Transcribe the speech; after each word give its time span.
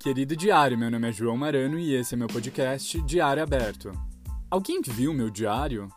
Querido 0.00 0.36
diário, 0.36 0.78
meu 0.78 0.92
nome 0.92 1.08
é 1.08 1.12
João 1.12 1.36
Marano 1.36 1.76
e 1.76 1.92
esse 1.92 2.14
é 2.14 2.16
meu 2.16 2.28
podcast 2.28 3.02
Diário 3.02 3.42
Aberto. 3.42 3.90
Alguém 4.48 4.80
viu 4.80 5.12
meu 5.12 5.28
diário? 5.28 5.88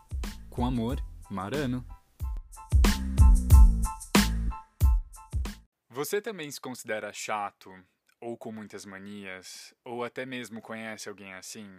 Com 0.49 0.65
amor, 0.65 0.99
Marano. 1.29 1.85
Você 5.87 6.19
também 6.19 6.49
se 6.49 6.59
considera 6.59 7.13
chato, 7.13 7.71
ou 8.19 8.35
com 8.35 8.51
muitas 8.51 8.85
manias, 8.85 9.71
ou 9.85 10.03
até 10.03 10.25
mesmo 10.25 10.63
conhece 10.63 11.07
alguém 11.07 11.35
assim? 11.35 11.69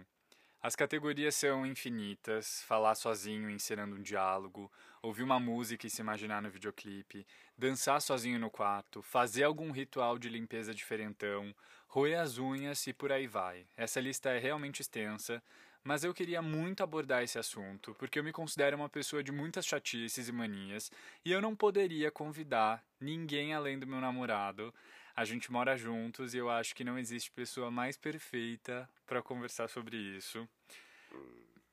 As 0.63 0.77
categorias 0.77 1.35
são 1.35 1.65
infinitas: 1.65 2.63
falar 2.63 2.95
sozinho 2.95 3.49
encenando 3.49 3.97
um 3.97 4.01
diálogo, 4.01 4.71
ouvir 5.01 5.21
uma 5.21 5.37
música 5.37 5.85
e 5.85 5.89
se 5.89 6.01
imaginar 6.01 6.41
no 6.41 6.49
videoclipe, 6.49 7.27
dançar 7.57 8.01
sozinho 8.01 8.39
no 8.39 8.49
quarto, 8.49 9.01
fazer 9.01 9.43
algum 9.43 9.71
ritual 9.71 10.17
de 10.17 10.29
limpeza 10.29 10.73
diferentão, 10.73 11.53
roer 11.85 12.17
as 12.17 12.37
unhas 12.37 12.87
e 12.87 12.93
por 12.93 13.11
aí 13.11 13.27
vai. 13.27 13.67
Essa 13.75 13.99
lista 13.99 14.29
é 14.29 14.39
realmente 14.39 14.79
extensa, 14.79 15.43
mas 15.83 16.05
eu 16.05 16.13
queria 16.13 16.41
muito 16.41 16.81
abordar 16.81 17.23
esse 17.23 17.37
assunto 17.37 17.93
porque 17.99 18.17
eu 18.17 18.23
me 18.23 18.31
considero 18.31 18.77
uma 18.77 18.87
pessoa 18.87 19.21
de 19.21 19.33
muitas 19.33 19.65
chatices 19.65 20.29
e 20.29 20.31
manias 20.31 20.89
e 21.25 21.31
eu 21.33 21.41
não 21.41 21.53
poderia 21.53 22.09
convidar 22.09 22.81
ninguém 23.01 23.53
além 23.53 23.77
do 23.77 23.85
meu 23.85 23.99
namorado 23.99 24.73
a 25.15 25.23
gente 25.25 25.51
mora 25.51 25.77
juntos 25.77 26.33
e 26.33 26.37
eu 26.37 26.49
acho 26.49 26.75
que 26.75 26.83
não 26.83 26.97
existe 26.97 27.31
pessoa 27.31 27.69
mais 27.69 27.95
perfeita 27.95 28.89
para 29.05 29.21
conversar 29.21 29.67
sobre 29.67 29.95
isso. 29.95 30.47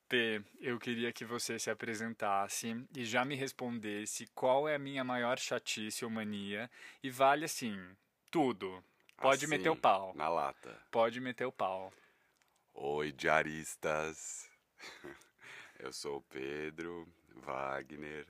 P, 0.07 0.43
eu 0.59 0.77
queria 0.77 1.11
que 1.11 1.25
você 1.25 1.57
se 1.57 1.69
apresentasse 1.69 2.85
e 2.95 3.05
já 3.05 3.23
me 3.25 3.33
respondesse 3.33 4.27
qual 4.35 4.67
é 4.67 4.75
a 4.75 4.79
minha 4.79 5.03
maior 5.03 5.39
chatice 5.39 6.03
ou 6.03 6.11
mania. 6.11 6.69
E 7.01 7.09
vale 7.09 7.45
assim, 7.45 7.79
tudo. 8.29 8.83
Pode 9.17 9.45
assim, 9.45 9.55
meter 9.55 9.69
o 9.69 9.75
pau. 9.75 10.13
Na 10.15 10.27
lata. 10.27 10.77
Pode 10.91 11.19
meter 11.19 11.45
o 11.45 11.51
pau. 11.51 11.93
Oi, 12.73 13.11
diaristas. 13.11 14.49
Eu 15.79 15.91
sou 15.91 16.17
o 16.17 16.21
Pedro 16.23 17.07
Wagner. 17.37 18.27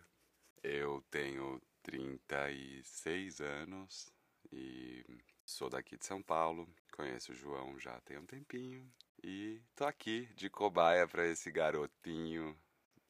Eu 0.63 1.03
tenho 1.09 1.61
36 1.83 3.41
anos 3.41 4.13
e 4.51 5.03
sou 5.45 5.69
daqui 5.69 5.97
de 5.97 6.05
São 6.05 6.21
Paulo. 6.21 6.67
Conheço 6.93 7.31
o 7.31 7.35
João 7.35 7.79
já 7.79 7.99
tem 8.01 8.17
um 8.17 8.25
tempinho 8.25 8.87
e 9.23 9.61
tô 9.75 9.85
aqui 9.85 10.27
de 10.35 10.49
cobaia 10.49 11.07
para 11.07 11.25
esse 11.27 11.51
garotinho 11.51 12.57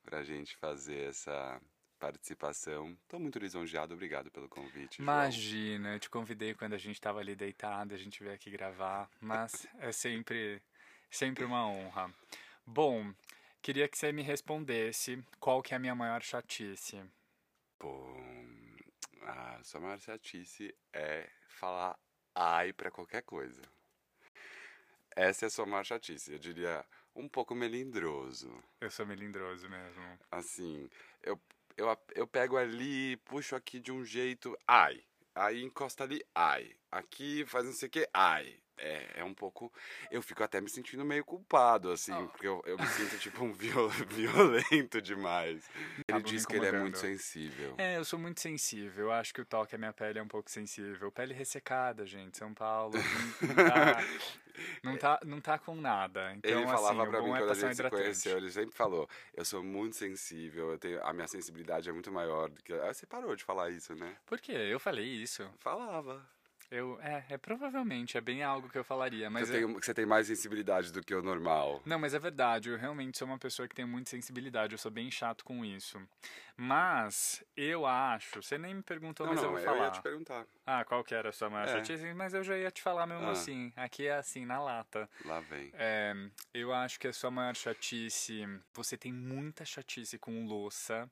pra 0.03 0.23
gente 0.23 0.55
fazer 0.57 1.09
essa 1.09 1.61
participação. 1.99 2.97
Tô 3.07 3.19
muito 3.19 3.37
lisonjeado, 3.37 3.93
obrigado 3.93 4.31
pelo 4.31 4.49
convite. 4.49 5.01
Imagina, 5.01 5.83
João. 5.83 5.93
eu 5.93 5.99
te 5.99 6.09
convidei 6.09 6.53
quando 6.53 6.73
a 6.73 6.77
gente 6.77 6.99
tava 6.99 7.19
ali 7.19 7.35
deitado, 7.35 7.93
a 7.93 7.97
gente 7.97 8.21
veio 8.23 8.35
aqui 8.35 8.49
gravar, 8.49 9.09
mas 9.19 9.67
é 9.79 9.91
sempre 9.91 10.61
sempre 11.09 11.43
uma 11.43 11.67
honra. 11.67 12.11
Bom, 12.65 13.13
queria 13.61 13.87
que 13.87 13.97
você 13.97 14.11
me 14.11 14.23
respondesse 14.23 15.23
qual 15.39 15.61
que 15.61 15.73
é 15.73 15.77
a 15.77 15.79
minha 15.79 15.93
maior 15.93 16.21
chatice. 16.23 17.03
Bom, 17.79 18.40
a 19.21 19.63
sua 19.63 19.79
maior 19.79 19.99
chatice 19.99 20.75
é 20.93 21.29
falar 21.47 21.97
ai 22.35 22.73
para 22.73 22.91
qualquer 22.91 23.23
coisa. 23.23 23.61
Essa 25.15 25.45
é 25.45 25.47
a 25.47 25.49
sua 25.49 25.65
maior 25.65 25.83
chatice. 25.83 26.31
Eu 26.31 26.39
diria 26.39 26.85
um 27.15 27.27
pouco 27.27 27.53
melindroso. 27.53 28.51
Eu 28.79 28.89
sou 28.89 29.05
melindroso 29.05 29.69
mesmo. 29.69 30.19
Assim, 30.31 30.89
eu, 31.21 31.39
eu, 31.75 31.97
eu 32.15 32.27
pego 32.27 32.57
ali, 32.57 33.17
puxo 33.17 33.55
aqui 33.55 33.79
de 33.79 33.91
um 33.91 34.03
jeito, 34.05 34.57
ai. 34.67 35.03
Aí 35.35 35.61
encosta 35.63 36.03
ali, 36.03 36.23
ai. 36.33 36.75
Aqui 36.89 37.45
faz 37.45 37.65
não 37.65 37.73
sei 37.73 37.87
o 37.87 37.91
que, 37.91 38.09
ai 38.13 38.61
é, 38.81 39.19
é 39.21 39.23
um 39.23 39.33
pouco. 39.33 39.71
Eu 40.09 40.21
fico 40.21 40.43
até 40.43 40.59
me 40.59 40.69
sentindo 40.69 41.05
meio 41.05 41.23
culpado, 41.23 41.91
assim, 41.91 42.13
oh. 42.13 42.27
porque 42.27 42.47
eu, 42.47 42.61
eu 42.65 42.77
me 42.77 42.87
sinto 42.87 43.17
tipo 43.19 43.43
um 43.43 43.53
viol, 43.53 43.89
violento 44.09 45.01
demais. 45.01 45.69
Ele 45.95 46.03
Acabo 46.07 46.25
diz 46.25 46.45
que 46.45 46.55
ele 46.55 46.65
é 46.65 46.71
muito 46.71 46.97
sensível. 46.97 47.75
É, 47.77 47.97
eu 47.97 48.03
sou 48.03 48.17
muito 48.17 48.41
sensível. 48.41 49.05
Eu 49.05 49.11
acho 49.11 49.33
que 49.33 49.41
o 49.41 49.45
toque 49.45 49.75
à 49.75 49.77
minha 49.77 49.93
pele 49.93 50.19
é 50.19 50.23
um 50.23 50.27
pouco 50.27 50.49
sensível. 50.49 51.11
Pele 51.11 51.33
ressecada, 51.33 52.05
gente. 52.05 52.37
São 52.37 52.53
Paulo. 52.53 52.93
Não, 53.41 53.55
tá, 53.55 54.03
não, 54.83 54.97
tá, 54.97 55.19
não 55.25 55.41
tá 55.41 55.59
com 55.59 55.75
nada. 55.75 56.33
Então, 56.35 56.51
ele 56.51 56.65
falava 56.65 57.01
assim, 57.01 57.11
pra 57.11 57.21
mim 57.21 57.31
é 57.31 57.37
quando 57.37 57.51
a 57.51 57.53
gente 57.53 57.75
se 57.75 57.89
conheceu, 57.89 58.37
ele 58.37 58.51
sempre 58.51 58.75
falou: 58.75 59.07
eu 59.33 59.45
sou 59.45 59.63
muito 59.63 59.95
sensível, 59.95 60.71
eu 60.71 60.77
tenho, 60.79 61.03
a 61.03 61.13
minha 61.13 61.27
sensibilidade 61.27 61.89
é 61.89 61.91
muito 61.93 62.11
maior 62.11 62.49
do 62.49 62.61
que. 62.63 62.73
Aí 62.73 62.93
você 62.93 63.05
parou 63.05 63.35
de 63.35 63.43
falar 63.43 63.69
isso, 63.69 63.93
né? 63.95 64.17
Por 64.25 64.39
quê? 64.39 64.53
Eu 64.53 64.79
falei 64.79 65.05
isso. 65.05 65.47
Falava. 65.59 66.25
Eu, 66.71 66.97
é, 67.01 67.25
é 67.31 67.37
provavelmente, 67.37 68.17
é 68.17 68.21
bem 68.21 68.41
algo 68.41 68.69
que 68.69 68.77
eu 68.77 68.83
falaria. 68.83 69.29
Mas 69.29 69.49
você, 69.49 69.59
tem, 69.59 69.73
você 69.73 69.93
tem 69.93 70.05
mais 70.05 70.27
sensibilidade 70.27 70.93
do 70.93 71.03
que 71.03 71.13
o 71.13 71.21
normal. 71.21 71.81
Não, 71.85 71.99
mas 71.99 72.13
é 72.13 72.19
verdade, 72.19 72.69
eu 72.69 72.77
realmente 72.77 73.17
sou 73.17 73.27
uma 73.27 73.37
pessoa 73.37 73.67
que 73.67 73.75
tem 73.75 73.83
muita 73.85 74.09
sensibilidade, 74.09 74.73
eu 74.73 74.77
sou 74.77 74.89
bem 74.89 75.11
chato 75.11 75.43
com 75.43 75.65
isso. 75.65 76.01
Mas 76.55 77.43
eu 77.57 77.85
acho, 77.85 78.41
você 78.41 78.57
nem 78.57 78.75
me 78.75 78.83
perguntou, 78.83 79.25
não, 79.25 79.33
mas 79.33 79.43
não, 79.43 79.49
eu 79.49 79.55
vou 79.55 79.65
falar. 79.65 79.77
eu 79.79 79.83
ia 79.83 79.91
te 79.91 80.01
perguntar. 80.01 80.45
Ah, 80.65 80.85
qual 80.85 81.03
que 81.03 81.13
era 81.13 81.29
a 81.29 81.33
sua 81.33 81.49
maior 81.49 81.67
é. 81.67 81.73
chatice? 81.73 82.13
Mas 82.13 82.33
eu 82.33 82.43
já 82.43 82.57
ia 82.57 82.71
te 82.71 82.81
falar 82.81 83.05
mesmo 83.05 83.27
ah. 83.27 83.31
assim, 83.31 83.73
aqui 83.75 84.07
é 84.07 84.15
assim, 84.15 84.45
na 84.45 84.61
lata. 84.61 85.09
Lá 85.25 85.41
vem. 85.41 85.71
É, 85.73 86.13
eu 86.53 86.73
acho 86.73 86.97
que 86.99 87.07
a 87.07 87.13
sua 87.13 87.29
maior 87.29 87.55
chatice, 87.55 88.47
você 88.73 88.95
tem 88.95 89.11
muita 89.11 89.65
chatice 89.65 90.17
com 90.17 90.45
louça. 90.45 91.09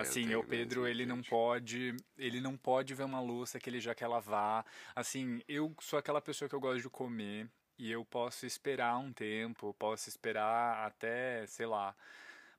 Assim, 0.00 0.34
o 0.34 0.44
Pedro, 0.44 0.86
ele 0.86 1.04
não 1.04 1.22
pode, 1.22 1.94
ele 2.16 2.40
não 2.40 2.56
pode 2.56 2.94
ver 2.94 3.04
uma 3.04 3.20
louça 3.20 3.58
que 3.58 3.68
ele 3.68 3.80
já 3.80 3.94
quer 3.94 4.06
lavar. 4.06 4.64
Assim, 4.94 5.40
eu 5.48 5.74
sou 5.80 5.98
aquela 5.98 6.20
pessoa 6.20 6.48
que 6.48 6.54
eu 6.54 6.60
gosto 6.60 6.82
de 6.82 6.88
comer 6.88 7.48
e 7.78 7.90
eu 7.90 8.04
posso 8.04 8.46
esperar 8.46 8.98
um 8.98 9.12
tempo, 9.12 9.74
posso 9.78 10.08
esperar 10.08 10.86
até, 10.86 11.46
sei 11.46 11.66
lá, 11.66 11.94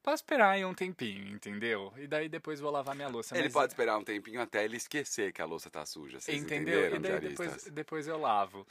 Posso 0.02 0.24
esperar 0.24 0.52
aí 0.52 0.64
um 0.64 0.74
tempinho, 0.74 1.28
entendeu? 1.28 1.94
E 1.98 2.08
daí 2.08 2.30
depois 2.30 2.60
vou 2.60 2.72
lavar 2.72 2.96
minha 2.96 3.10
louça. 3.10 3.36
Ele 3.36 3.46
mas... 3.46 3.54
pode 3.54 3.74
esperar 3.74 3.98
um 3.98 4.04
tempinho 4.04 4.42
até 4.42 4.64
ele 4.64 4.78
esquecer 4.78 5.34
que 5.34 5.42
a 5.42 5.46
louça 5.46 5.70
tá 5.70 5.86
suja. 5.86 6.20
Vocês 6.20 6.42
entendeu? 6.42 6.96
E 6.96 7.00
daí 7.00 7.20
depois, 7.20 7.66
depois 7.66 8.08
eu 8.08 8.18
lavo. 8.18 8.66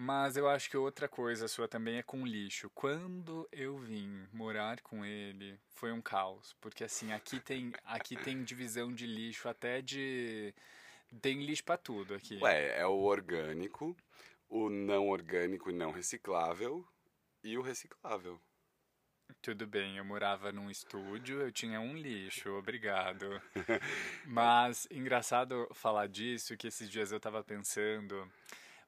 Mas 0.00 0.36
eu 0.36 0.48
acho 0.48 0.70
que 0.70 0.76
outra 0.76 1.08
coisa 1.08 1.48
sua 1.48 1.66
também 1.66 1.98
é 1.98 2.04
com 2.04 2.24
lixo. 2.24 2.70
Quando 2.72 3.48
eu 3.50 3.76
vim 3.78 4.28
morar 4.32 4.80
com 4.80 5.04
ele, 5.04 5.58
foi 5.74 5.90
um 5.90 6.00
caos, 6.00 6.54
porque 6.60 6.84
assim, 6.84 7.12
aqui 7.12 7.40
tem 7.40 7.72
aqui 7.84 8.14
tem 8.14 8.44
divisão 8.44 8.94
de 8.94 9.04
lixo 9.08 9.48
até 9.48 9.82
de 9.82 10.54
tem 11.20 11.44
lixo 11.44 11.64
para 11.64 11.76
tudo 11.76 12.14
aqui. 12.14 12.38
Ué, 12.40 12.78
é 12.78 12.86
o 12.86 13.00
orgânico, 13.00 13.96
o 14.48 14.70
não 14.70 15.08
orgânico 15.08 15.68
e 15.68 15.72
não 15.72 15.90
reciclável 15.90 16.86
e 17.42 17.58
o 17.58 17.60
reciclável. 17.60 18.40
Tudo 19.42 19.66
bem, 19.66 19.96
eu 19.96 20.04
morava 20.04 20.52
num 20.52 20.70
estúdio, 20.70 21.40
eu 21.40 21.50
tinha 21.50 21.80
um 21.80 21.96
lixo, 21.96 22.50
obrigado. 22.50 23.42
Mas 24.24 24.86
engraçado 24.92 25.68
falar 25.74 26.06
disso, 26.06 26.56
que 26.56 26.68
esses 26.68 26.88
dias 26.88 27.10
eu 27.10 27.18
tava 27.18 27.42
pensando 27.42 28.30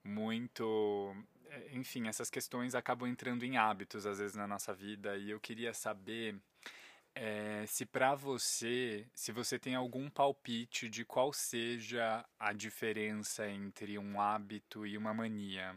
muito. 0.04 1.14
É, 1.48 1.76
enfim, 1.76 2.08
essas 2.08 2.30
questões 2.30 2.74
acabam 2.74 3.08
entrando 3.08 3.44
em 3.44 3.56
hábitos 3.56 4.06
às 4.06 4.18
vezes 4.18 4.36
na 4.36 4.46
nossa 4.46 4.72
vida 4.72 5.16
e 5.16 5.30
eu 5.30 5.40
queria 5.40 5.74
saber 5.74 6.36
é, 7.14 7.64
se 7.66 7.84
para 7.84 8.14
você, 8.14 9.06
se 9.14 9.32
você 9.32 9.58
tem 9.58 9.74
algum 9.74 10.08
palpite 10.08 10.88
de 10.88 11.04
qual 11.04 11.32
seja 11.32 12.24
a 12.38 12.52
diferença 12.52 13.48
entre 13.48 13.98
um 13.98 14.20
hábito 14.20 14.86
e 14.86 14.96
uma 14.96 15.12
mania. 15.12 15.76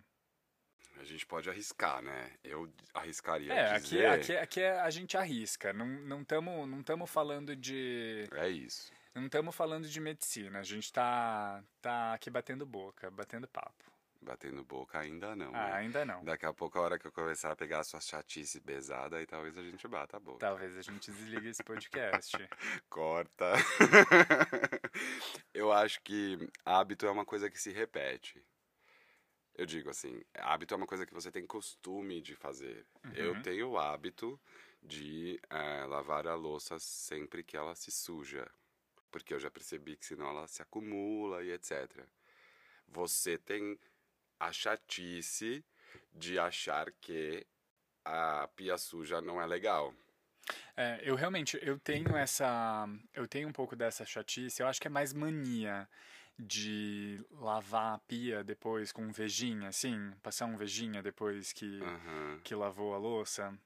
A 1.00 1.04
gente 1.04 1.26
pode 1.26 1.50
arriscar, 1.50 2.02
né? 2.02 2.32
Eu 2.44 2.72
arriscaria 2.94 3.52
é, 3.52 3.80
dizer... 3.80 4.06
aqui, 4.06 4.32
aqui, 4.32 4.38
aqui 4.38 4.62
é, 4.62 4.80
a 4.80 4.90
gente 4.90 5.18
arrisca. 5.18 5.74
Não 5.74 6.22
estamos 6.22 6.70
não 6.70 6.98
não 6.98 7.08
falando 7.08 7.56
de... 7.56 8.28
É 8.32 8.48
isso. 8.48 8.92
Não 9.14 9.26
estamos 9.26 9.56
falando 9.56 9.88
de 9.88 10.00
medicina. 10.00 10.60
A 10.60 10.64
gente 10.64 10.86
está 10.86 11.64
tá 11.82 12.14
aqui 12.14 12.30
batendo 12.30 12.66
boca, 12.66 13.10
batendo 13.12 13.48
papo 13.48 13.93
batendo 14.24 14.64
boca 14.64 14.98
ainda 14.98 15.36
não. 15.36 15.54
Ah, 15.54 15.68
né? 15.68 15.74
ainda 15.74 16.06
não. 16.06 16.24
Daqui 16.24 16.46
a 16.46 16.54
pouco, 16.54 16.78
a 16.78 16.82
hora 16.82 17.00
que 17.00 17.06
eu 17.06 17.12
começar 17.12 17.52
a 17.52 17.56
pegar 17.56 17.80
a 17.80 17.84
sua 17.84 18.00
chatice 18.00 18.60
pesada, 18.62 19.18
aí 19.18 19.26
talvez 19.26 19.58
a 19.58 19.64
gente 19.64 19.88
bata 19.88 20.18
a 20.18 20.20
boca. 20.20 20.40
Talvez 20.40 20.76
a 20.78 20.82
gente 20.82 21.12
desligue 21.12 21.50
esse 21.50 21.64
podcast. 21.64 22.38
Corta. 22.90 23.54
eu 25.54 25.72
acho 25.72 26.02
que 26.02 26.38
hábito 26.66 27.06
é 27.06 27.12
uma 27.12 27.26
coisa 27.26 27.50
que 27.50 27.60
se 27.60 27.72
repete. 27.72 28.44
Eu 29.56 29.66
digo 29.66 29.90
assim, 29.90 30.24
hábito 30.34 30.74
é 30.74 30.78
uma 30.78 30.88
coisa 30.88 31.06
que 31.06 31.14
você 31.14 31.32
tem 31.32 31.46
costume 31.46 32.22
de 32.22 32.36
fazer. 32.36 32.88
Uhum. 33.06 33.12
Eu 33.14 33.42
tenho 33.44 33.70
o 33.70 33.78
hábito 33.78 34.40
de 34.82 35.40
é, 35.50 35.86
lavar 35.86 36.28
a 36.28 36.34
louça 36.34 36.80
sempre 36.80 37.44
que 37.44 37.56
ela 37.56 37.76
se 37.76 37.92
suja. 37.92 38.50
Porque 39.12 39.34
eu 39.34 39.40
já 39.40 39.52
percebi 39.52 39.96
que 39.96 40.06
senão 40.06 40.28
ela 40.28 40.48
se 40.48 40.62
acumula 40.62 41.44
e 41.44 41.52
etc. 41.52 42.04
Você 42.88 43.38
tem 43.38 43.80
a 44.40 44.52
chatice 44.52 45.64
de 46.14 46.38
achar 46.38 46.92
que 47.02 47.46
a 48.06 48.48
pia 48.56 48.78
suja 48.78 49.22
não 49.22 49.42
é 49.42 49.46
legal. 49.46 49.94
É, 50.76 51.00
eu 51.04 51.16
realmente 51.16 51.58
eu 51.62 51.80
tenho 51.80 52.18
essa 52.18 52.88
eu 53.14 53.28
tenho 53.28 53.48
um 53.48 53.54
pouco 53.54 53.78
dessa 53.78 54.06
chatice 54.06 54.62
eu 54.62 54.68
acho 54.68 54.82
que 54.82 54.88
é 54.88 54.92
mais 54.92 55.14
mania 55.14 55.88
de 56.38 57.24
lavar 57.32 57.96
a 57.96 58.00
pia 58.00 58.44
depois 58.44 58.92
com 58.92 59.04
um 59.04 59.12
vejinha, 59.12 59.70
assim, 59.70 60.12
passar 60.22 60.46
um 60.46 60.58
vejinha 60.58 61.02
depois 61.02 61.54
que, 61.54 61.82
Aham. 61.82 62.40
que 62.44 62.56
lavou 62.56 62.94
a 62.94 62.98
louça. 62.98 63.58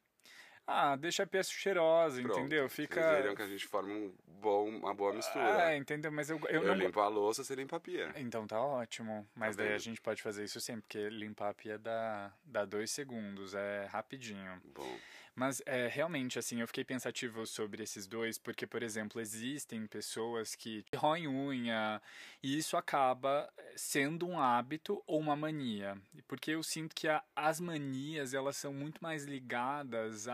Ah, 0.67 0.97
deixa 0.97 1.23
a 1.23 1.27
pia 1.27 1.41
cheirosa, 1.43 2.21
Pronto. 2.21 2.39
entendeu? 2.39 2.67
Vocês 2.67 2.87
Fica. 2.89 3.15
viram 3.21 3.33
que 3.35 3.41
a 3.41 3.47
gente 3.47 3.65
forma 3.65 3.89
um 3.93 4.13
bom, 4.41 4.67
uma 4.67 4.93
boa 4.93 5.13
mistura. 5.13 5.71
É, 5.71 5.77
entendeu? 5.77 6.11
Mas 6.11 6.29
eu, 6.29 6.37
eu, 6.49 6.61
eu 6.63 6.67
não. 6.67 6.75
limpo 6.75 6.99
a 6.99 7.07
louça, 7.07 7.41
você 7.43 7.55
limpa 7.55 7.77
a 7.77 7.79
pia. 7.79 8.11
Então 8.17 8.45
tá 8.45 8.59
ótimo. 8.61 9.25
Mas 9.33 9.55
Tá 9.55 9.63
daí 9.63 9.73
a 9.73 9.77
gente 9.77 10.01
pode 10.01 10.21
fazer 10.21 10.43
isso 10.43 10.59
sempre, 10.59 10.81
porque 10.81 11.09
limpar 11.09 11.49
a 11.51 11.53
pia 11.53 11.77
dá, 11.79 12.33
dá 12.43 12.65
dois 12.65 12.91
segundos, 12.91 13.53
é 13.55 13.85
rapidinho. 13.85 14.61
Bom. 14.75 14.97
Mas 15.39 15.61
é, 15.67 15.87
realmente, 15.87 16.39
assim, 16.39 16.61
eu 16.61 16.67
fiquei 16.67 16.83
pensativo 16.83 17.45
sobre 17.45 17.83
esses 17.83 18.07
dois, 18.07 18.39
porque, 18.39 18.65
por 18.65 18.81
exemplo, 18.81 19.21
existem 19.21 19.85
pessoas 19.85 20.55
que 20.55 20.83
roem 20.95 21.27
unha 21.27 22.01
e 22.41 22.57
isso 22.57 22.75
acaba 22.75 23.47
sendo 23.75 24.27
um 24.27 24.39
hábito 24.39 24.99
ou 25.05 25.19
uma 25.19 25.35
mania. 25.35 25.95
Porque 26.27 26.49
eu 26.49 26.63
sinto 26.63 26.95
que 26.95 27.07
a- 27.07 27.23
as 27.35 27.59
manias, 27.59 28.33
elas 28.33 28.57
são 28.57 28.73
muito 28.73 28.97
mais 28.99 29.25
ligadas 29.25 30.27
a, 30.27 30.33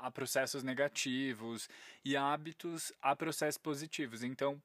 a 0.00 0.10
processos 0.10 0.62
negativos 0.62 1.68
e 2.04 2.16
hábitos 2.16 2.92
a 3.00 3.14
processos 3.16 3.58
positivos. 3.58 4.22
Então, 4.22 4.60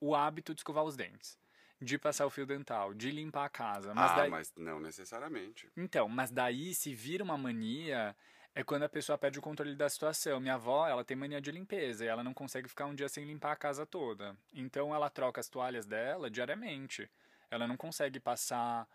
o 0.00 0.14
hábito 0.14 0.54
de 0.54 0.60
escovar 0.60 0.84
os 0.84 0.96
dentes, 0.96 1.38
de 1.80 1.98
passar 1.98 2.26
o 2.26 2.30
fio 2.30 2.46
dental, 2.46 2.94
de 2.94 3.10
limpar 3.10 3.46
a 3.46 3.48
casa. 3.48 3.94
Mas 3.94 4.10
ah, 4.10 4.16
daí... 4.16 4.30
mas 4.30 4.52
não 4.56 4.80
necessariamente. 4.80 5.68
Então, 5.76 6.08
mas 6.08 6.30
daí 6.30 6.74
se 6.74 6.94
vira 6.94 7.24
uma 7.24 7.38
mania 7.38 8.14
é 8.54 8.62
quando 8.62 8.84
a 8.84 8.88
pessoa 8.88 9.18
perde 9.18 9.38
o 9.38 9.42
controle 9.42 9.74
da 9.74 9.88
situação. 9.88 10.38
Minha 10.38 10.54
avó, 10.54 10.86
ela 10.86 11.04
tem 11.04 11.16
mania 11.16 11.40
de 11.40 11.50
limpeza 11.50 12.04
e 12.04 12.08
ela 12.08 12.22
não 12.22 12.32
consegue 12.32 12.68
ficar 12.68 12.86
um 12.86 12.94
dia 12.94 13.08
sem 13.08 13.24
limpar 13.24 13.52
a 13.52 13.56
casa 13.56 13.84
toda. 13.84 14.36
Então 14.52 14.94
ela 14.94 15.10
troca 15.10 15.40
as 15.40 15.48
toalhas 15.48 15.84
dela 15.84 16.30
diariamente. 16.30 17.10
Ela 17.50 17.66
não 17.66 17.76
consegue 17.76 18.20
passar 18.20 18.86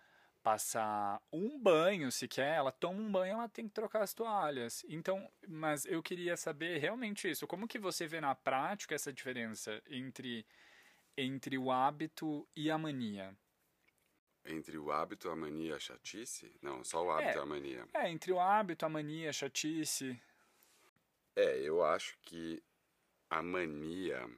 passar 0.43 1.21
um 1.31 1.59
banho 1.59 2.11
sequer, 2.11 2.55
ela 2.55 2.71
toma 2.71 2.99
um 2.99 3.11
banho, 3.11 3.33
ela 3.33 3.49
tem 3.49 3.67
que 3.67 3.73
trocar 3.73 4.03
as 4.03 4.13
toalhas. 4.13 4.85
Então, 4.87 5.29
mas 5.47 5.85
eu 5.85 6.01
queria 6.01 6.37
saber 6.37 6.77
realmente 6.79 7.29
isso, 7.29 7.45
como 7.47 7.67
que 7.67 7.77
você 7.79 8.07
vê 8.07 8.21
na 8.21 8.33
prática 8.35 8.95
essa 8.95 9.11
diferença 9.13 9.81
entre 9.89 10.45
entre 11.17 11.57
o 11.57 11.69
hábito 11.69 12.47
e 12.55 12.71
a 12.71 12.77
mania? 12.77 13.35
Entre 14.45 14.77
o 14.77 14.89
hábito, 14.89 15.29
a 15.29 15.35
mania 15.35 15.71
e 15.71 15.73
a 15.73 15.79
chatice? 15.79 16.55
Não, 16.61 16.81
só 16.83 17.05
o 17.05 17.11
hábito 17.11 17.31
É. 17.31 17.35
e 17.35 17.39
a 17.41 17.45
mania. 17.45 17.87
É, 17.93 18.09
entre 18.09 18.31
o 18.31 18.39
hábito, 18.39 18.85
a 18.85 18.89
mania, 18.89 19.29
a 19.29 19.33
chatice. 19.33 20.19
É, 21.35 21.57
eu 21.59 21.83
acho 21.83 22.17
que 22.21 22.63
a 23.29 23.41
mania 23.43 24.29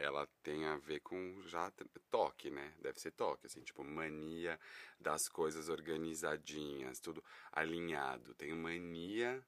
ela 0.00 0.26
tem 0.42 0.64
a 0.64 0.76
ver 0.78 1.00
com 1.00 1.42
já 1.46 1.70
toque, 2.10 2.50
né? 2.50 2.74
Deve 2.80 2.98
ser 2.98 3.10
toque, 3.12 3.46
assim, 3.46 3.62
tipo 3.62 3.84
mania 3.84 4.58
das 4.98 5.28
coisas 5.28 5.68
organizadinhas, 5.68 6.98
tudo 7.00 7.22
alinhado. 7.52 8.34
Tenho 8.34 8.56
mania 8.56 9.44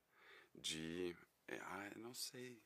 de, 0.55 1.17
é, 1.49 1.59
ah, 1.59 1.93
não 1.97 2.15
sei, 2.15 2.63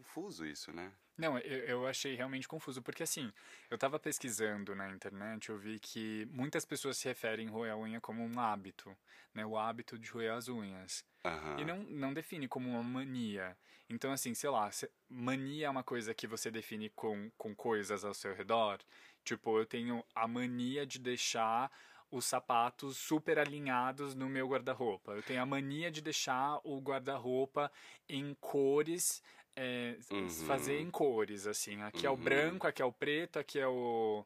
confuso 0.00 0.46
isso, 0.46 0.72
né? 0.72 0.92
Não, 1.16 1.38
eu, 1.38 1.58
eu 1.64 1.86
achei 1.86 2.14
realmente 2.14 2.48
confuso, 2.48 2.80
porque 2.82 3.02
assim, 3.02 3.30
eu 3.68 3.76
tava 3.76 3.98
pesquisando 3.98 4.74
na 4.74 4.88
internet, 4.88 5.50
eu 5.50 5.58
vi 5.58 5.78
que 5.78 6.26
muitas 6.30 6.64
pessoas 6.64 6.96
se 6.96 7.06
referem 7.06 7.48
roer 7.48 7.72
a 7.72 7.76
unha 7.76 8.00
como 8.00 8.24
um 8.24 8.40
hábito, 8.40 8.96
né? 9.34 9.44
O 9.44 9.58
hábito 9.58 9.98
de 9.98 10.10
roer 10.10 10.32
as 10.32 10.48
unhas. 10.48 11.04
Aham. 11.24 11.60
E 11.60 11.64
não, 11.64 11.82
não 11.82 12.14
define 12.14 12.48
como 12.48 12.70
uma 12.70 12.82
mania. 12.82 13.56
Então, 13.88 14.12
assim, 14.12 14.32
sei 14.34 14.48
lá, 14.48 14.70
mania 15.08 15.66
é 15.66 15.70
uma 15.70 15.84
coisa 15.84 16.14
que 16.14 16.26
você 16.26 16.50
define 16.50 16.88
com, 16.90 17.30
com 17.36 17.54
coisas 17.54 18.02
ao 18.02 18.14
seu 18.14 18.34
redor. 18.34 18.78
Tipo, 19.22 19.58
eu 19.58 19.66
tenho 19.66 20.02
a 20.14 20.26
mania 20.26 20.86
de 20.86 20.98
deixar 20.98 21.70
os 22.10 22.24
sapatos 22.24 22.96
super 22.96 23.38
alinhados 23.38 24.14
no 24.14 24.28
meu 24.28 24.48
guarda-roupa. 24.48 25.12
Eu 25.12 25.22
tenho 25.22 25.40
a 25.42 25.46
mania 25.46 25.90
de 25.90 26.00
deixar 26.00 26.60
o 26.64 26.80
guarda-roupa 26.80 27.70
em 28.08 28.34
cores, 28.40 29.22
é, 29.56 29.96
Uhum. 30.10 30.28
fazer 30.46 30.78
em 30.80 30.90
cores, 30.90 31.46
assim. 31.46 31.82
Aqui 31.82 32.06
é 32.06 32.10
o 32.10 32.14
Uhum. 32.14 32.22
branco, 32.22 32.66
aqui 32.66 32.82
é 32.82 32.84
o 32.84 32.92
preto, 32.92 33.38
aqui 33.38 33.58
é 33.58 33.66
o, 33.66 34.24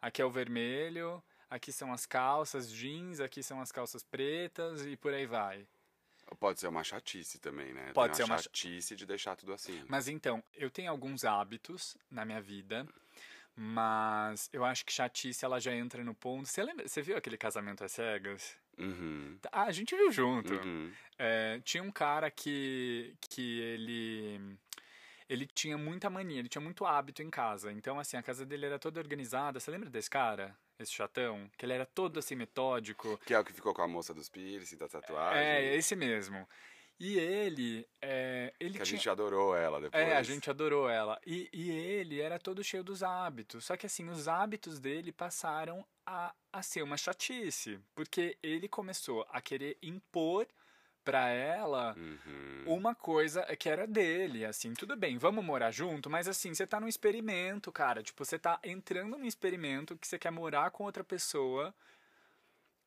aqui 0.00 0.20
é 0.22 0.24
o 0.24 0.30
vermelho, 0.30 1.22
aqui 1.48 1.72
são 1.72 1.92
as 1.92 2.06
calças 2.06 2.70
jeans, 2.70 3.20
aqui 3.20 3.42
são 3.42 3.60
as 3.60 3.72
calças 3.72 4.02
pretas 4.02 4.84
e 4.86 4.96
por 4.96 5.12
aí 5.12 5.26
vai. 5.26 5.66
Pode 6.40 6.58
ser 6.58 6.66
uma 6.66 6.82
chatice 6.82 7.38
também, 7.38 7.72
né? 7.72 7.92
Pode 7.94 8.16
Tem 8.16 8.16
ser 8.16 8.24
uma 8.24 8.36
cha- 8.36 8.42
chatice 8.42 8.96
de 8.96 9.06
deixar 9.06 9.36
tudo 9.36 9.52
assim. 9.52 9.80
Mas 9.88 10.08
então, 10.08 10.42
eu 10.54 10.68
tenho 10.70 10.90
alguns 10.90 11.24
hábitos 11.24 11.96
na 12.10 12.24
minha 12.24 12.40
vida, 12.40 12.86
mas 13.54 14.50
eu 14.52 14.64
acho 14.64 14.84
que 14.84 14.92
chatice 14.92 15.44
ela 15.44 15.60
já 15.60 15.72
entra 15.74 16.02
no 16.04 16.14
ponto. 16.14 16.46
Você 16.48 16.62
lembra? 16.62 16.86
Você 16.86 17.00
viu 17.00 17.16
aquele 17.16 17.38
casamento 17.38 17.84
às 17.84 17.92
cegas? 17.92 18.58
Uhum. 18.78 19.38
Ah, 19.50 19.64
a 19.64 19.72
gente 19.72 19.96
viu 19.96 20.10
junto. 20.12 20.52
Uhum. 20.54 20.92
É, 21.18 21.60
tinha 21.64 21.82
um 21.82 21.90
cara 21.90 22.30
que 22.30 23.14
que 23.28 23.60
ele 23.60 24.58
ele 25.28 25.46
tinha 25.46 25.76
muita 25.76 26.08
mania, 26.10 26.38
ele 26.38 26.48
tinha 26.48 26.62
muito 26.62 26.84
hábito 26.84 27.22
em 27.22 27.30
casa. 27.30 27.72
Então 27.72 27.98
assim, 27.98 28.16
a 28.16 28.22
casa 28.22 28.44
dele 28.44 28.66
era 28.66 28.78
toda 28.78 29.00
organizada. 29.00 29.58
Você 29.58 29.70
lembra 29.70 29.90
desse 29.90 30.10
cara? 30.10 30.56
Esse 30.78 30.92
chatão, 30.92 31.50
que 31.56 31.64
ele 31.64 31.72
era 31.72 31.86
todo 31.86 32.18
assim 32.18 32.34
metódico. 32.34 33.18
Que 33.24 33.32
é 33.32 33.38
o 33.38 33.44
que 33.44 33.52
ficou 33.52 33.72
com 33.72 33.80
a 33.80 33.88
moça 33.88 34.12
dos 34.12 34.28
piercing, 34.28 34.76
da 34.76 34.86
tatuagem. 34.86 35.42
É, 35.42 35.74
esse 35.74 35.96
mesmo. 35.96 36.46
E 36.98 37.18
ele, 37.18 37.86
é, 38.00 38.54
ele 38.58 38.76
Que 38.76 38.82
a 38.82 38.84
tinha 38.84 38.96
gente 38.96 39.10
adorou 39.10 39.54
ela 39.54 39.80
depois. 39.80 40.02
É, 40.02 40.16
a 40.16 40.22
gente 40.22 40.48
adorou 40.48 40.88
ela. 40.88 41.20
E, 41.26 41.48
e 41.52 41.70
ele 41.70 42.20
era 42.20 42.38
todo 42.38 42.64
cheio 42.64 42.82
dos 42.82 43.02
hábitos. 43.02 43.66
Só 43.66 43.76
que 43.76 43.84
assim, 43.84 44.08
os 44.08 44.28
hábitos 44.28 44.80
dele 44.80 45.12
passaram 45.12 45.84
a, 46.06 46.34
a 46.52 46.62
ser 46.62 46.82
uma 46.82 46.96
chatice. 46.96 47.78
Porque 47.94 48.38
ele 48.42 48.66
começou 48.66 49.26
a 49.30 49.40
querer 49.42 49.76
impor 49.82 50.46
pra 51.04 51.28
ela 51.28 51.94
Uhum. 51.96 52.64
uma 52.66 52.92
coisa 52.92 53.44
que 53.56 53.68
era 53.68 53.86
dele, 53.86 54.44
assim, 54.44 54.74
tudo 54.74 54.96
bem, 54.96 55.16
vamos 55.16 55.44
morar 55.44 55.70
junto, 55.70 56.10
mas 56.10 56.26
assim, 56.26 56.52
você 56.52 56.66
tá 56.66 56.80
num 56.80 56.88
experimento, 56.88 57.70
cara, 57.70 58.02
tipo, 58.02 58.24
você 58.24 58.36
tá 58.36 58.58
entrando 58.64 59.16
num 59.16 59.24
experimento 59.24 59.96
que 59.96 60.04
você 60.04 60.18
quer 60.18 60.32
morar 60.32 60.72
com 60.72 60.82
outra 60.82 61.04
pessoa, 61.04 61.72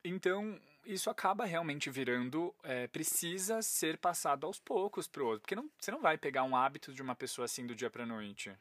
então 0.04 0.60
isso 0.94 1.10
acaba 1.10 1.46
realmente 1.46 1.90
virando, 1.90 2.54
é, 2.64 2.88
precisa 2.88 3.62
ser 3.62 3.98
passado 3.98 4.46
aos 4.46 4.60
poucos 4.60 5.08
pro 5.08 5.26
outro, 5.26 5.42
porque 5.42 5.56
não, 5.56 5.70
você 5.80 5.92
não 5.92 6.02
vai 6.02 6.18
pegar 6.18 6.44
um 6.44 6.56
hábito 6.56 6.92
de 6.92 7.02
uma 7.02 7.16
pessoa 7.16 7.46
assim 7.46 7.66
do 7.66 7.76
dia 7.76 7.90
pra 7.90 8.06
noite. 8.06 8.52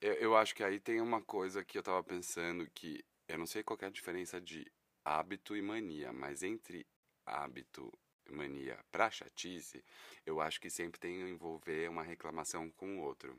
Eu, 0.00 0.14
eu 0.14 0.36
acho 0.36 0.54
que 0.54 0.64
aí 0.64 0.80
tem 0.80 1.00
uma 1.00 1.22
coisa 1.22 1.64
que 1.64 1.78
eu 1.78 1.82
tava 1.82 2.02
pensando 2.02 2.68
que 2.74 3.04
eu 3.28 3.38
não 3.38 3.46
sei 3.46 3.62
qual 3.62 3.78
é 3.82 3.86
a 3.86 3.90
diferença 3.90 4.40
de 4.40 4.70
hábito 5.04 5.56
e 5.56 5.62
mania, 5.62 6.12
mas 6.12 6.42
entre 6.42 6.86
hábito 7.24 7.92
e 8.28 8.32
mania 8.32 8.78
pra 8.90 9.10
chatice, 9.10 9.84
eu 10.26 10.40
acho 10.40 10.60
que 10.60 10.68
sempre 10.68 10.98
tem 10.98 11.20
envolver 11.20 11.88
uma 11.88 12.02
reclamação 12.02 12.68
com 12.70 12.98
o 12.98 13.02
outro. 13.02 13.38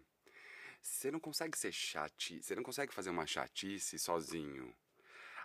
Você 0.81 1.11
não 1.11 1.19
consegue 1.19 1.57
ser 1.57 1.71
chatice, 1.71 2.43
você 2.43 2.55
não 2.55 2.63
consegue 2.63 2.93
fazer 2.93 3.09
uma 3.09 3.25
chatice 3.25 3.97
sozinho. 3.99 4.73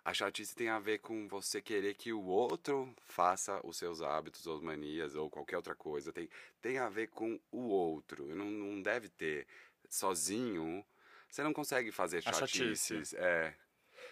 A 0.04 0.14
chatice 0.14 0.54
tem 0.54 0.68
a 0.68 0.78
ver 0.78 0.98
com 0.98 1.28
você 1.28 1.60
querer 1.60 1.94
que 1.94 2.12
o 2.12 2.24
outro 2.24 2.94
faça 3.04 3.60
os 3.64 3.76
seus 3.76 4.00
hábitos 4.00 4.46
ou 4.46 4.60
manias 4.62 5.14
ou 5.14 5.28
qualquer 5.28 5.56
outra 5.56 5.74
coisa. 5.74 6.12
Tem, 6.12 6.28
tem 6.60 6.78
a 6.78 6.88
ver 6.88 7.08
com 7.08 7.38
o 7.50 7.68
outro. 7.68 8.26
Não, 8.34 8.46
não 8.46 8.80
deve 8.80 9.08
ter 9.08 9.46
sozinho. 9.88 10.84
Você 11.28 11.42
não 11.42 11.52
consegue 11.52 11.92
fazer 11.92 12.18
A 12.18 12.32
chatice. 12.32 12.76
chatices. 12.76 13.14
É. 13.14 13.54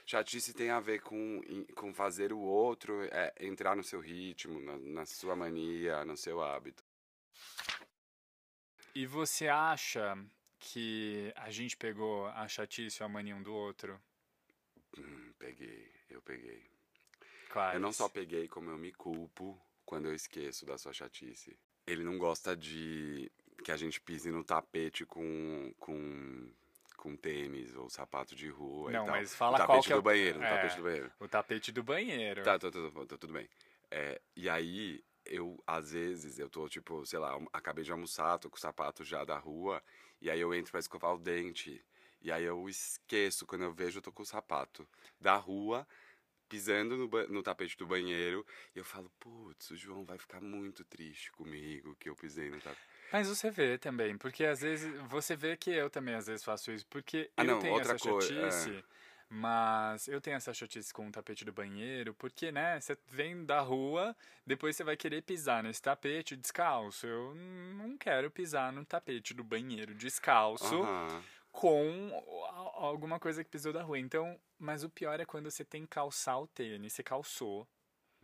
Chatice 0.04 0.52
tem 0.52 0.70
a 0.70 0.80
ver 0.80 1.00
com, 1.00 1.40
com 1.74 1.92
fazer 1.92 2.32
o 2.32 2.38
outro 2.38 3.02
é, 3.10 3.34
entrar 3.40 3.74
no 3.74 3.82
seu 3.82 4.00
ritmo, 4.00 4.60
na, 4.60 4.76
na 4.78 5.06
sua 5.06 5.34
mania, 5.34 6.04
no 6.04 6.16
seu 6.16 6.42
hábito. 6.42 6.84
E 8.94 9.06
você 9.06 9.48
acha 9.48 10.16
que 10.58 11.32
a 11.36 11.50
gente 11.50 11.76
pegou 11.76 12.26
a 12.28 12.46
chatice 12.48 13.02
ou 13.02 13.06
a 13.06 13.08
mania 13.08 13.36
um 13.36 13.42
do 13.42 13.52
outro? 13.54 14.00
Hum, 14.98 15.32
peguei, 15.38 15.90
eu 16.10 16.20
peguei. 16.22 16.62
Quais? 17.52 17.74
Eu 17.74 17.80
não 17.80 17.92
só 17.92 18.08
peguei, 18.08 18.48
como 18.48 18.70
eu 18.70 18.78
me 18.78 18.92
culpo 18.92 19.60
quando 19.84 20.06
eu 20.06 20.14
esqueço 20.14 20.66
da 20.66 20.76
sua 20.78 20.92
chatice. 20.92 21.56
Ele 21.86 22.02
não 22.02 22.18
gosta 22.18 22.56
de 22.56 23.30
que 23.64 23.70
a 23.72 23.76
gente 23.76 24.00
pise 24.00 24.30
no 24.30 24.44
tapete 24.44 25.04
com, 25.06 25.72
com, 25.78 26.50
com 26.96 27.16
tênis 27.16 27.74
ou 27.74 27.88
sapato 27.88 28.34
de 28.34 28.48
rua 28.48 28.90
Não, 28.92 29.02
e 29.04 29.06
tal. 29.06 29.14
mas 29.16 29.34
fala 29.34 29.58
no 29.58 29.66
qual 29.66 29.82
que 29.82 29.92
é 29.92 29.96
o- 29.96 30.02
banheiro, 30.02 30.42
é. 30.42 30.48
tapete 30.48 30.76
do 30.76 30.82
banheiro. 30.82 31.12
O 31.20 31.28
tapete 31.28 31.72
do 31.72 31.82
banheiro. 31.82 32.42
Tá, 32.42 32.58
tá, 32.58 32.70
tá, 32.70 32.90
tá, 32.90 33.06
tá, 33.06 33.18
tudo 33.18 33.32
bem. 33.32 33.48
É, 33.90 34.20
e 34.34 34.48
aí, 34.48 35.02
eu, 35.24 35.62
às 35.66 35.92
vezes, 35.92 36.38
eu 36.38 36.50
tô, 36.50 36.68
tipo, 36.68 37.04
sei 37.06 37.18
lá, 37.18 37.38
acabei 37.52 37.84
de 37.84 37.92
almoçar, 37.92 38.38
tô 38.38 38.50
com 38.50 38.56
o 38.56 38.60
sapato 38.60 39.04
já 39.04 39.24
da 39.24 39.38
rua, 39.38 39.82
e 40.20 40.30
aí 40.30 40.40
eu 40.40 40.52
entro 40.54 40.70
pra 40.72 40.80
escovar 40.80 41.14
o 41.14 41.18
dente. 41.18 41.84
E 42.26 42.32
aí 42.32 42.42
eu 42.42 42.68
esqueço, 42.68 43.46
quando 43.46 43.62
eu 43.62 43.72
vejo, 43.72 43.98
eu 43.98 44.02
tô 44.02 44.10
com 44.10 44.24
o 44.24 44.26
sapato 44.26 44.84
da 45.20 45.36
rua, 45.36 45.86
pisando 46.48 46.96
no, 46.96 47.08
no 47.28 47.40
tapete 47.40 47.76
do 47.76 47.86
banheiro, 47.86 48.44
e 48.74 48.80
eu 48.80 48.84
falo, 48.84 49.08
putz, 49.20 49.70
o 49.70 49.76
João 49.76 50.04
vai 50.04 50.18
ficar 50.18 50.40
muito 50.40 50.84
triste 50.84 51.30
comigo 51.30 51.94
que 51.94 52.08
eu 52.08 52.16
pisei 52.16 52.50
no 52.50 52.60
tapete. 52.60 52.80
Mas 53.12 53.28
você 53.28 53.48
vê 53.48 53.78
também, 53.78 54.18
porque 54.18 54.44
às 54.44 54.60
vezes 54.60 54.92
você 55.02 55.36
vê 55.36 55.56
que 55.56 55.70
eu 55.70 55.88
também 55.88 56.16
às 56.16 56.26
vezes 56.26 56.42
faço 56.44 56.72
isso, 56.72 56.84
porque 56.90 57.30
Ah, 57.36 57.44
eu 57.44 57.46
não, 57.46 57.58
tenho 57.60 57.74
outra 57.74 57.94
essa 57.94 58.08
é. 58.08 58.20
chatice, 58.20 58.84
Mas 59.28 60.08
eu 60.08 60.20
tenho 60.20 60.36
essa 60.36 60.52
chatice 60.52 60.92
com 60.92 61.06
o 61.06 61.12
tapete 61.12 61.44
do 61.44 61.52
banheiro, 61.52 62.12
porque, 62.14 62.50
né, 62.50 62.80
você 62.80 62.98
vem 63.08 63.44
da 63.44 63.60
rua, 63.60 64.16
depois 64.44 64.74
você 64.76 64.82
vai 64.82 64.96
querer 64.96 65.22
pisar 65.22 65.62
nesse 65.62 65.80
tapete 65.80 66.36
descalço. 66.36 67.06
Eu 67.06 67.34
não 67.36 67.96
quero 67.96 68.30
pisar 68.32 68.72
no 68.72 68.84
tapete 68.84 69.32
do 69.32 69.44
banheiro 69.44 69.94
descalço. 69.94 70.82
Com 71.56 72.12
alguma 72.74 73.18
coisa 73.18 73.42
que 73.42 73.48
pisou 73.50 73.72
da 73.72 73.82
rua. 73.82 73.98
Então, 73.98 74.38
mas 74.58 74.84
o 74.84 74.90
pior 74.90 75.18
é 75.18 75.24
quando 75.24 75.50
você 75.50 75.64
tem 75.64 75.82
que 75.82 75.88
calçar 75.88 76.38
o 76.38 76.46
tênis, 76.46 76.92
você 76.92 77.02
calçou, 77.02 77.66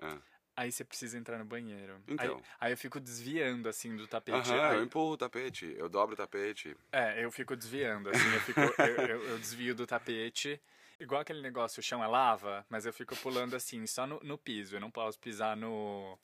Ah. 0.00 0.18
aí 0.54 0.70
você 0.70 0.84
precisa 0.84 1.16
entrar 1.16 1.38
no 1.38 1.44
banheiro. 1.46 1.98
Então. 2.06 2.36
Aí, 2.36 2.42
aí 2.60 2.72
eu 2.74 2.76
fico 2.76 3.00
desviando, 3.00 3.70
assim, 3.70 3.96
do 3.96 4.06
tapete. 4.06 4.50
Aham, 4.52 4.68
Aí- 4.68 4.76
eu 4.76 4.84
empurro 4.84 5.12
o 5.12 5.16
tapete, 5.16 5.74
eu 5.78 5.88
dobro 5.88 6.12
o 6.12 6.16
tapete. 6.16 6.76
É, 6.92 7.24
eu 7.24 7.32
fico 7.32 7.56
desviando, 7.56 8.10
assim, 8.10 8.34
eu, 8.34 8.40
fico, 8.42 8.60
eu, 8.60 9.06
eu- 9.06 9.22
eu 9.30 9.38
desvio 9.38 9.74
do 9.74 9.86
tapete. 9.86 10.60
Igual 11.00 11.22
aquele 11.22 11.40
negócio, 11.40 11.80
o 11.80 11.82
chão 11.82 12.04
é 12.04 12.06
lava, 12.06 12.64
mas 12.68 12.84
eu 12.84 12.92
fico 12.92 13.16
pulando 13.16 13.56
assim, 13.56 13.86
só 13.86 14.06
no, 14.06 14.20
no 14.22 14.36
piso. 14.36 14.76
Eu 14.76 14.80
não 14.80 14.90
posso 14.90 15.18
pisar 15.18 15.56
no, 15.56 16.18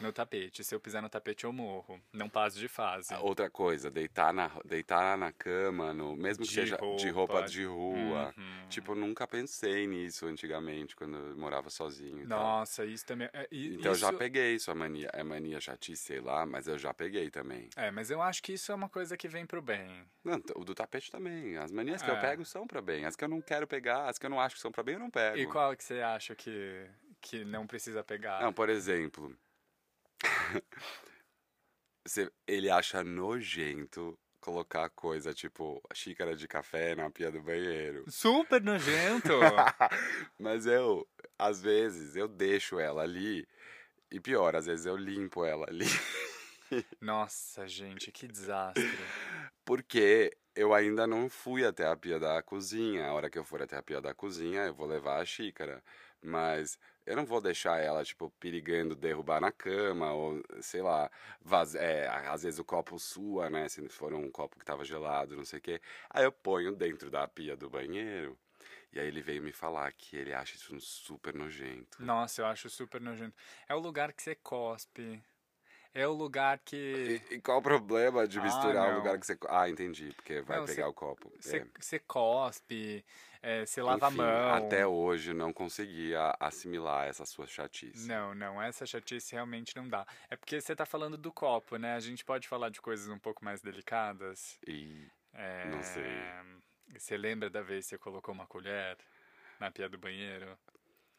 no 0.00 0.12
tapete. 0.12 0.62
Se 0.64 0.74
eu 0.74 0.80
pisar 0.80 1.00
no 1.02 1.08
tapete, 1.08 1.44
eu 1.44 1.52
morro. 1.52 2.00
Não 2.12 2.28
passo 2.28 2.58
de 2.58 2.68
fase. 2.68 3.12
Ah, 3.14 3.20
Outra 3.20 3.48
coisa, 3.50 3.90
deitar 3.90 4.32
na, 4.32 4.50
deitar 4.64 5.16
na 5.16 5.32
cama, 5.32 5.92
no, 5.94 6.14
mesmo 6.16 6.42
que 6.44 6.48
De 6.50 6.54
seja 6.54 6.76
de 6.76 7.08
roupa. 7.10 7.34
roupa 7.34 7.42
de 7.48 7.64
rua. 7.64 8.34
Uhum. 8.36 8.68
Tipo, 8.68 8.92
eu 8.92 8.96
nunca 8.96 9.26
pensei 9.26 9.86
nisso 9.86 10.26
antigamente, 10.26 10.94
quando 10.96 11.16
eu 11.16 11.36
morava 11.36 11.70
sozinho 11.70 12.22
e 12.22 12.26
tal. 12.26 12.38
Nossa, 12.38 12.84
isso 12.84 13.06
também. 13.06 13.28
é, 13.32 13.46
e- 13.50 13.74
Então 13.74 13.92
eu 13.92 13.94
já 13.94 14.08
isso- 14.08 14.18
peguei 14.18 14.58
sua 14.58 14.74
mania. 14.74 15.10
É 15.12 15.22
mania 15.22 15.60
chatice, 15.60 16.02
sei 16.02 16.20
lá, 16.20 16.44
mas 16.44 16.66
eu 16.66 16.76
já 16.78 16.92
peguei 16.92 17.30
também. 17.30 17.68
É, 17.76 17.90
mas 17.90 18.10
eu 18.10 18.20
acho 18.20 18.42
que 18.42 18.52
isso 18.52 18.70
é 18.72 18.74
uma 18.74 18.88
coisa 18.88 19.16
que 19.16 19.28
vem 19.28 19.46
pro 19.46 19.62
bem. 19.62 20.04
Não, 20.24 20.40
o 20.56 20.64
do 20.64 20.74
tapete 20.74 21.10
também. 21.10 21.56
As 21.56 21.70
manias 21.70 22.02
que 22.02 22.10
eu 22.10 22.16
É. 22.16 22.20
pego 22.20 22.44
são 22.44 22.66
pra 22.66 22.80
bem. 22.82 23.04
As 23.04 23.16
que 23.16 23.24
eu 23.24 23.28
não 23.28 23.40
quero 23.40 23.66
pegar, 23.66 24.08
as 24.08 24.18
que 24.18 24.26
eu 24.26 24.30
não 24.30 24.40
acho 24.40 24.56
que 24.56 24.60
são 24.60 24.72
pra 24.72 24.82
bem, 24.82 24.94
eu 24.94 25.00
não 25.00 25.10
pego. 25.10 25.38
E 25.38 25.46
qual 25.46 25.74
que 25.76 25.84
você 25.84 26.00
acha 26.00 26.34
que, 26.34 26.86
que 27.20 27.44
não 27.44 27.66
precisa 27.66 28.02
pegar? 28.02 28.42
Não, 28.42 28.52
por 28.52 28.68
exemplo. 28.68 29.34
você- 32.06 32.30
ele 32.46 32.70
acha 32.70 33.02
nojento 33.02 34.18
colocar 34.40 34.90
coisa 34.90 35.32
tipo 35.32 35.82
xícara 35.94 36.36
de 36.36 36.46
café 36.46 36.94
na 36.94 37.08
pia 37.10 37.30
do 37.32 37.40
banheiro. 37.40 38.04
Super 38.08 38.62
nojento! 38.62 39.32
Mas 40.38 40.66
eu, 40.66 41.08
às 41.38 41.62
vezes, 41.62 42.14
eu 42.14 42.28
deixo 42.28 42.78
ela 42.78 43.02
ali. 43.02 43.48
E 44.10 44.20
pior, 44.20 44.54
às 44.54 44.66
vezes 44.66 44.84
eu 44.86 44.96
limpo 44.96 45.44
ela 45.44 45.66
ali. 45.68 45.86
Nossa, 47.00 47.66
gente, 47.66 48.12
que 48.12 48.26
desastre. 48.28 48.86
Porque 49.64 50.36
eu 50.54 50.74
ainda 50.74 51.06
não 51.06 51.28
fui 51.30 51.64
até 51.64 51.86
a 51.86 51.96
pia 51.96 52.18
da 52.20 52.42
cozinha. 52.42 53.06
A 53.06 53.12
hora 53.14 53.30
que 53.30 53.38
eu 53.38 53.44
for 53.44 53.62
até 53.62 53.76
a 53.76 53.82
pia 53.82 54.00
da 54.00 54.12
cozinha, 54.14 54.62
eu 54.66 54.74
vou 54.74 54.86
levar 54.86 55.20
a 55.20 55.24
xícara. 55.24 55.82
Mas 56.22 56.78
eu 57.06 57.16
não 57.16 57.24
vou 57.26 57.40
deixar 57.40 57.78
ela, 57.80 58.04
tipo, 58.04 58.30
perigando 58.40 58.94
derrubar 58.96 59.40
na 59.40 59.52
cama, 59.52 60.12
ou 60.12 60.42
sei 60.60 60.82
lá, 60.82 61.10
vaz... 61.40 61.74
é, 61.74 62.08
às 62.08 62.42
vezes 62.42 62.58
o 62.58 62.64
copo 62.64 62.98
sua, 62.98 63.50
né? 63.50 63.68
Se 63.68 63.86
for 63.88 64.12
um 64.14 64.30
copo 64.30 64.58
que 64.58 64.64
tava 64.64 64.84
gelado, 64.84 65.36
não 65.36 65.44
sei 65.44 65.58
o 65.58 65.62
quê. 65.62 65.80
Aí 66.10 66.24
eu 66.24 66.32
ponho 66.32 66.74
dentro 66.74 67.10
da 67.10 67.26
pia 67.28 67.56
do 67.56 67.68
banheiro. 67.70 68.38
E 68.92 69.00
aí 69.00 69.06
ele 69.08 69.22
veio 69.22 69.42
me 69.42 69.52
falar 69.52 69.92
que 69.92 70.16
ele 70.16 70.32
acha 70.34 70.56
isso 70.56 70.78
super 70.80 71.34
nojento. 71.34 71.98
Nossa, 71.98 72.42
eu 72.42 72.46
acho 72.46 72.68
super 72.70 73.00
nojento. 73.00 73.36
É 73.68 73.74
o 73.74 73.78
lugar 73.78 74.12
que 74.12 74.22
você 74.22 74.34
cospe. 74.34 75.22
É 75.94 76.06
o 76.08 76.12
lugar 76.12 76.58
que 76.60 77.22
E, 77.30 77.34
e 77.36 77.40
qual 77.40 77.58
o 77.58 77.62
problema 77.62 78.26
de 78.26 78.38
Ah, 78.38 78.40
misturar 78.40 78.88
o 78.88 78.90
não. 78.90 78.94
lugar 78.94 79.18
que 79.18 79.26
você. 79.26 79.38
Ah, 79.48 79.68
entendi, 79.68 80.12
porque 80.14 80.40
vai 80.42 80.58
Não, 80.58 80.66
pegar 80.66 80.84
cê- 80.84 80.88
o 80.88 80.94
copo. 80.94 81.30
você, 81.40 81.60
É. 81.60 81.66
você 81.80 81.98
cospe, 81.98 83.04
é, 83.46 83.66
você 83.66 83.82
lava 83.82 84.08
Enfim, 84.08 84.20
a 84.20 84.24
mão. 84.24 84.54
Até 84.54 84.86
hoje 84.86 85.32
não 85.34 85.52
consegui 85.52 86.14
a- 86.16 86.34
assimilar 86.40 87.06
essa 87.06 87.24
sua 87.26 87.46
chatice. 87.46 88.06
Não, 88.08 88.34
não, 88.34 88.60
essa 88.62 88.86
chatice 88.86 89.34
realmente 89.34 89.76
não 89.76 89.86
dá. 89.88 90.06
É 90.30 90.36
porque 90.36 90.60
você 90.60 90.74
tá 90.74 90.86
falando 90.86 91.16
do 91.18 91.30
copo, 91.32 91.76
né? 91.76 91.94
A 91.94 92.00
gente 92.00 92.24
pode 92.24 92.48
falar 92.48 92.70
de 92.70 92.80
coisas 92.80 93.08
um 93.08 93.18
pouco 93.18 93.44
mais 93.44 93.60
delicadas. 93.60 94.58
E 94.66 95.06
É, 95.34 95.64
Não 95.68 95.82
sei. 95.82 96.04
Você 96.98 97.16
lembra 97.16 97.50
da 97.50 97.60
vez 97.60 97.84
que 97.86 97.90
você 97.90 97.98
colocou 97.98 98.32
uma 98.34 98.46
colher 98.46 98.96
na 99.60 99.70
pia 99.70 99.88
do 99.88 99.98
banheiro? 99.98 100.56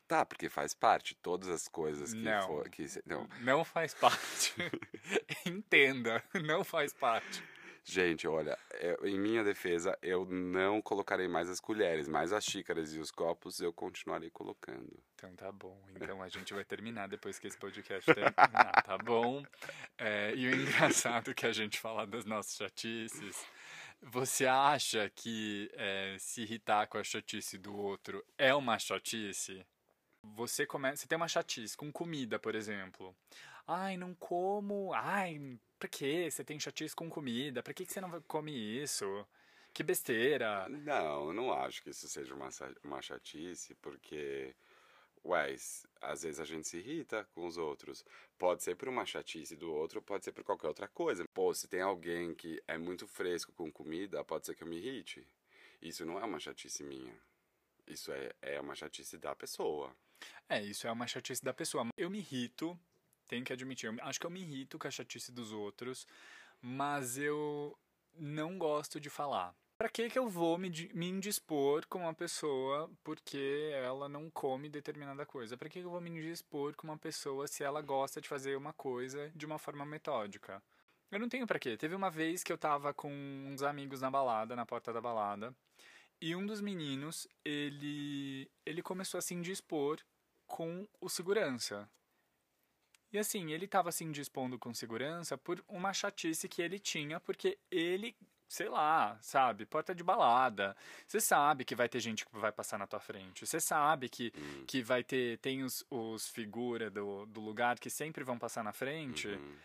tá, 0.08 0.24
porque 0.24 0.48
faz 0.50 0.74
parte, 0.76 1.16
todas 1.16 1.50
as 1.50 1.68
coisas 1.68 2.14
que 2.14 2.22
Não. 2.22 2.42
for. 2.48 2.70
Que, 2.70 2.88
se- 2.88 3.02
não. 3.06 3.28
Não 3.42 3.66
faz 3.66 3.94
parte. 4.00 4.54
Entenda, 5.46 6.24
não 6.44 6.64
faz 6.64 6.94
parte. 6.94 7.44
Gente, 7.84 8.28
olha, 8.28 8.58
eu- 8.80 9.08
em 9.08 9.20
minha 9.20 9.44
defesa, 9.44 9.98
eu 10.02 10.26
não 10.26 10.82
colocarei 10.82 11.28
mais 11.28 11.50
as 11.50 11.60
colheres, 11.60 12.08
mas 12.08 12.32
as 12.34 12.44
xícaras 12.46 12.94
e 12.94 13.00
os 13.00 13.12
copos 13.12 13.60
eu 13.60 13.72
continuarei 13.74 14.30
colocando. 14.30 15.02
Então 15.16 15.36
tá 15.36 15.52
bom. 15.52 15.82
Então 15.96 16.22
a 16.22 16.30
gente 16.30 16.54
vai 16.54 16.64
terminar 16.66 17.08
depois 17.08 17.38
que 17.40 17.48
esse 17.48 17.58
podcast 17.58 18.14
terminar, 18.14 18.84
tá 18.84 18.98
bom? 18.98 19.44
É, 19.98 20.34
e 20.36 20.48
o 20.48 20.56
engraçado 20.56 21.32
é 21.32 21.34
que 21.34 21.46
a 21.46 21.54
gente 21.54 21.80
fala 21.80 22.06
das 22.06 22.26
nossas 22.26 22.56
chatices. 22.56 23.46
Você 24.02 24.46
acha 24.46 25.10
que 25.16 25.72
é, 25.74 26.16
se 26.20 26.42
irritar 26.42 26.88
com 26.88 26.98
a 26.98 27.04
chatice 27.04 27.58
do 27.58 27.76
outro 27.76 28.24
é 28.38 28.54
uma 28.54 28.78
chatice? 28.78 29.66
Você 30.36 30.66
começa, 30.66 30.98
você 30.98 31.08
tem 31.08 31.16
uma 31.16 31.28
chatice 31.28 31.78
com 31.78 31.92
comida, 31.92 32.38
por 32.40 32.56
exemplo. 32.56 33.16
Ai, 33.68 33.98
não 33.98 34.14
como. 34.14 34.94
Ai, 34.94 35.60
pra 35.80 35.90
quê? 35.90 36.30
Você 36.30 36.44
tem 36.44 36.60
chatice 36.60 36.96
com 36.96 37.10
comida? 37.10 37.64
Pra 37.64 37.74
que 37.74 37.86
que 37.86 37.92
você 37.92 38.00
não 38.00 38.22
come 38.22 38.52
isso? 38.54 39.26
Que 39.74 39.84
besteira. 39.84 40.70
Não, 40.70 41.34
não 41.34 41.52
acho 41.52 41.84
que 41.84 41.90
isso 41.90 42.08
seja 42.08 42.34
uma, 42.34 42.50
uma 42.84 43.02
chatice, 43.02 43.76
porque, 43.76 44.56
ué, 45.26 45.54
às 46.00 46.24
vezes 46.24 46.40
a 46.40 46.46
gente 46.46 46.68
se 46.68 46.78
irrita 46.78 47.28
com 47.34 47.46
os 47.46 47.58
outros. 47.58 48.06
Pode 48.38 48.64
ser 48.64 48.76
por 48.76 48.88
uma 48.88 49.06
chatice 49.06 49.56
do 49.56 49.74
outro, 49.74 50.02
pode 50.02 50.24
ser 50.24 50.32
por 50.32 50.44
qualquer 50.44 50.68
outra 50.68 50.88
coisa. 50.88 51.26
Pô, 51.34 51.54
se 51.54 51.68
tem 51.68 51.82
alguém 51.82 52.34
que 52.34 52.62
é 52.68 52.78
muito 52.78 53.06
fresco 53.08 53.52
com 53.52 53.70
comida, 53.72 54.24
pode 54.24 54.46
ser 54.46 54.56
que 54.56 54.64
eu 54.64 54.68
me 54.68 54.78
irrite. 54.78 55.28
Isso 55.82 56.06
não 56.06 56.20
é 56.20 56.24
uma 56.24 56.40
chatice 56.40 56.84
minha. 56.84 57.14
Isso 57.86 58.12
é, 58.12 58.32
é 58.42 58.62
uma 58.62 58.76
chatice 58.76 59.18
da 59.18 59.36
pessoa. 59.36 59.94
É, 60.48 60.64
isso 60.64 60.88
é 60.88 60.92
uma 60.92 61.06
chatice 61.06 61.44
da 61.44 61.54
pessoa. 61.54 61.88
Eu 61.98 62.10
me 62.10 62.20
irrito, 62.20 62.80
tenho 63.28 63.44
que 63.44 63.54
admitir, 63.54 63.88
eu 63.88 64.04
acho 64.04 64.20
que 64.20 64.26
eu 64.26 64.32
me 64.32 64.42
irrito 64.42 64.78
com 64.80 64.88
a 64.88 64.92
chatice 64.92 65.32
dos 65.32 65.52
outros, 65.52 66.08
mas 66.62 67.18
eu 67.18 67.78
não 68.14 68.58
gosto 68.58 69.00
de 69.00 69.10
falar. 69.10 69.56
Pra 69.78 69.90
que 69.90 70.10
que 70.10 70.18
eu 70.18 70.30
vou 70.30 70.58
me, 70.58 70.70
me 70.94 71.10
indispor 71.10 71.86
com 71.88 72.00
uma 72.00 72.14
pessoa 72.14 72.90
porque 73.04 73.72
ela 73.74 74.08
não 74.08 74.30
come 74.30 74.70
determinada 74.70 75.26
coisa? 75.26 75.58
Pra 75.58 75.68
que 75.68 75.82
que 75.82 75.86
eu 75.86 75.92
vou 75.92 76.00
me 76.00 76.10
indispor 76.10 76.74
com 76.76 76.88
uma 76.88 76.98
pessoa 76.98 77.46
se 77.46 77.62
ela 77.62 77.82
gosta 77.82 78.22
de 78.22 78.30
fazer 78.30 78.56
uma 78.56 78.72
coisa 78.72 79.30
de 79.36 79.46
uma 79.46 79.60
forma 79.60 79.86
metódica? 79.86 80.64
Eu 81.12 81.20
não 81.20 81.28
tenho 81.28 81.46
pra 81.46 81.60
quê. 81.60 81.76
Teve 81.76 81.94
uma 81.94 82.10
vez 82.10 82.42
que 82.42 82.54
eu 82.54 82.58
tava 82.58 82.94
com 82.94 83.12
uns 83.12 83.62
amigos 83.64 84.00
na 84.00 84.10
balada, 84.10 84.56
na 84.56 84.66
porta 84.66 84.94
da 84.94 85.02
balada, 85.02 85.54
e 86.22 86.36
um 86.36 86.46
dos 86.46 86.62
meninos, 86.62 87.28
ele 87.44 88.50
ele 88.66 88.82
começou 88.82 89.18
a 89.18 89.22
se 89.22 89.34
indispor 89.34 90.00
com 90.48 90.88
o 91.02 91.10
segurança. 91.10 91.90
E 93.16 93.18
assim, 93.18 93.54
ele 93.54 93.66
tava 93.66 93.94
se 93.94 94.04
indispondo 94.04 94.60
com 94.60 94.74
segurança 94.74 95.38
por 95.38 95.64
uma 95.70 95.94
chatice 95.94 96.50
que 96.50 96.62
ele 96.62 96.78
tinha, 96.78 97.18
porque 97.18 97.58
ele, 97.72 98.14
sei 98.46 98.68
lá, 98.68 99.18
sabe, 99.22 99.66
porta 99.66 99.96
de 99.96 100.04
balada. 100.04 100.76
Você 101.08 101.22
sabe 101.22 101.64
que 101.64 101.74
vai 101.76 101.88
ter 101.88 102.02
gente 102.02 102.26
que 102.26 102.38
vai 102.38 102.52
passar 102.52 102.78
na 102.78 102.86
tua 102.86 103.00
frente. 103.00 103.46
Você 103.46 103.58
sabe 103.58 104.10
que, 104.10 104.34
Hum, 104.38 104.66
que 104.68 104.82
vai 104.82 105.02
ter, 105.02 105.38
tem 105.38 105.64
os, 105.64 105.86
os 105.90 106.28
figura 106.28 106.90
do, 106.90 107.26
do 107.28 107.40
lugar 107.40 107.80
que 107.80 107.90
sempre 107.90 108.22
vão 108.22 108.38
passar 108.38 108.66
na 108.66 108.74
frente 108.74 109.30
uhum. 109.30 109.56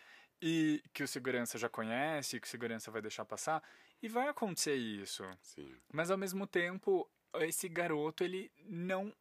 e 0.40 0.80
que 0.92 1.02
o 1.02 1.08
segurança 1.08 1.58
já 1.58 1.68
conhece, 1.68 2.38
que 2.38 2.46
o 2.46 2.50
segurança 2.50 2.88
vai 2.88 3.02
deixar 3.02 3.24
passar. 3.24 3.60
E 4.00 4.06
vai 4.06 4.28
acontecer 4.28 4.76
isso. 4.76 5.24
Sim. 5.42 5.74
Mas 5.92 6.08
ao 6.08 6.16
mesmo 6.16 6.46
tempo, 6.46 7.10
esse 7.40 7.68
garoto, 7.68 8.22
ele 8.22 8.48
não 8.64 9.12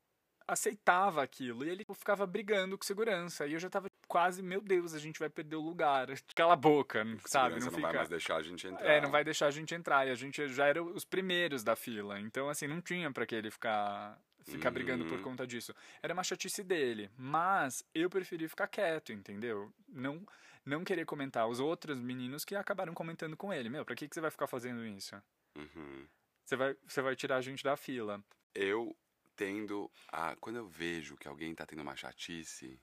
aceitava 0.48 1.24
aquilo. 1.24 1.66
E 1.66 1.70
ele 1.70 1.84
ficava 1.96 2.28
brigando 2.28 2.78
com 2.78 2.86
segurança. 2.86 3.48
E 3.48 3.54
eu 3.54 3.60
já 3.60 3.72
tava 3.72 3.90
quase, 4.10 4.44
meu 4.44 4.60
Deus, 4.60 4.94
a 4.94 5.00
gente 5.00 5.20
vai 5.20 5.30
perder 5.30 5.56
o 5.56 5.62
lugar. 5.62 6.08
Cala 6.36 6.54
a 6.54 6.58
boca, 6.58 7.06
sabe? 7.28 7.60
Não, 7.60 7.68
não 7.68 7.72
fica... 7.72 7.82
vai 7.84 7.96
mais 7.96 8.10
deixar 8.10 8.36
a 8.38 8.42
gente 8.42 8.68
entrar. 8.68 8.86
É, 8.86 9.00
não 9.00 9.12
vai 9.12 9.24
deixar 9.24 9.46
a 9.48 9.52
gente 9.52 9.74
entrar. 9.74 10.06
E 10.08 10.12
a 10.12 10.16
gente 10.16 10.46
já 10.50 10.66
era 10.68 10.84
os 10.84 11.06
primeiros 11.06 11.64
da 11.64 11.76
fila. 11.76 12.20
Então, 12.20 12.50
assim, 12.50 12.68
não 12.68 12.82
tinha 12.82 13.10
pra 13.12 13.26
que 13.26 13.36
ele 13.36 13.50
ficar, 13.52 14.20
ficar 14.44 14.72
brigando 14.72 15.06
por 15.06 15.18
Uhum. 15.18 15.24
conta 15.24 15.48
disso. 15.48 15.74
Era 16.02 16.14
uma 16.14 16.24
chatice 16.24 16.64
dele. 16.64 17.10
Mas 17.16 17.86
eu 17.94 18.10
preferi 18.10 18.48
ficar 18.50 18.68
quieto, 18.68 19.14
entendeu? 19.14 19.72
Não, 19.88 20.26
não 20.66 20.84
querer 20.84 21.06
comentar 21.06 21.48
os 21.48 21.60
outros 21.60 22.00
meninos 22.02 22.44
que 22.44 22.56
acabaram 22.56 22.94
comentando 22.94 23.38
com 23.38 23.54
ele. 23.54 23.70
Meu, 23.70 23.86
pra 23.86 23.96
que, 23.96 24.08
que 24.10 24.16
você 24.16 24.22
vai 24.22 24.32
ficar 24.32 24.48
fazendo 24.48 24.86
isso? 24.86 25.16
Uhum. 25.56 26.06
Você 26.44 26.56
vai, 26.56 26.76
você 26.88 27.02
vai 27.02 27.16
tirar 27.16 27.38
a 27.38 27.42
gente 27.42 27.64
da 27.64 27.78
fila. 27.78 28.20
Eu 28.56 28.96
tendo 29.36 29.90
a. 30.12 30.36
Quando 30.38 30.56
eu 30.56 30.68
vejo 30.68 31.16
que 31.16 31.28
alguém 31.28 31.54
tá 31.54 31.66
tendo 31.66 31.82
uma 31.84 31.96
chatice, 31.96 32.80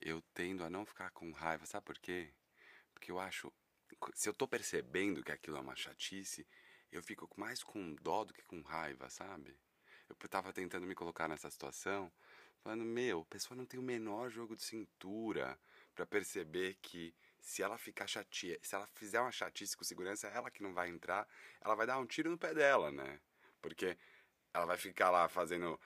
eu 0.00 0.22
tendo 0.34 0.64
a 0.64 0.70
não 0.70 0.84
ficar 0.86 1.10
com 1.10 1.30
raiva. 1.32 1.66
Sabe 1.66 1.84
por 1.86 1.98
quê? 1.98 2.32
Porque 2.92 3.10
eu 3.10 3.18
acho. 3.18 3.52
Se 4.14 4.28
eu 4.28 4.34
tô 4.34 4.46
percebendo 4.48 5.22
que 5.22 5.32
aquilo 5.32 5.56
é 5.56 5.60
uma 5.60 5.76
chatice, 5.76 6.46
eu 6.90 7.02
fico 7.02 7.28
mais 7.36 7.62
com 7.62 7.94
dó 7.96 8.24
do 8.24 8.32
que 8.32 8.42
com 8.42 8.60
raiva, 8.62 9.10
sabe? 9.10 9.58
eu 10.08 10.28
tava 10.28 10.52
tentando 10.52 10.86
me 10.86 10.94
colocar 10.94 11.28
nessa 11.28 11.50
situação, 11.50 12.12
falando, 12.62 12.84
meu, 12.84 13.20
a 13.20 13.24
pessoa 13.26 13.56
não 13.56 13.64
tem 13.64 13.78
o 13.78 13.82
menor 13.82 14.28
jogo 14.28 14.56
de 14.56 14.62
cintura 14.62 15.58
para 15.94 16.04
perceber 16.04 16.76
que 16.82 17.14
se 17.40 17.62
ela 17.62 17.78
ficar 17.78 18.06
chateada, 18.06 18.58
se 18.62 18.74
ela 18.74 18.86
fizer 18.94 19.20
uma 19.20 19.32
chatice 19.32 19.76
com 19.76 19.84
segurança, 19.84 20.28
ela 20.28 20.50
que 20.50 20.62
não 20.62 20.74
vai 20.74 20.88
entrar, 20.88 21.26
ela 21.60 21.74
vai 21.74 21.86
dar 21.86 21.98
um 21.98 22.06
tiro 22.06 22.30
no 22.30 22.38
pé 22.38 22.52
dela, 22.52 22.90
né? 22.90 23.20
Porque 23.62 23.96
ela 24.52 24.66
vai 24.66 24.76
ficar 24.76 25.10
lá 25.10 25.28
fazendo 25.28 25.80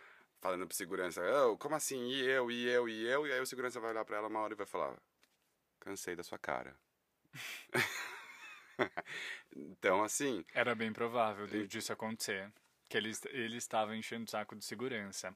falando 0.45 0.67
pro 0.67 0.77
segurança, 0.77 1.23
oh, 1.23 1.57
como 1.57 1.75
assim? 1.75 2.07
E 2.11 2.21
eu, 2.21 2.51
e 2.51 2.67
eu, 2.69 2.87
e 2.87 3.07
eu? 3.07 3.27
E 3.27 3.33
aí 3.33 3.41
o 3.41 3.47
segurança 3.47 3.81
vai 3.81 3.93
olhar 3.93 4.05
pra 4.05 4.19
ela 4.19 4.29
uma 4.29 4.41
hora 4.41 4.53
e 4.53 4.57
vai 4.57 4.67
falar, 4.67 4.95
cansei 5.81 6.15
da 6.15 6.23
sua 6.23 6.39
cara. 6.39 6.77
então, 9.57 10.05
assim. 10.05 10.45
Era 10.53 10.75
bem 10.75 10.93
provável 10.93 11.47
disso 11.67 11.95
acontecer. 11.95 12.53
Que 12.91 12.99
ele, 12.99 13.11
ele 13.31 13.57
estava 13.57 13.97
enchendo 13.97 14.27
o 14.27 14.31
saco 14.31 14.55
de 14.55 14.67
segurança. 14.67 15.35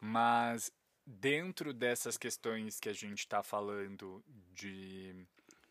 Mas 0.00 0.72
dentro 1.04 1.74
dessas 1.74 2.16
questões 2.16 2.80
que 2.80 2.88
a 2.88 2.94
gente 2.94 3.18
está 3.18 3.42
falando 3.42 4.24
de, 4.54 5.14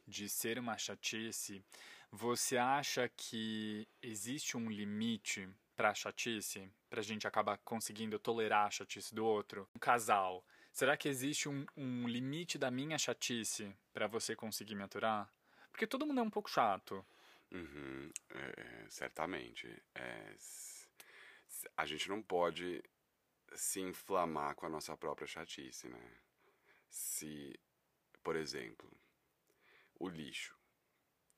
de 0.08 0.30
ser 0.30 0.60
uma 0.60 0.78
chatice, 0.78 1.66
você 2.12 2.56
acha 2.56 3.10
que 3.18 3.88
existe 4.00 4.56
um 4.56 4.70
limite 4.70 5.50
para 5.80 5.92
a 5.92 5.96
chatice? 5.96 6.70
Para 6.90 7.00
a 7.00 7.04
gente 7.04 7.26
acabar 7.26 7.58
conseguindo 7.60 8.20
tolerar 8.20 8.68
a 8.68 8.70
chatice 8.70 9.16
do 9.16 9.26
outro? 9.26 9.66
Um 9.74 9.80
casal, 9.80 10.46
será 10.74 10.98
que 10.98 11.08
existe 11.08 11.48
um, 11.48 11.66
um 11.78 12.06
limite 12.06 12.58
da 12.58 12.70
minha 12.70 12.98
chatice 12.98 13.74
para 13.94 14.06
você 14.06 14.36
conseguir 14.36 14.76
me 14.76 14.84
aturar? 14.84 15.34
Porque 15.72 15.88
todo 15.88 16.06
mundo 16.06 16.20
é 16.20 16.24
um 16.24 16.30
pouco 16.30 16.50
chato. 16.50 17.06
Uhum, 17.50 18.12
é, 18.30 18.90
certamente. 18.90 19.74
É, 19.96 20.36
a 21.78 21.86
gente 21.86 22.10
não 22.10 22.22
pode 22.22 22.84
se 23.56 23.80
inflamar 23.80 24.56
com 24.56 24.66
a 24.66 24.70
nossa 24.70 24.98
própria 24.98 25.28
chatice, 25.30 25.88
né? 25.88 26.12
Se, 26.90 27.58
por 28.22 28.36
exemplo, 28.36 28.92
o 29.98 30.10
lixo. 30.10 30.60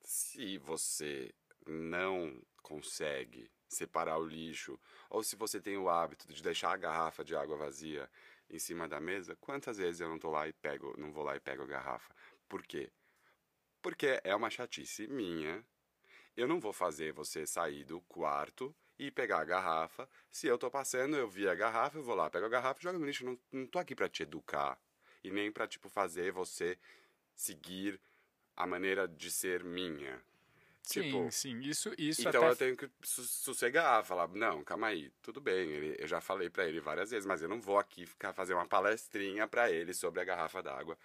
Se 0.00 0.58
você 0.58 1.32
não 1.64 2.42
consegue 2.60 3.48
separar 3.74 4.18
o 4.18 4.26
lixo, 4.26 4.78
ou 5.10 5.22
se 5.22 5.36
você 5.36 5.60
tem 5.60 5.76
o 5.76 5.88
hábito 5.88 6.32
de 6.32 6.42
deixar 6.42 6.72
a 6.72 6.76
garrafa 6.76 7.24
de 7.24 7.34
água 7.34 7.56
vazia 7.56 8.08
em 8.48 8.58
cima 8.58 8.88
da 8.88 9.00
mesa, 9.00 9.36
quantas 9.36 9.78
vezes 9.78 10.00
eu 10.00 10.08
não 10.08 10.18
tô 10.18 10.30
lá 10.30 10.46
e 10.46 10.52
pego, 10.52 10.94
não 10.98 11.12
vou 11.12 11.24
lá 11.24 11.36
e 11.36 11.40
pego 11.40 11.62
a 11.62 11.66
garrafa? 11.66 12.14
Por 12.48 12.62
quê? 12.62 12.90
Porque 13.80 14.20
é 14.22 14.34
uma 14.34 14.50
chatice 14.50 15.06
minha. 15.08 15.64
Eu 16.36 16.46
não 16.46 16.60
vou 16.60 16.72
fazer 16.72 17.12
você 17.12 17.46
sair 17.46 17.84
do 17.84 18.00
quarto 18.02 18.74
e 18.98 19.10
pegar 19.10 19.40
a 19.40 19.44
garrafa. 19.44 20.08
Se 20.30 20.46
eu 20.46 20.56
tô 20.56 20.70
passando, 20.70 21.16
eu 21.16 21.28
vi 21.28 21.48
a 21.48 21.54
garrafa, 21.54 21.98
eu 21.98 22.02
vou 22.02 22.14
lá, 22.14 22.30
pego 22.30 22.46
a 22.46 22.48
garrafa 22.48 22.80
e 22.80 22.82
jogo 22.84 22.98
no 22.98 23.06
lixo. 23.06 23.24
Não, 23.24 23.38
não 23.50 23.66
tô 23.66 23.78
aqui 23.78 23.94
para 23.94 24.08
te 24.08 24.22
educar 24.22 24.78
e 25.24 25.30
nem 25.30 25.50
para 25.50 25.66
tipo 25.66 25.88
fazer 25.88 26.32
você 26.32 26.78
seguir 27.34 28.00
a 28.56 28.66
maneira 28.66 29.08
de 29.08 29.30
ser 29.30 29.64
minha. 29.64 30.22
Sim, 30.82 31.02
tipo, 31.02 31.30
sim, 31.30 31.60
isso, 31.60 31.94
isso 31.96 32.28
Então 32.28 32.42
até... 32.42 32.50
eu 32.50 32.56
tenho 32.56 32.76
que 32.76 32.90
sossegar, 33.02 34.04
falar, 34.04 34.28
não, 34.28 34.64
calma 34.64 34.88
aí, 34.88 35.10
tudo 35.22 35.40
bem, 35.40 35.70
ele, 35.70 35.96
eu 35.98 36.08
já 36.08 36.20
falei 36.20 36.50
para 36.50 36.66
ele 36.66 36.80
várias 36.80 37.10
vezes, 37.10 37.24
mas 37.24 37.40
eu 37.40 37.48
não 37.48 37.60
vou 37.60 37.78
aqui 37.78 38.04
ficar 38.04 38.32
fazer 38.32 38.52
uma 38.52 38.66
palestrinha 38.66 39.46
para 39.46 39.70
ele 39.70 39.94
sobre 39.94 40.20
a 40.20 40.24
garrafa 40.24 40.60
d'água 40.60 40.98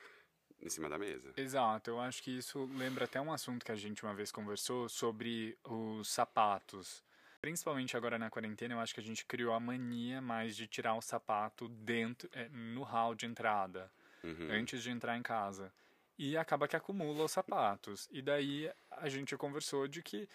em 0.60 0.70
cima 0.70 0.90
da 0.90 0.98
mesa. 0.98 1.32
Exato, 1.38 1.92
eu 1.92 2.00
acho 2.00 2.24
que 2.24 2.36
isso 2.36 2.68
lembra 2.76 3.06
até 3.06 3.22
um 3.22 3.32
assunto 3.32 3.64
que 3.64 3.72
a 3.72 3.76
gente 3.76 4.04
uma 4.04 4.16
vez 4.16 4.32
conversou 4.32 4.90
sobre 4.90 5.56
os 5.64 6.08
sapatos. 6.10 7.04
Principalmente 7.40 7.96
agora 7.96 8.18
na 8.18 8.32
quarentena, 8.32 8.74
eu 8.74 8.80
acho 8.80 8.96
que 8.96 9.00
a 9.00 9.04
gente 9.04 9.24
criou 9.26 9.54
a 9.54 9.60
mania 9.60 10.20
mais 10.20 10.56
de 10.56 10.66
tirar 10.66 10.96
o 10.96 11.02
sapato 11.02 11.70
dentro, 11.70 12.28
é, 12.34 12.50
no 12.50 12.82
hall 12.82 13.14
de 13.14 13.28
entrada, 13.28 13.92
uhum. 14.24 14.48
antes 14.50 14.82
de 14.82 14.90
entrar 14.90 15.16
em 15.16 15.22
casa. 15.22 15.72
E 16.18 16.36
acaba 16.38 16.68
que 16.68 16.76
acumula 16.76 17.26
os 17.26 17.32
sapatos. 17.32 18.08
E 18.12 18.22
daí 18.22 18.72
a 18.90 19.08
gente 19.08 19.38
conversou 19.38 19.88
de 19.88 20.02
que 20.02 20.28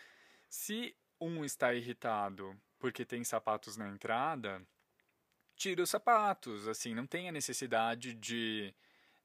se 0.49 0.95
um 1.21 1.45
está 1.45 1.75
irritado 1.75 2.57
porque 2.79 3.05
tem 3.05 3.23
sapatos 3.23 3.77
na 3.77 3.89
entrada, 3.89 4.61
tira 5.57 5.83
os 5.83 5.91
sapatos. 5.91 6.67
Assim, 6.67 6.95
não 6.95 7.07
tem 7.07 7.29
a 7.29 7.33
necessidade 7.33 8.15
de, 8.15 8.75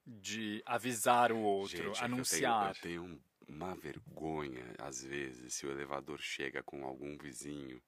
de 0.06 0.62
avisar 0.66 1.32
o 1.32 1.40
outro, 1.40 1.78
gente, 1.78 2.04
anunciar. 2.04 2.76
Eu 2.76 2.82
tenho, 2.82 3.04
eu 3.04 3.08
tenho 3.10 3.22
uma 3.48 3.76
vergonha, 3.76 4.76
às 4.78 5.04
vezes, 5.04 5.54
se 5.54 5.66
o 5.66 5.72
elevador 5.72 6.20
chega 6.20 6.62
com 6.62 6.86
algum 6.86 7.18
vizinho 7.18 7.82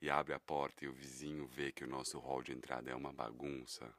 e 0.00 0.10
abre 0.10 0.34
a 0.34 0.38
porta 0.38 0.84
e 0.84 0.88
o 0.88 0.92
vizinho 0.92 1.46
vê 1.46 1.72
que 1.72 1.84
o 1.84 1.88
nosso 1.88 2.18
hall 2.18 2.42
de 2.42 2.52
entrada 2.52 2.90
é 2.90 2.94
uma 2.94 3.12
bagunça. 3.12 3.92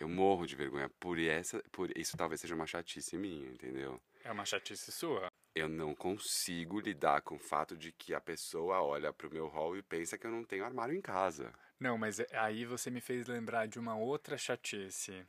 Eu 0.00 0.08
morro 0.08 0.46
de 0.46 0.56
vergonha 0.56 0.88
por 0.98 1.18
essa, 1.18 1.62
por 1.70 1.94
isso 1.94 2.16
talvez 2.16 2.40
seja 2.40 2.54
uma 2.54 2.66
chatice 2.66 3.18
minha, 3.18 3.50
entendeu? 3.50 4.00
É 4.24 4.32
uma 4.32 4.46
chatice 4.46 4.90
sua? 4.90 5.30
Eu 5.54 5.68
não 5.68 5.94
consigo 5.94 6.80
lidar 6.80 7.20
com 7.20 7.34
o 7.34 7.38
fato 7.38 7.76
de 7.76 7.92
que 7.92 8.14
a 8.14 8.20
pessoa 8.20 8.80
olha 8.82 9.12
pro 9.12 9.30
meu 9.30 9.46
hall 9.46 9.76
e 9.76 9.82
pensa 9.82 10.16
que 10.16 10.26
eu 10.26 10.30
não 10.30 10.42
tenho 10.42 10.64
armário 10.64 10.94
em 10.94 11.02
casa. 11.02 11.52
Não, 11.78 11.98
mas 11.98 12.18
aí 12.32 12.64
você 12.64 12.90
me 12.90 13.02
fez 13.02 13.26
lembrar 13.26 13.68
de 13.68 13.78
uma 13.78 13.94
outra 13.94 14.38
chatice. 14.38 15.26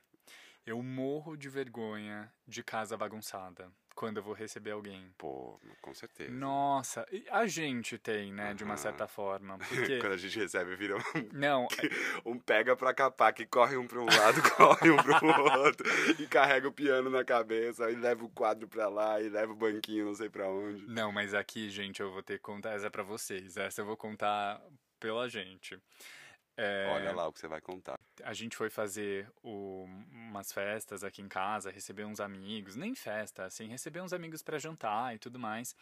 Eu 0.66 0.82
morro 0.82 1.36
de 1.36 1.50
vergonha 1.50 2.32
de 2.48 2.64
casa 2.64 2.96
bagunçada 2.96 3.70
quando 4.02 4.18
eu 4.18 4.24
vou 4.24 4.34
receber 4.34 4.72
alguém. 4.72 5.14
Pô, 5.16 5.60
com 5.80 5.94
certeza. 5.94 6.32
Nossa, 6.32 7.06
a 7.30 7.46
gente 7.46 8.00
tem, 8.00 8.34
né, 8.34 8.50
uhum. 8.50 8.56
de 8.56 8.64
uma 8.64 8.76
certa 8.76 9.08
forma. 9.08 9.60
Porque... 9.70 10.00
quando 10.00 10.14
a 10.14 10.18
gente 10.18 10.40
recebe, 10.40 10.76
vira 10.76 10.98
um. 10.98 11.02
Não. 11.32 11.68
um 12.26 12.40
pega 12.40 12.76
pra 12.76 12.96
capar, 12.96 13.32
que 13.32 13.46
corre 13.46 13.78
um 13.78 13.86
pra 13.86 14.00
um 14.00 14.06
lado, 14.06 14.42
corre 14.58 14.90
um 14.90 14.98
pro 14.98 15.60
outro, 15.60 15.88
e 16.20 16.26
carrega 16.26 16.68
o 16.68 16.72
piano 16.72 17.12
na 17.12 17.24
cabeça, 17.24 17.92
e 17.92 17.96
leva 17.96 18.26
o 18.26 18.30
quadro 18.30 18.68
pra 18.68 18.90
lá, 18.90 19.22
e 19.22 19.30
leva 19.30 19.52
o 19.52 19.56
banquinho 19.56 20.08
não 20.08 20.16
sei 20.16 20.32
pra 20.32 20.50
onde. 20.50 20.84
Não, 20.88 21.12
mas 21.12 21.36
aqui, 21.36 21.70
gente, 21.70 22.00
eu 22.00 22.12
vou 22.12 22.24
ter 22.24 22.40
que 22.40 22.44
contar. 22.44 22.72
Essa 22.72 22.88
é 22.88 22.90
pra 22.90 23.04
vocês. 23.04 23.56
Essa 23.56 23.82
eu 23.82 23.86
vou 23.86 23.96
contar 23.96 24.60
pela 25.00 25.30
gente. 25.30 25.78
É... 26.58 26.92
Olha 26.94 27.14
lá 27.14 27.28
o 27.28 27.34
que 27.34 27.40
você 27.40 27.48
vai 27.48 27.62
contar 27.62 27.96
a 28.24 28.34
gente 28.34 28.56
foi 28.56 28.70
fazer 28.70 29.28
o, 29.44 29.86
umas 30.12 30.52
festas 30.52 31.04
aqui 31.04 31.22
em 31.22 31.28
casa, 31.28 31.72
receber 31.72 32.06
uns 32.06 32.20
amigos, 32.20 32.76
nem 32.76 32.96
festa, 32.96 33.46
assim, 33.46 33.68
receber 33.68 34.02
uns 34.02 34.14
amigos 34.14 34.42
para 34.42 34.58
jantar 34.58 35.16
e 35.16 35.20
tudo 35.20 35.40
mais. 35.40 35.76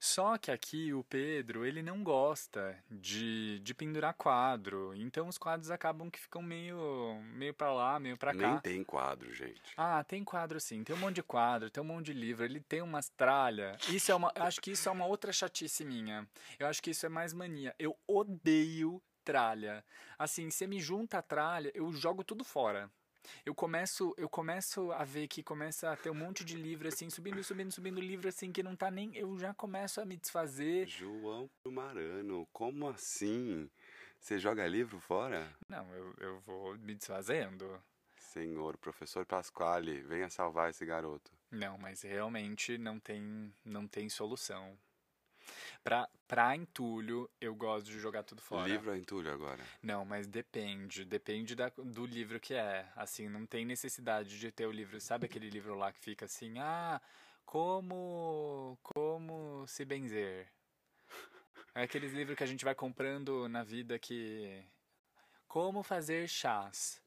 Só 0.00 0.38
que 0.38 0.52
aqui 0.52 0.92
o 0.94 1.02
Pedro, 1.02 1.66
ele 1.66 1.82
não 1.82 2.04
gosta 2.04 2.78
de, 2.88 3.58
de 3.58 3.74
pendurar 3.74 4.14
quadro. 4.14 4.94
Então 4.94 5.26
os 5.26 5.36
quadros 5.36 5.72
acabam 5.72 6.08
que 6.08 6.20
ficam 6.20 6.40
meio, 6.40 7.20
meio 7.34 7.52
pra 7.52 7.72
lá, 7.72 7.98
meio 7.98 8.16
pra 8.16 8.32
cá. 8.32 8.52
Nem 8.52 8.58
tem 8.60 8.84
quadro, 8.84 9.34
gente. 9.34 9.60
Ah, 9.76 10.04
tem 10.04 10.22
quadro 10.22 10.60
sim. 10.60 10.84
Tem 10.84 10.94
um 10.94 11.00
monte 11.00 11.16
de 11.16 11.22
quadro, 11.24 11.68
tem 11.68 11.82
um 11.82 11.86
monte 11.86 12.06
de 12.06 12.12
livro. 12.12 12.44
Ele 12.44 12.60
tem 12.60 12.80
umas 12.80 13.08
tralhas. 13.08 13.76
Isso 13.88 14.12
é 14.12 14.14
uma. 14.14 14.30
Acho 14.36 14.60
que 14.60 14.70
isso 14.70 14.88
é 14.88 14.92
uma 14.92 15.04
outra 15.04 15.32
chatice 15.32 15.84
minha. 15.84 16.28
Eu 16.60 16.68
acho 16.68 16.80
que 16.80 16.90
isso 16.90 17.04
é 17.04 17.08
mais 17.08 17.32
mania. 17.32 17.74
Eu 17.76 17.98
odeio 18.06 19.02
tralha. 19.28 19.84
Assim, 20.18 20.50
você 20.50 20.66
me 20.66 20.80
junta 20.80 21.18
a 21.18 21.22
tralha, 21.22 21.70
eu 21.74 21.92
jogo 21.92 22.24
tudo 22.24 22.42
fora. 22.42 22.90
Eu 23.44 23.54
começo, 23.54 24.14
eu 24.16 24.26
começo 24.26 24.90
a 24.92 25.04
ver 25.04 25.28
que 25.28 25.42
começa 25.42 25.92
a 25.92 25.96
ter 25.96 26.08
um 26.08 26.14
monte 26.14 26.42
de 26.42 26.56
livro 26.56 26.88
assim, 26.88 27.10
subindo, 27.10 27.44
subindo, 27.44 27.70
subindo 27.70 28.00
livro 28.00 28.26
assim 28.26 28.50
que 28.50 28.62
não 28.62 28.74
tá 28.74 28.90
nem, 28.90 29.14
eu 29.14 29.38
já 29.38 29.52
começo 29.52 30.00
a 30.00 30.06
me 30.06 30.16
desfazer. 30.16 30.86
João 30.88 31.50
Marano, 31.66 32.48
como 32.54 32.88
assim? 32.88 33.68
Você 34.18 34.38
joga 34.38 34.66
livro 34.66 34.98
fora? 34.98 35.46
Não, 35.68 35.94
eu, 35.94 36.14
eu 36.20 36.40
vou 36.40 36.78
me 36.78 36.94
desfazendo. 36.94 37.78
Senhor, 38.16 38.78
professor 38.78 39.26
Pasquale, 39.26 40.00
venha 40.00 40.30
salvar 40.30 40.70
esse 40.70 40.86
garoto. 40.86 41.30
Não, 41.50 41.76
mas 41.76 42.00
realmente 42.00 42.78
não 42.78 42.98
tem, 42.98 43.52
não 43.62 43.86
tem 43.86 44.08
solução. 44.08 44.78
Pra, 45.82 46.08
pra 46.26 46.54
entulho, 46.54 47.30
eu 47.40 47.54
gosto 47.54 47.86
de 47.86 47.98
jogar 47.98 48.22
tudo 48.22 48.42
fora. 48.42 48.68
Livro 48.68 48.92
é 48.92 48.98
entulho 48.98 49.32
agora? 49.32 49.64
Não, 49.82 50.04
mas 50.04 50.26
depende. 50.26 51.04
Depende 51.04 51.54
da, 51.54 51.70
do 51.70 52.04
livro 52.04 52.38
que 52.38 52.54
é. 52.54 52.86
Assim, 52.94 53.28
não 53.28 53.46
tem 53.46 53.64
necessidade 53.64 54.38
de 54.38 54.52
ter 54.52 54.66
o 54.66 54.72
livro. 54.72 55.00
Sabe 55.00 55.26
aquele 55.26 55.48
livro 55.48 55.74
lá 55.74 55.92
que 55.92 55.98
fica 56.00 56.26
assim, 56.26 56.58
ah, 56.58 57.00
como. 57.44 58.78
Como 58.82 59.66
se 59.66 59.84
benzer? 59.84 60.48
É 61.74 61.82
aqueles 61.82 62.12
livros 62.12 62.36
que 62.36 62.44
a 62.44 62.46
gente 62.46 62.64
vai 62.64 62.74
comprando 62.74 63.48
na 63.48 63.62
vida 63.62 63.98
que. 63.98 64.62
Como 65.46 65.82
fazer 65.82 66.28
chás. 66.28 67.00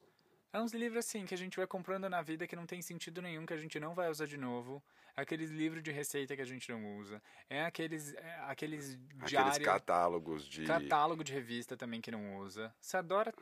É 0.53 0.59
uns 0.59 0.73
livros 0.73 1.05
assim 1.05 1.25
que 1.25 1.33
a 1.33 1.37
gente 1.37 1.55
vai 1.57 1.65
comprando 1.65 2.09
na 2.09 2.21
vida 2.21 2.45
que 2.45 2.55
não 2.55 2.65
tem 2.65 2.81
sentido 2.81 3.21
nenhum, 3.21 3.45
que 3.45 3.53
a 3.53 3.57
gente 3.57 3.79
não 3.79 3.93
vai 3.93 4.09
usar 4.09 4.25
de 4.25 4.37
novo 4.37 4.83
aqueles 5.15 5.49
livros 5.49 5.81
de 5.81 5.91
receita 5.91 6.35
que 6.35 6.41
a 6.41 6.45
gente 6.45 6.69
não 6.71 6.97
usa, 6.97 7.21
é 7.49 7.63
aqueles, 7.63 8.13
é, 8.13 8.39
aqueles 8.47 8.97
diários... 9.25 9.55
Aqueles 9.55 9.65
catálogos 9.65 10.45
de... 10.45 10.65
Catálogo 10.65 11.23
de 11.23 11.33
revista 11.33 11.77
também 11.77 12.01
que 12.01 12.11
não 12.11 12.37
usa. 12.37 12.73
Você 12.79 12.97
adora... 12.97 13.33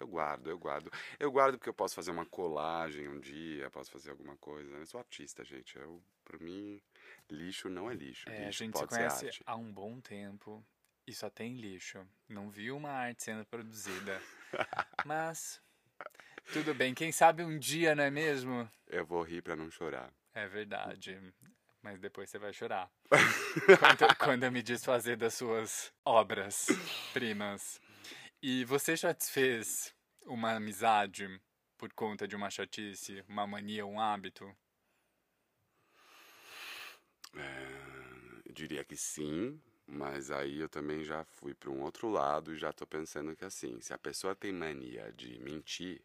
Eu 0.00 0.08
guardo, 0.08 0.50
eu 0.50 0.58
guardo. 0.58 0.90
Eu 1.20 1.30
guardo 1.30 1.56
porque 1.56 1.68
eu 1.68 1.74
posso 1.74 1.94
fazer 1.94 2.10
uma 2.10 2.26
colagem 2.26 3.08
um 3.08 3.20
dia, 3.20 3.70
posso 3.70 3.92
fazer 3.92 4.10
alguma 4.10 4.36
coisa. 4.36 4.74
Eu 4.76 4.86
sou 4.86 4.98
artista, 4.98 5.44
gente. 5.44 5.76
Eu, 5.76 6.02
pra 6.24 6.36
mim, 6.38 6.82
lixo 7.30 7.68
não 7.68 7.88
é 7.88 7.94
lixo. 7.94 8.28
É, 8.28 8.46
lixo 8.46 8.64
a 8.64 8.66
gente 8.66 8.78
se 8.78 8.86
conhece 8.88 9.30
há 9.46 9.54
um 9.54 9.72
bom 9.72 10.00
tempo 10.00 10.64
e 11.06 11.14
só 11.14 11.30
tem 11.30 11.54
lixo. 11.54 12.04
Não 12.28 12.50
vi 12.50 12.72
uma 12.72 12.90
arte 12.90 13.22
sendo 13.22 13.44
produzida. 13.44 14.20
Mas 15.06 15.62
tudo 16.52 16.74
bem, 16.74 16.94
quem 16.94 17.10
sabe 17.12 17.42
um 17.42 17.58
dia, 17.58 17.94
não 17.94 18.04
é 18.04 18.10
mesmo? 18.10 18.70
Eu 18.86 19.04
vou 19.04 19.22
rir 19.22 19.42
pra 19.42 19.56
não 19.56 19.70
chorar. 19.70 20.12
É 20.34 20.46
verdade. 20.46 21.18
Mas 21.82 22.00
depois 22.00 22.30
você 22.30 22.38
vai 22.38 22.52
chorar. 22.52 22.90
quando, 23.78 24.16
quando 24.18 24.44
eu 24.44 24.52
me 24.52 24.62
desfazer 24.62 25.16
das 25.16 25.34
suas 25.34 25.92
obras 26.04 26.66
primas. 27.12 27.80
E 28.42 28.64
você 28.64 28.96
já 28.96 29.12
desfez 29.12 29.94
uma 30.26 30.52
amizade 30.52 31.28
por 31.76 31.92
conta 31.92 32.26
de 32.26 32.34
uma 32.34 32.50
chatice, 32.50 33.24
uma 33.28 33.46
mania, 33.46 33.84
um 33.84 34.00
hábito? 34.00 34.44
É, 37.36 37.66
eu 38.46 38.52
diria 38.52 38.84
que 38.84 38.96
sim, 38.96 39.60
mas 39.86 40.30
aí 40.30 40.60
eu 40.60 40.68
também 40.68 41.04
já 41.04 41.24
fui 41.24 41.54
para 41.54 41.70
um 41.70 41.82
outro 41.82 42.08
lado 42.08 42.54
e 42.54 42.58
já 42.58 42.72
tô 42.72 42.86
pensando 42.86 43.36
que 43.36 43.44
assim, 43.44 43.80
se 43.80 43.92
a 43.92 43.98
pessoa 43.98 44.34
tem 44.34 44.52
mania 44.52 45.12
de 45.12 45.38
mentir, 45.40 46.02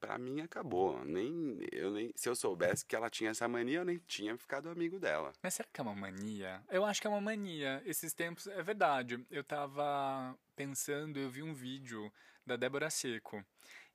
para 0.00 0.18
mim 0.18 0.40
acabou. 0.40 1.04
Nem 1.04 1.58
eu 1.70 1.90
nem 1.90 2.10
se 2.16 2.28
eu 2.28 2.34
soubesse 2.34 2.84
que 2.86 2.96
ela 2.96 3.10
tinha 3.10 3.30
essa 3.30 3.46
mania, 3.46 3.80
eu 3.80 3.84
nem 3.84 3.98
tinha 3.98 4.36
ficado 4.36 4.68
amigo 4.68 4.98
dela. 4.98 5.32
Mas 5.42 5.54
será 5.54 5.68
que 5.72 5.80
é 5.80 5.84
uma 5.84 5.94
mania? 5.94 6.62
Eu 6.70 6.84
acho 6.84 7.00
que 7.00 7.06
é 7.06 7.10
uma 7.10 7.20
mania. 7.20 7.82
Esses 7.84 8.12
tempos 8.12 8.46
é 8.46 8.62
verdade. 8.62 9.24
Eu 9.30 9.44
tava 9.44 10.34
pensando, 10.56 11.18
eu 11.18 11.30
vi 11.30 11.42
um 11.42 11.54
vídeo 11.54 12.10
da 12.46 12.56
Débora 12.56 12.90
Seco 12.90 13.44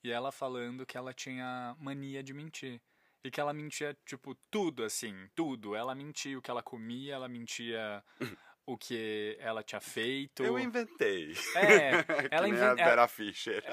e 0.03 0.11
ela 0.11 0.31
falando 0.31 0.85
que 0.85 0.97
ela 0.97 1.13
tinha 1.13 1.75
mania 1.79 2.21
de 2.21 2.33
mentir. 2.33 2.79
E 3.23 3.31
que 3.31 3.41
ela 3.41 3.53
mentia, 3.53 3.97
tipo, 4.05 4.35
tudo, 4.51 4.83
assim, 4.83 5.15
tudo. 5.33 5.73
Ela 5.73 5.95
mentia 5.95 6.37
o 6.37 6.41
que 6.43 6.51
ela 6.51 6.61
comia, 6.61 7.15
ela 7.15 7.27
mentia 7.27 8.03
o 8.65 8.77
que 8.77 9.37
ela 9.39 9.63
tinha 9.63 9.79
feito. 9.79 10.43
Eu 10.43 10.57
inventei. 10.57 11.33
É, 11.55 11.91
ela 12.31 12.47
inventava. 12.47 12.81
a 12.81 12.85
Vera 12.85 13.07
Fischer. 13.07 13.63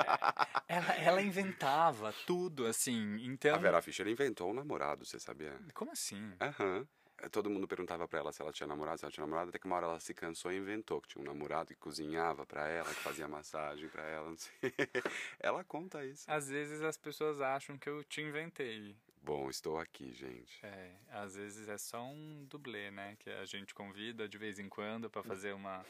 ela, 0.69 0.95
ela 0.97 1.23
inventava 1.23 2.15
tudo, 2.27 2.67
assim, 2.67 3.19
então... 3.25 3.55
A 3.55 3.59
Vera 3.59 3.83
Fischer 3.83 4.07
inventou 4.07 4.51
um 4.51 4.55
namorado, 4.55 5.05
você 5.05 5.19
sabia? 5.19 5.59
Como 5.75 5.91
assim? 5.91 6.33
Aham. 6.41 6.79
Uhum. 6.79 6.87
Todo 7.31 7.49
mundo 7.49 7.69
perguntava 7.69 8.09
para 8.09 8.19
ela 8.19 8.33
se 8.33 8.43
ela 8.43 8.53
tinha 8.53 8.67
namorado, 8.67 8.99
se 8.99 9.05
ela 9.05 9.13
tinha 9.13 9.25
namorado, 9.25 9.51
até 9.51 9.59
que 9.59 9.67
uma 9.67 9.77
hora 9.77 9.87
ela 9.87 10.01
se 10.01 10.13
cansou 10.13 10.51
e 10.51 10.57
inventou 10.57 11.01
que 11.01 11.09
tinha 11.09 11.23
um 11.23 11.27
namorado 11.27 11.69
que 11.69 11.77
cozinhava 11.77 12.45
para 12.45 12.67
ela, 12.69 12.89
que 12.89 13.01
fazia 13.01 13.29
massagem 13.29 13.89
para 13.89 14.03
ela, 14.03 14.29
não 14.29 14.37
sei. 14.37 14.53
ela 15.39 15.63
conta 15.63 16.05
isso. 16.05 16.25
Às 16.29 16.49
vezes 16.49 16.83
as 16.83 16.97
pessoas 16.97 17.41
acham 17.41 17.79
que 17.79 17.89
eu 17.89 18.03
te 18.03 18.21
inventei. 18.21 18.97
Bom, 19.25 19.49
estou 19.49 19.79
aqui, 19.79 20.13
gente. 20.13 20.59
É, 20.65 20.97
às 21.11 21.37
vezes 21.37 21.69
é 21.69 21.79
só 21.79 22.03
um 22.03 22.45
dublê, 22.51 22.91
né? 22.91 23.15
Que 23.21 23.31
a 23.31 23.45
gente 23.45 23.73
convida 23.73 24.29
de 24.29 24.37
vez 24.37 24.59
em 24.59 24.69
quando 24.69 25.09
para 25.09 25.23
fazer 25.23 25.53
uma, 25.53 25.87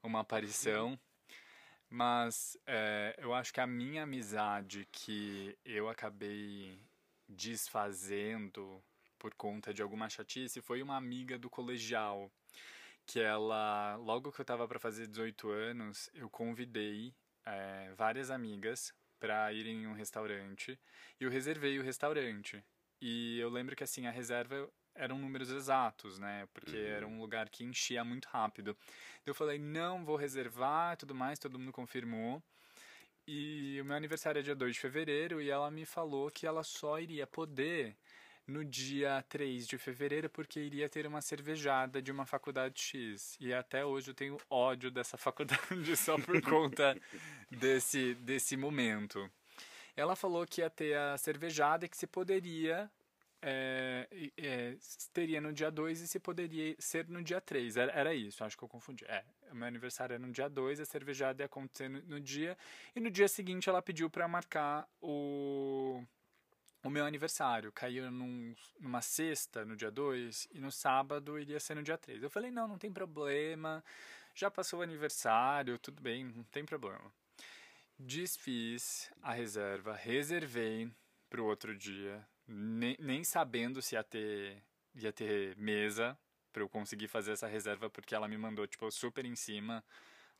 uma 0.00 0.20
aparição. 0.20 0.96
Mas 1.90 2.56
é, 2.64 3.16
eu 3.18 3.34
acho 3.34 3.52
que 3.52 3.60
a 3.60 3.66
minha 3.66 4.04
amizade 4.04 4.86
que 4.92 5.58
eu 5.64 5.88
acabei 5.88 6.80
desfazendo 7.28 8.80
por 9.18 9.34
conta 9.34 9.74
de 9.74 9.82
alguma 9.82 10.08
chatice 10.08 10.62
foi 10.62 10.82
uma 10.82 10.96
amiga 10.96 11.36
do 11.36 11.50
colegial. 11.50 12.30
Que 13.04 13.18
ela, 13.18 13.96
logo 13.96 14.30
que 14.30 14.40
eu 14.40 14.44
tava 14.44 14.68
para 14.68 14.78
fazer 14.78 15.08
18 15.08 15.50
anos, 15.50 16.08
eu 16.14 16.30
convidei 16.30 17.12
é, 17.44 17.92
várias 17.96 18.30
amigas 18.30 18.94
para 19.22 19.52
ir 19.52 19.68
em 19.68 19.86
um 19.86 19.92
restaurante 19.92 20.76
e 21.20 21.22
eu 21.22 21.30
reservei 21.30 21.78
o 21.78 21.82
restaurante. 21.82 22.60
E 23.00 23.38
eu 23.38 23.48
lembro 23.48 23.76
que 23.76 23.84
assim 23.84 24.08
a 24.08 24.10
reserva 24.10 24.68
eram 24.96 25.16
números 25.16 25.48
exatos, 25.48 26.18
né? 26.18 26.48
Porque 26.52 26.76
uhum. 26.76 26.96
era 26.96 27.06
um 27.06 27.20
lugar 27.20 27.48
que 27.48 27.62
enchia 27.62 28.02
muito 28.02 28.26
rápido. 28.26 28.76
Eu 29.24 29.32
falei, 29.32 29.60
não 29.60 30.04
vou 30.04 30.16
reservar, 30.16 30.96
tudo 30.96 31.14
mais, 31.14 31.38
todo 31.38 31.56
mundo 31.56 31.70
confirmou. 31.70 32.42
E 33.24 33.78
o 33.80 33.84
meu 33.84 33.94
aniversário 33.96 34.40
é 34.40 34.42
dia 34.42 34.56
2 34.56 34.74
de 34.74 34.80
fevereiro 34.80 35.40
e 35.40 35.48
ela 35.48 35.70
me 35.70 35.86
falou 35.86 36.28
que 36.28 36.44
ela 36.44 36.64
só 36.64 36.98
iria 36.98 37.24
poder 37.24 37.96
no 38.46 38.64
dia 38.64 39.24
3 39.28 39.66
de 39.66 39.78
fevereiro 39.78 40.28
porque 40.28 40.60
iria 40.60 40.88
ter 40.88 41.06
uma 41.06 41.20
cervejada 41.20 42.02
de 42.02 42.10
uma 42.10 42.26
faculdade 42.26 42.80
X. 42.80 43.36
E 43.40 43.52
até 43.52 43.84
hoje 43.84 44.10
eu 44.10 44.14
tenho 44.14 44.38
ódio 44.50 44.90
dessa 44.90 45.16
faculdade 45.18 45.96
só 45.96 46.18
por 46.18 46.40
conta 46.42 46.98
desse, 47.50 48.14
desse 48.14 48.56
momento. 48.56 49.30
Ela 49.96 50.16
falou 50.16 50.46
que 50.46 50.60
ia 50.60 50.70
ter 50.70 50.96
a 50.96 51.16
cervejada 51.18 51.84
e 51.84 51.88
que 51.88 51.96
se 51.96 52.06
poderia. 52.06 52.90
É, 53.44 54.06
é, 54.36 54.76
teria 55.12 55.40
no 55.40 55.52
dia 55.52 55.68
2 55.68 56.00
e 56.00 56.06
se 56.06 56.20
poderia 56.20 56.76
ser 56.78 57.08
no 57.08 57.22
dia 57.22 57.40
3. 57.40 57.76
Era, 57.76 57.92
era 57.92 58.14
isso, 58.14 58.44
acho 58.44 58.56
que 58.56 58.62
eu 58.62 58.68
confundi. 58.68 59.04
É, 59.08 59.24
meu 59.52 59.66
aniversário 59.66 60.14
é 60.14 60.18
no 60.18 60.30
dia 60.30 60.48
2, 60.48 60.78
a 60.78 60.84
cervejada 60.84 61.42
ia 61.42 61.46
acontecer 61.46 61.88
no, 61.88 62.00
no 62.02 62.20
dia. 62.20 62.56
E 62.94 63.00
no 63.00 63.10
dia 63.10 63.26
seguinte 63.26 63.68
ela 63.68 63.82
pediu 63.82 64.08
para 64.08 64.28
marcar 64.28 64.88
o 65.00 66.04
o 66.82 66.90
meu 66.90 67.04
aniversário 67.04 67.70
caiu 67.70 68.10
num, 68.10 68.54
numa 68.80 69.00
sexta, 69.00 69.64
no 69.64 69.76
dia 69.76 69.90
2, 69.90 70.48
e 70.52 70.60
no 70.60 70.72
sábado 70.72 71.38
iria 71.38 71.60
ser 71.60 71.76
no 71.76 71.82
dia 71.82 71.96
3. 71.96 72.22
Eu 72.22 72.30
falei, 72.30 72.50
não, 72.50 72.66
não 72.66 72.78
tem 72.78 72.92
problema, 72.92 73.84
já 74.34 74.50
passou 74.50 74.80
o 74.80 74.82
aniversário, 74.82 75.78
tudo 75.78 76.02
bem, 76.02 76.24
não 76.24 76.42
tem 76.44 76.64
problema. 76.64 77.12
Desfiz 77.98 79.10
a 79.22 79.32
reserva, 79.32 79.94
reservei 79.94 80.90
para 81.30 81.40
o 81.40 81.46
outro 81.46 81.76
dia, 81.76 82.26
nem, 82.46 82.96
nem 82.98 83.22
sabendo 83.22 83.80
se 83.80 83.94
ia 83.94 84.02
ter, 84.02 84.62
ia 84.94 85.12
ter 85.12 85.56
mesa 85.56 86.18
para 86.52 86.62
eu 86.62 86.68
conseguir 86.68 87.08
fazer 87.08 87.32
essa 87.32 87.46
reserva, 87.46 87.88
porque 87.88 88.14
ela 88.14 88.28
me 88.28 88.36
mandou, 88.36 88.66
tipo, 88.66 88.90
super 88.90 89.24
em 89.24 89.36
cima, 89.36 89.84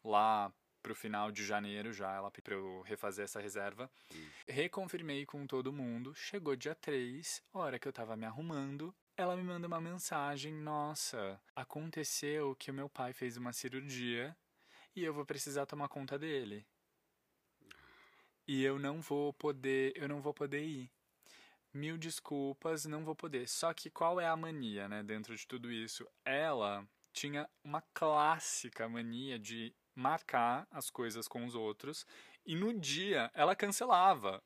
lá 0.04 0.52
pro 0.82 0.94
final 0.94 1.30
de 1.30 1.44
janeiro 1.44 1.92
já, 1.92 2.12
ela 2.14 2.30
para 2.30 2.54
eu 2.54 2.82
refazer 2.82 3.24
essa 3.24 3.40
reserva. 3.40 3.90
Hum. 4.12 4.28
Reconfirmei 4.48 5.24
com 5.24 5.46
todo 5.46 5.72
mundo. 5.72 6.14
Chegou 6.14 6.56
dia 6.56 6.74
3, 6.74 7.42
hora 7.52 7.78
que 7.78 7.86
eu 7.86 7.92
tava 7.92 8.16
me 8.16 8.26
arrumando, 8.26 8.94
ela 9.16 9.36
me 9.36 9.42
manda 9.42 9.66
uma 9.66 9.80
mensagem: 9.80 10.52
"Nossa, 10.52 11.40
aconteceu 11.54 12.56
que 12.56 12.70
o 12.70 12.74
meu 12.74 12.88
pai 12.88 13.12
fez 13.12 13.36
uma 13.36 13.52
cirurgia 13.52 14.36
e 14.94 15.04
eu 15.04 15.14
vou 15.14 15.24
precisar 15.24 15.66
tomar 15.66 15.88
conta 15.88 16.18
dele. 16.18 16.66
E 18.46 18.62
eu 18.62 18.78
não 18.78 19.00
vou 19.00 19.32
poder, 19.32 19.92
eu 19.96 20.08
não 20.08 20.20
vou 20.20 20.34
poder 20.34 20.62
ir. 20.62 20.90
Mil 21.72 21.96
desculpas, 21.96 22.84
não 22.84 23.04
vou 23.04 23.14
poder. 23.14 23.48
Só 23.48 23.72
que 23.72 23.88
qual 23.88 24.20
é 24.20 24.26
a 24.26 24.36
mania, 24.36 24.88
né, 24.88 25.02
dentro 25.02 25.34
de 25.34 25.46
tudo 25.46 25.72
isso? 25.72 26.06
Ela 26.24 26.86
tinha 27.12 27.48
uma 27.64 27.82
clássica 27.94 28.88
mania 28.88 29.38
de 29.38 29.74
marcar 29.94 30.66
as 30.70 30.90
coisas 30.90 31.28
com 31.28 31.44
os 31.44 31.54
outros 31.54 32.06
e 32.44 32.54
no 32.56 32.72
dia 32.72 33.30
ela 33.34 33.54
cancelava. 33.54 34.42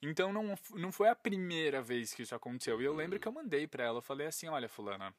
Então 0.00 0.32
não, 0.32 0.54
não 0.74 0.92
foi 0.92 1.08
a 1.08 1.16
primeira 1.16 1.82
vez 1.82 2.14
que 2.14 2.22
isso 2.22 2.34
aconteceu. 2.34 2.80
E 2.80 2.84
eu 2.84 2.94
lembro 2.94 3.18
que 3.18 3.26
eu 3.26 3.32
mandei 3.32 3.66
para 3.66 3.84
ela, 3.84 3.98
eu 3.98 4.02
falei 4.02 4.26
assim: 4.26 4.48
"Olha, 4.48 4.68
fulana, 4.68 5.14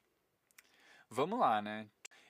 vamos 1.10 1.38
lá, 1.38 1.60
né? 1.62 1.88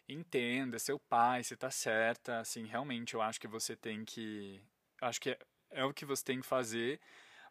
Entenda, 0.09 0.79
seu 0.79 0.99
pai, 0.99 1.45
você 1.45 1.57
tá 1.57 1.71
certa, 1.71 2.41
assim, 2.41 2.65
realmente 2.67 3.15
eu 3.15 3.21
acho 3.21 3.41
que 3.41 3.47
você 3.49 3.77
tem 3.77 4.05
que 4.05 4.61
acho 5.01 5.21
que 5.21 5.31
é, 5.31 5.39
é 5.71 5.85
o 5.85 5.93
que 5.93 6.05
você 6.07 6.25
tem 6.25 6.41
que 6.41 6.47
fazer, 6.47 7.01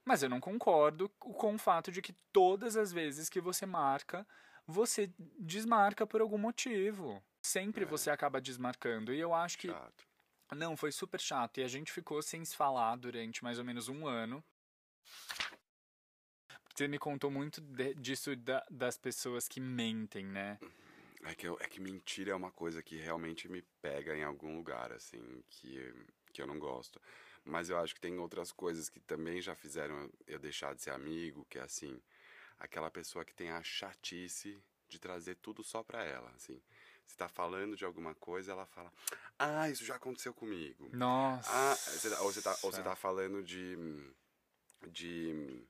mas 0.03 0.23
eu 0.23 0.29
não 0.29 0.39
concordo 0.39 1.09
com 1.19 1.55
o 1.55 1.59
fato 1.59 1.91
de 1.91 2.01
que 2.01 2.13
todas 2.33 2.75
as 2.75 2.91
vezes 2.91 3.29
que 3.29 3.39
você 3.39 3.65
marca, 3.65 4.25
você 4.65 5.09
desmarca 5.39 6.05
por 6.07 6.19
algum 6.21 6.37
motivo 6.37 7.23
sempre 7.47 7.83
é. 7.83 7.87
você 7.87 8.09
acaba 8.09 8.41
desmarcando. 8.41 9.13
E 9.13 9.19
eu 9.19 9.33
acho 9.33 9.57
que. 9.57 9.69
Chato. 9.69 10.05
Não, 10.55 10.77
foi 10.77 10.91
super 10.91 11.19
chato. 11.19 11.59
E 11.59 11.63
a 11.63 11.67
gente 11.67 11.91
ficou 11.91 12.21
sem 12.21 12.43
se 12.45 12.55
falar 12.55 12.95
durante 12.95 13.43
mais 13.43 13.59
ou 13.59 13.65
menos 13.65 13.89
um 13.89 14.07
ano. 14.07 14.43
Você 16.73 16.87
me 16.87 16.99
contou 16.99 17.31
muito 17.31 17.59
de, 17.59 17.93
disso 17.95 18.35
da, 18.35 18.63
das 18.69 18.97
pessoas 18.97 19.47
que 19.47 19.59
mentem, 19.59 20.25
né? 20.25 20.59
É 21.23 21.35
que, 21.35 21.47
eu, 21.47 21.57
é 21.59 21.67
que 21.67 21.81
mentira 21.81 22.31
é 22.31 22.35
uma 22.35 22.51
coisa 22.51 22.81
que 22.83 22.95
realmente 22.95 23.49
me 23.49 23.61
pega 23.81 24.15
em 24.15 24.23
algum 24.23 24.55
lugar, 24.55 24.93
assim, 24.93 25.43
que, 25.49 25.93
que 26.31 26.41
eu 26.41 26.47
não 26.47 26.59
gosto. 26.59 27.01
Mas 27.43 27.69
eu 27.69 27.77
acho 27.79 27.95
que 27.95 27.99
tem 27.99 28.17
outras 28.19 28.51
coisas 28.51 28.87
que 28.87 28.99
também 28.99 29.41
já 29.41 29.55
fizeram 29.55 30.09
eu 30.27 30.39
deixar 30.39 30.75
de 30.75 30.81
ser 30.81 30.91
amigo, 30.91 31.45
que 31.49 31.57
é 31.57 31.63
assim, 31.63 31.99
aquela 32.59 32.91
pessoa 32.91 33.25
que 33.25 33.33
tem 33.33 33.49
a 33.49 33.63
chatice 33.63 34.61
de 34.87 34.99
trazer 34.99 35.35
tudo 35.35 35.63
só 35.63 35.83
pra 35.83 36.05
ela, 36.05 36.31
assim 36.35 36.61
você 37.07 37.15
tá 37.15 37.27
falando 37.27 37.75
de 37.75 37.85
alguma 37.85 38.13
coisa, 38.15 38.51
ela 38.51 38.65
fala, 38.65 38.91
ah, 39.39 39.69
isso 39.69 39.85
já 39.85 39.95
aconteceu 39.95 40.33
comigo. 40.33 40.89
Nossa. 40.93 41.49
Ah, 41.51 41.75
você 41.75 42.09
tá, 42.09 42.21
ou, 42.21 42.31
você 42.33 42.41
tá, 42.41 42.57
ou 42.63 42.71
você 42.71 42.83
tá 42.83 42.95
falando 42.95 43.43
de. 43.43 43.77
de 44.87 45.63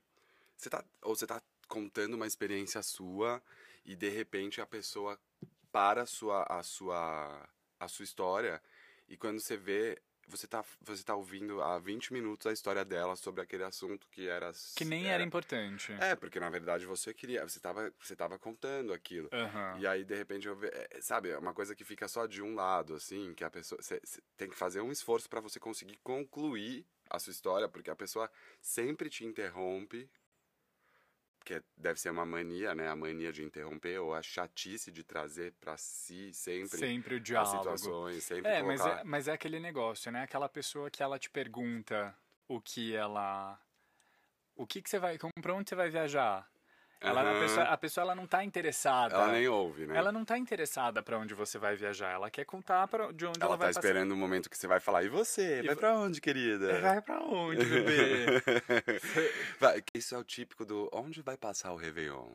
você 0.56 0.68
tá, 0.68 0.84
ou 1.02 1.14
você 1.14 1.26
tá 1.26 1.40
contando 1.68 2.14
uma 2.14 2.26
experiência 2.26 2.82
sua 2.82 3.42
e 3.84 3.94
de 3.94 4.08
repente 4.08 4.60
a 4.60 4.66
pessoa 4.66 5.18
para 5.70 6.02
a 6.02 6.06
sua, 6.06 6.42
a 6.44 6.62
sua, 6.62 7.48
a 7.78 7.88
sua 7.88 8.04
história 8.04 8.62
e 9.08 9.16
quando 9.16 9.38
você 9.38 9.56
vê 9.56 10.00
você 10.28 10.46
tá, 10.46 10.64
você 10.80 11.02
tá 11.02 11.14
ouvindo 11.14 11.62
há 11.62 11.78
20 11.78 12.12
minutos 12.12 12.46
a 12.46 12.52
história 12.52 12.84
dela 12.84 13.16
sobre 13.16 13.40
aquele 13.40 13.64
assunto 13.64 14.08
que 14.10 14.28
era. 14.28 14.52
Que 14.76 14.84
nem 14.84 15.04
era, 15.06 15.14
era 15.14 15.22
importante. 15.22 15.92
É, 16.00 16.14
porque 16.14 16.38
na 16.38 16.50
verdade 16.50 16.86
você 16.86 17.14
queria. 17.14 17.46
Você 17.46 17.58
tava, 17.58 17.92
você 18.00 18.14
tava 18.14 18.38
contando 18.38 18.92
aquilo. 18.92 19.28
Uhum. 19.32 19.80
E 19.80 19.86
aí, 19.86 20.04
de 20.04 20.14
repente, 20.14 20.46
eu 20.46 20.54
ve... 20.54 20.68
É, 20.68 21.00
sabe, 21.00 21.30
é 21.30 21.38
uma 21.38 21.54
coisa 21.54 21.74
que 21.74 21.84
fica 21.84 22.06
só 22.06 22.26
de 22.26 22.42
um 22.42 22.54
lado, 22.54 22.94
assim, 22.94 23.34
que 23.34 23.44
a 23.44 23.50
pessoa. 23.50 23.80
Você, 23.80 24.00
você 24.04 24.20
tem 24.36 24.48
que 24.48 24.56
fazer 24.56 24.80
um 24.80 24.92
esforço 24.92 25.28
para 25.28 25.40
você 25.40 25.58
conseguir 25.58 25.96
concluir 26.02 26.86
a 27.10 27.18
sua 27.18 27.30
história, 27.30 27.68
porque 27.68 27.90
a 27.90 27.96
pessoa 27.96 28.30
sempre 28.60 29.08
te 29.08 29.24
interrompe 29.24 30.08
que 31.44 31.62
deve 31.76 31.98
ser 31.98 32.10
uma 32.10 32.26
mania, 32.26 32.74
né? 32.74 32.88
A 32.88 32.96
mania 32.96 33.32
de 33.32 33.42
interromper 33.42 33.98
ou 33.98 34.14
a 34.14 34.22
chatice 34.22 34.90
de 34.90 35.02
trazer 35.02 35.52
para 35.60 35.76
si 35.76 36.32
sempre, 36.32 36.78
sempre 36.78 37.14
o 37.14 37.20
diálogo. 37.20 37.70
as 37.70 37.80
situações, 37.80 38.24
sempre 38.24 38.50
é, 38.50 38.62
colocar... 38.62 38.84
mas 38.84 38.86
é, 38.86 39.04
mas 39.04 39.28
é 39.28 39.32
aquele 39.32 39.58
negócio, 39.58 40.10
né? 40.12 40.22
Aquela 40.22 40.48
pessoa 40.48 40.90
que 40.90 41.02
ela 41.02 41.18
te 41.18 41.30
pergunta 41.30 42.14
o 42.46 42.60
que 42.60 42.94
ela 42.94 43.60
o 44.58 44.66
que 44.66 44.82
que 44.82 44.90
você 44.90 44.98
vai, 44.98 45.16
para 45.16 45.54
onde 45.54 45.68
você 45.68 45.76
vai 45.76 45.88
viajar? 45.88 46.50
Ela, 47.00 47.22
uhum. 47.22 47.36
a, 47.36 47.40
pessoa, 47.40 47.64
a 47.64 47.76
pessoa 47.76 48.04
ela 48.04 48.14
não 48.14 48.24
está 48.24 48.42
interessada. 48.42 49.14
Ela 49.14 49.32
nem 49.32 49.46
ouve, 49.46 49.86
né? 49.86 49.96
Ela 49.96 50.10
não 50.10 50.22
está 50.22 50.36
interessada 50.36 51.00
para 51.00 51.16
onde 51.16 51.32
você 51.32 51.56
vai 51.56 51.76
viajar. 51.76 52.10
Ela 52.10 52.28
quer 52.28 52.44
contar 52.44 52.88
para 52.88 53.12
de 53.12 53.24
onde 53.24 53.38
ela, 53.40 53.50
ela 53.50 53.56
vai 53.56 53.72
tá 53.72 53.78
esperando 53.78 54.12
o 54.12 54.16
momento 54.16 54.50
que 54.50 54.58
você 54.58 54.66
vai 54.66 54.80
falar. 54.80 55.04
E 55.04 55.08
você? 55.08 55.60
E 55.60 55.66
vai 55.66 55.76
para 55.76 55.96
onde, 55.96 56.20
querida? 56.20 56.78
Vai 56.88 57.00
para 57.00 57.20
onde, 57.20 57.64
bebê? 57.64 58.42
Isso 59.94 60.14
é 60.14 60.18
o 60.18 60.24
típico 60.24 60.64
do 60.64 60.88
onde 60.92 61.22
vai 61.22 61.36
passar 61.36 61.72
o 61.72 61.76
Réveillon? 61.76 62.30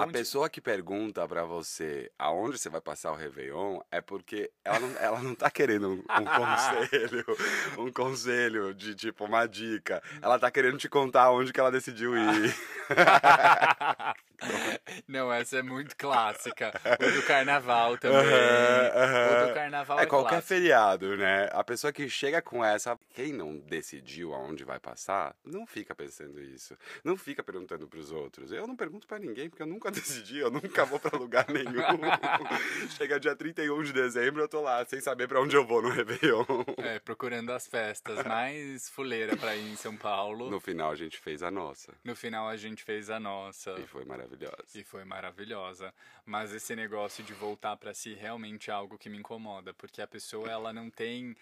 A 0.00 0.06
pessoa 0.06 0.48
que 0.48 0.60
pergunta 0.60 1.26
para 1.26 1.44
você 1.44 2.10
aonde 2.18 2.58
você 2.58 2.68
vai 2.68 2.80
passar 2.80 3.12
o 3.12 3.16
Réveillon 3.16 3.80
é 3.90 4.00
porque 4.00 4.50
ela 4.64 4.80
não, 4.80 4.96
ela 4.98 5.22
não 5.22 5.34
tá 5.34 5.50
querendo 5.50 5.88
um, 5.88 5.98
um 5.98 6.24
conselho, 6.24 7.24
um 7.78 7.92
conselho 7.92 8.74
de 8.74 8.94
tipo 8.94 9.24
uma 9.24 9.46
dica. 9.46 10.02
Ela 10.20 10.38
tá 10.38 10.50
querendo 10.50 10.78
te 10.78 10.88
contar 10.88 11.30
onde 11.30 11.52
que 11.52 11.60
ela 11.60 11.70
decidiu 11.70 12.16
ir. 12.16 12.54
Não, 15.08 15.32
essa 15.32 15.58
é 15.58 15.62
muito 15.62 15.96
clássica. 15.96 16.72
O 17.00 17.12
do 17.12 17.22
carnaval 17.26 17.98
também. 17.98 18.18
Uhum, 18.18 18.24
uhum. 18.24 19.44
O 19.44 19.48
do 19.48 19.54
carnaval 19.54 19.98
é, 19.98 20.02
é 20.02 20.06
qualquer 20.06 20.28
clássico. 20.30 20.48
feriado, 20.48 21.16
né? 21.16 21.48
A 21.52 21.64
pessoa 21.64 21.92
que 21.92 22.08
chega 22.08 22.40
com 22.42 22.64
essa, 22.64 22.98
quem 23.14 23.32
não 23.32 23.56
decidiu 23.58 24.34
aonde 24.34 24.64
vai 24.64 24.78
passar, 24.78 25.34
não 25.44 25.66
fica 25.66 25.94
pensando 25.94 26.40
isso. 26.40 26.76
Não 27.02 27.16
fica 27.16 27.42
perguntando 27.42 27.86
pros 27.86 28.10
outros. 28.10 28.52
Eu 28.52 28.66
não 28.66 28.76
pergunto 28.76 29.06
para 29.06 29.18
ninguém 29.18 29.48
porque 29.48 29.62
eu 29.62 29.66
nunca 29.66 29.90
decidi, 29.92 30.38
eu 30.38 30.50
nunca 30.50 30.84
vou 30.84 30.98
para 30.98 31.16
lugar 31.16 31.46
nenhum. 31.48 31.74
chega 32.96 33.20
dia 33.20 33.34
31 33.34 33.82
de 33.82 33.92
dezembro, 33.92 34.42
eu 34.42 34.48
tô 34.48 34.60
lá 34.60 34.84
sem 34.84 35.00
saber 35.00 35.28
para 35.28 35.40
onde 35.40 35.56
eu 35.56 35.66
vou 35.66 35.82
no 35.82 35.90
Réveillon. 35.90 36.44
É, 36.78 36.98
procurando 36.98 37.52
as 37.52 37.66
festas 37.66 38.24
mais 38.24 38.88
fuleira 38.88 39.36
para 39.36 39.56
ir 39.56 39.72
em 39.72 39.76
São 39.76 39.96
Paulo. 39.96 40.50
No 40.50 40.60
final 40.60 40.90
a 40.90 40.96
gente 40.96 41.18
fez 41.18 41.42
a 41.42 41.50
nossa. 41.50 41.92
No 42.04 42.14
final 42.14 42.48
a 42.48 42.56
gente 42.56 42.82
fez 42.82 43.10
a 43.10 43.18
nossa. 43.18 43.72
E 43.78 43.86
foi 43.86 44.04
maravilhosa. 44.24 44.78
E 44.78 44.84
foi 44.84 45.04
maravilhosa. 45.04 45.94
Mas 46.24 46.52
esse 46.52 46.74
negócio 46.74 47.22
de 47.22 47.32
voltar 47.32 47.76
para 47.76 47.94
si 47.94 48.14
realmente 48.14 48.70
é 48.70 48.72
algo 48.72 48.98
que 48.98 49.08
me 49.08 49.18
incomoda, 49.18 49.72
porque 49.74 50.02
a 50.02 50.06
pessoa 50.06 50.50
ela 50.50 50.72
não 50.72 50.90
tem 50.90 51.36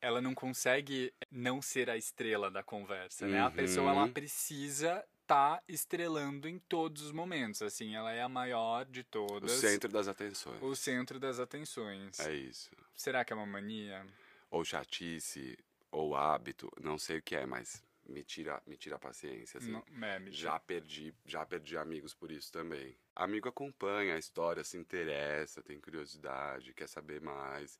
ela 0.00 0.20
não 0.20 0.32
consegue 0.32 1.12
não 1.28 1.60
ser 1.60 1.90
a 1.90 1.96
estrela 1.96 2.48
da 2.48 2.62
conversa, 2.62 3.26
né? 3.26 3.40
Uhum. 3.40 3.46
A 3.48 3.50
pessoa 3.50 3.90
ela 3.90 4.08
precisa 4.08 5.04
tá 5.26 5.62
estrelando 5.68 6.48
em 6.48 6.58
todos 6.58 7.02
os 7.02 7.12
momentos, 7.12 7.60
assim, 7.60 7.94
ela 7.94 8.10
é 8.10 8.22
a 8.22 8.28
maior 8.30 8.86
de 8.86 9.04
todas. 9.04 9.52
O 9.52 9.56
centro 9.56 9.90
das 9.90 10.08
atenções. 10.08 10.62
O 10.62 10.74
centro 10.74 11.20
das 11.20 11.38
atenções. 11.38 12.18
É 12.20 12.32
isso. 12.32 12.70
Será 12.94 13.22
que 13.24 13.32
é 13.34 13.36
uma 13.36 13.44
mania? 13.44 14.06
Ou 14.50 14.64
chatice, 14.64 15.58
ou 15.90 16.16
hábito, 16.16 16.72
não 16.80 16.96
sei 16.96 17.18
o 17.18 17.22
que 17.22 17.36
é, 17.36 17.44
mas 17.44 17.84
me 18.08 18.24
tira, 18.24 18.60
me 18.66 18.76
tira 18.76 18.96
a 18.96 18.98
paciência, 18.98 19.58
assim. 19.58 19.70
Não, 19.70 19.84
é, 20.02 20.18
me 20.18 20.30
já 20.32 20.58
perdi, 20.58 21.14
já 21.24 21.44
perdi 21.44 21.76
amigos 21.76 22.14
por 22.14 22.30
isso 22.30 22.50
também. 22.50 22.96
Amigo 23.14 23.48
acompanha 23.48 24.14
a 24.14 24.18
história, 24.18 24.64
se 24.64 24.76
interessa, 24.76 25.62
tem 25.62 25.80
curiosidade, 25.80 26.74
quer 26.74 26.88
saber 26.88 27.20
mais. 27.20 27.78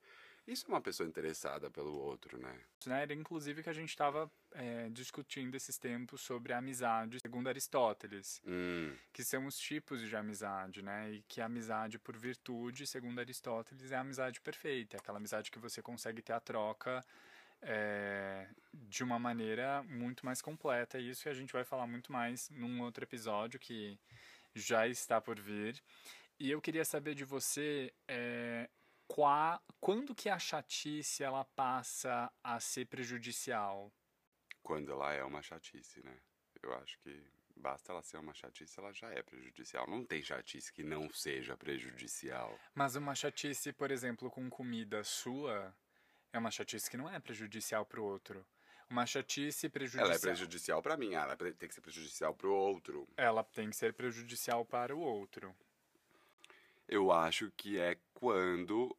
Isso 0.49 0.65
é 0.65 0.69
uma 0.71 0.81
pessoa 0.81 1.07
interessada 1.07 1.71
pelo 1.71 1.93
outro, 1.93 2.39
né? 2.39 2.59
né 2.87 3.03
era 3.03 3.13
inclusive 3.13 3.63
que 3.63 3.69
a 3.69 3.73
gente 3.73 3.91
estava 3.91 4.31
é, 4.53 4.89
discutindo 4.89 5.55
esses 5.55 5.77
tempos 5.77 6.23
sobre 6.23 6.55
a 6.55 6.59
amizade, 6.59 7.21
segundo 7.21 7.49
Aristóteles, 7.49 8.41
hum. 8.47 8.97
que 9.13 9.23
são 9.23 9.45
os 9.45 9.59
tipos 9.59 10.01
de 10.01 10.17
amizade, 10.17 10.83
né? 10.83 11.13
E 11.13 11.23
que 11.29 11.43
a 11.43 11.45
amizade 11.45 11.99
por 11.99 12.17
virtude, 12.17 12.87
segundo 12.87 13.19
Aristóteles, 13.19 13.93
é 13.93 13.97
a 13.97 14.01
amizade 14.01 14.41
perfeita, 14.41 14.97
é 14.97 14.99
aquela 14.99 15.19
amizade 15.19 15.51
que 15.51 15.59
você 15.59 15.83
consegue 15.83 16.23
ter 16.23 16.33
a 16.33 16.41
troca 16.41 17.05
é, 17.63 18.49
de 18.73 19.03
uma 19.03 19.19
maneira 19.19 19.83
muito 19.85 20.25
mais 20.25 20.41
completa. 20.41 20.99
E 20.99 21.11
isso 21.11 21.29
a 21.29 21.35
gente 21.35 21.53
vai 21.53 21.65
falar 21.65 21.87
muito 21.87 22.13
mais 22.13 22.49
num 22.51 22.83
outro 22.83 23.05
episódio 23.05 23.59
que 23.59 23.99
já 24.55 24.87
está 24.87 25.21
por 25.21 25.39
vir. 25.39 25.83
E 26.39 26.51
eu 26.51 26.61
queria 26.61 26.85
saber 26.85 27.15
de 27.15 27.25
você 27.25 27.93
é, 28.07 28.69
qua, 29.09 29.61
quando 29.81 30.15
que 30.15 30.29
a 30.29 30.39
chatice 30.39 31.25
ela 31.25 31.45
passa 31.45 32.31
a 32.45 32.61
ser 32.61 32.87
prejudicial? 32.87 33.93
Quando 34.63 34.93
ela 34.93 35.13
é 35.13 35.25
uma 35.25 35.43
chatice, 35.43 36.05
né? 36.05 36.17
Eu 36.63 36.75
acho 36.75 36.99
que 37.01 37.25
basta 37.57 37.93
ela 37.93 38.03
ser 38.03 38.19
uma 38.19 38.35
chatice, 38.35 38.79
ela 38.79 38.93
já 38.93 39.11
é 39.11 39.23
prejudicial. 39.23 39.89
Não 39.89 40.05
tem 40.05 40.23
chatice 40.23 40.73
que 40.73 40.85
não 40.85 41.11
seja 41.11 41.57
prejudicial. 41.57 42.57
Mas 42.75 42.95
uma 42.95 43.15
chatice, 43.15 43.73
por 43.73 43.91
exemplo, 43.91 44.31
com 44.31 44.49
comida 44.49 45.03
sua, 45.03 45.75
é 46.39 46.41
uma 46.41 46.51
chatice 46.51 46.91
que 46.91 46.97
não 46.97 47.11
é 47.11 47.19
prejudicial 47.19 47.85
para 47.85 48.01
o 48.01 48.05
outro. 48.05 48.45
Uma 48.89 49.05
chatice 49.05 49.69
prejudicial. 49.69 50.07
Ela 50.07 50.15
é 50.15 50.19
prejudicial 50.19 50.83
para 50.83 50.97
mim, 50.97 51.13
ela 51.13 51.37
tem 51.37 51.69
que 51.69 51.75
ser 51.75 51.81
prejudicial 51.83 52.33
para 52.33 52.49
o 52.49 52.53
outro. 52.53 53.07
Ela 53.17 53.45
tem 53.45 53.69
que 53.69 53.77
ser 53.77 53.93
prejudicial 53.93 54.65
para 54.65 54.97
o 54.97 55.01
outro. 55.01 55.55
Eu 56.89 57.13
acho 57.13 57.53
que 57.55 57.79
é 57.79 57.99
quando, 58.15 58.97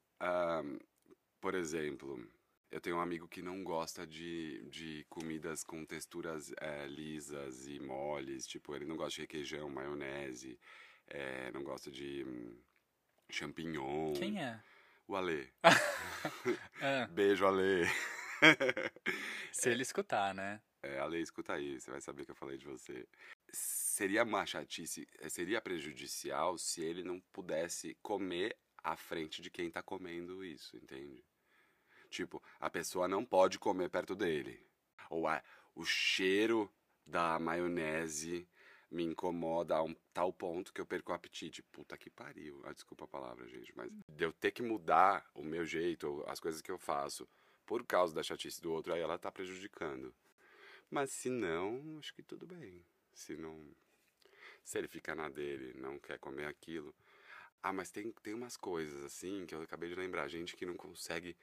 por 1.42 1.56
exemplo, 1.56 2.24
eu 2.70 2.80
tenho 2.80 2.98
um 2.98 3.02
amigo 3.02 3.28
que 3.28 3.42
não 3.42 3.64
gosta 3.64 4.06
de, 4.06 4.64
de 4.70 5.06
comidas 5.10 5.64
com 5.64 5.84
texturas 5.84 6.54
é, 6.62 6.86
lisas 6.86 7.68
e 7.68 7.80
moles, 7.80 8.46
tipo, 8.46 8.76
ele 8.76 8.86
não 8.86 8.96
gosta 8.96 9.16
de 9.16 9.22
requeijão, 9.22 9.70
maionese, 9.70 10.60
é, 11.08 11.52
não 11.52 11.64
gosta 11.64 11.90
de 11.90 12.24
hum, 12.24 12.56
champignon. 13.28 14.14
Quem 14.14 14.40
é? 14.40 14.62
O 15.10 15.16
Ale. 15.16 15.52
é. 16.80 17.08
Beijo, 17.10 17.48
Ale. 17.48 17.88
Se 19.52 19.72
ele 19.72 19.82
escutar, 19.82 20.36
né? 20.36 20.62
É, 20.84 21.00
Ale, 21.00 21.20
escuta 21.20 21.54
aí, 21.54 21.82
você 21.82 21.90
vai 21.90 22.00
saber 22.00 22.26
que 22.26 22.32
eu 22.32 22.36
falei 22.36 22.60
de 22.60 22.68
você 22.68 23.08
seria 23.52 24.24
uma 24.24 24.46
chatice, 24.46 25.08
eh, 25.18 25.28
seria 25.28 25.60
prejudicial 25.60 26.60
se 26.60 26.84
ele 26.84 27.04
não 27.04 27.20
pudesse 27.34 27.98
comer 28.04 28.56
à 28.78 28.96
frente 28.96 29.42
de 29.42 29.50
quem 29.50 29.70
está 29.70 29.82
comendo 29.82 30.46
isso, 30.46 30.78
entende? 30.78 31.26
Tipo, 32.12 32.42
a 32.60 32.70
pessoa 32.70 33.08
não 33.08 33.26
pode 33.26 33.58
comer 33.58 33.90
perto 33.90 34.16
dele. 34.16 34.64
Ou 35.10 35.28
a, 35.28 35.42
o 35.74 35.84
cheiro 35.84 36.72
da 37.04 37.40
maionese 37.40 38.48
me 38.92 39.04
incomoda 39.04 39.76
a 39.76 39.84
um 39.84 39.96
tal 40.14 40.34
ponto 40.34 40.74
que 40.74 40.82
eu 40.82 40.86
perco 40.86 41.12
o 41.12 41.16
apetite. 41.16 41.62
Puta 41.64 41.98
que 41.98 42.10
pariu. 42.10 42.62
Ah, 42.66 42.74
desculpa 42.74 43.06
a 43.06 43.08
palavra, 43.08 43.48
gente, 43.48 43.72
mas 43.76 43.92
de 43.92 44.24
eu 44.24 44.34
ter 44.34 44.52
que 44.52 44.64
mudar 44.64 45.30
o 45.34 45.44
meu 45.44 45.66
jeito, 45.66 46.24
as 46.28 46.40
coisas 46.40 46.62
que 46.62 46.72
eu 46.72 46.78
faço, 46.78 47.28
por 47.66 47.86
causa 47.86 48.14
da 48.14 48.24
chatice 48.24 48.62
do 48.62 48.72
outro, 48.72 48.94
aí 48.94 49.02
ela 49.02 49.18
tá 49.18 49.32
prejudicando. 49.32 50.14
Mas 50.90 51.12
se 51.12 51.30
não, 51.30 51.98
acho 52.00 52.14
que 52.14 52.24
tudo 52.24 52.48
bem. 52.48 52.84
Se 53.14 53.36
não 53.36 53.72
se 54.64 54.78
ele 54.78 54.88
fica 54.88 55.16
na 55.16 55.30
dele, 55.30 55.74
não 55.76 55.98
quer 56.00 56.20
comer 56.20 56.46
aquilo. 56.46 56.94
Ah, 57.62 57.74
mas 57.74 57.92
tem, 57.92 58.12
tem 58.24 58.34
umas 58.34 58.56
coisas 58.56 59.04
assim 59.04 59.46
que 59.46 59.54
eu 59.54 59.62
acabei 59.62 59.90
de 59.90 59.96
lembrar. 59.96 60.28
Gente 60.28 60.56
que 60.56 60.66
não 60.66 60.76
consegue 60.76 61.36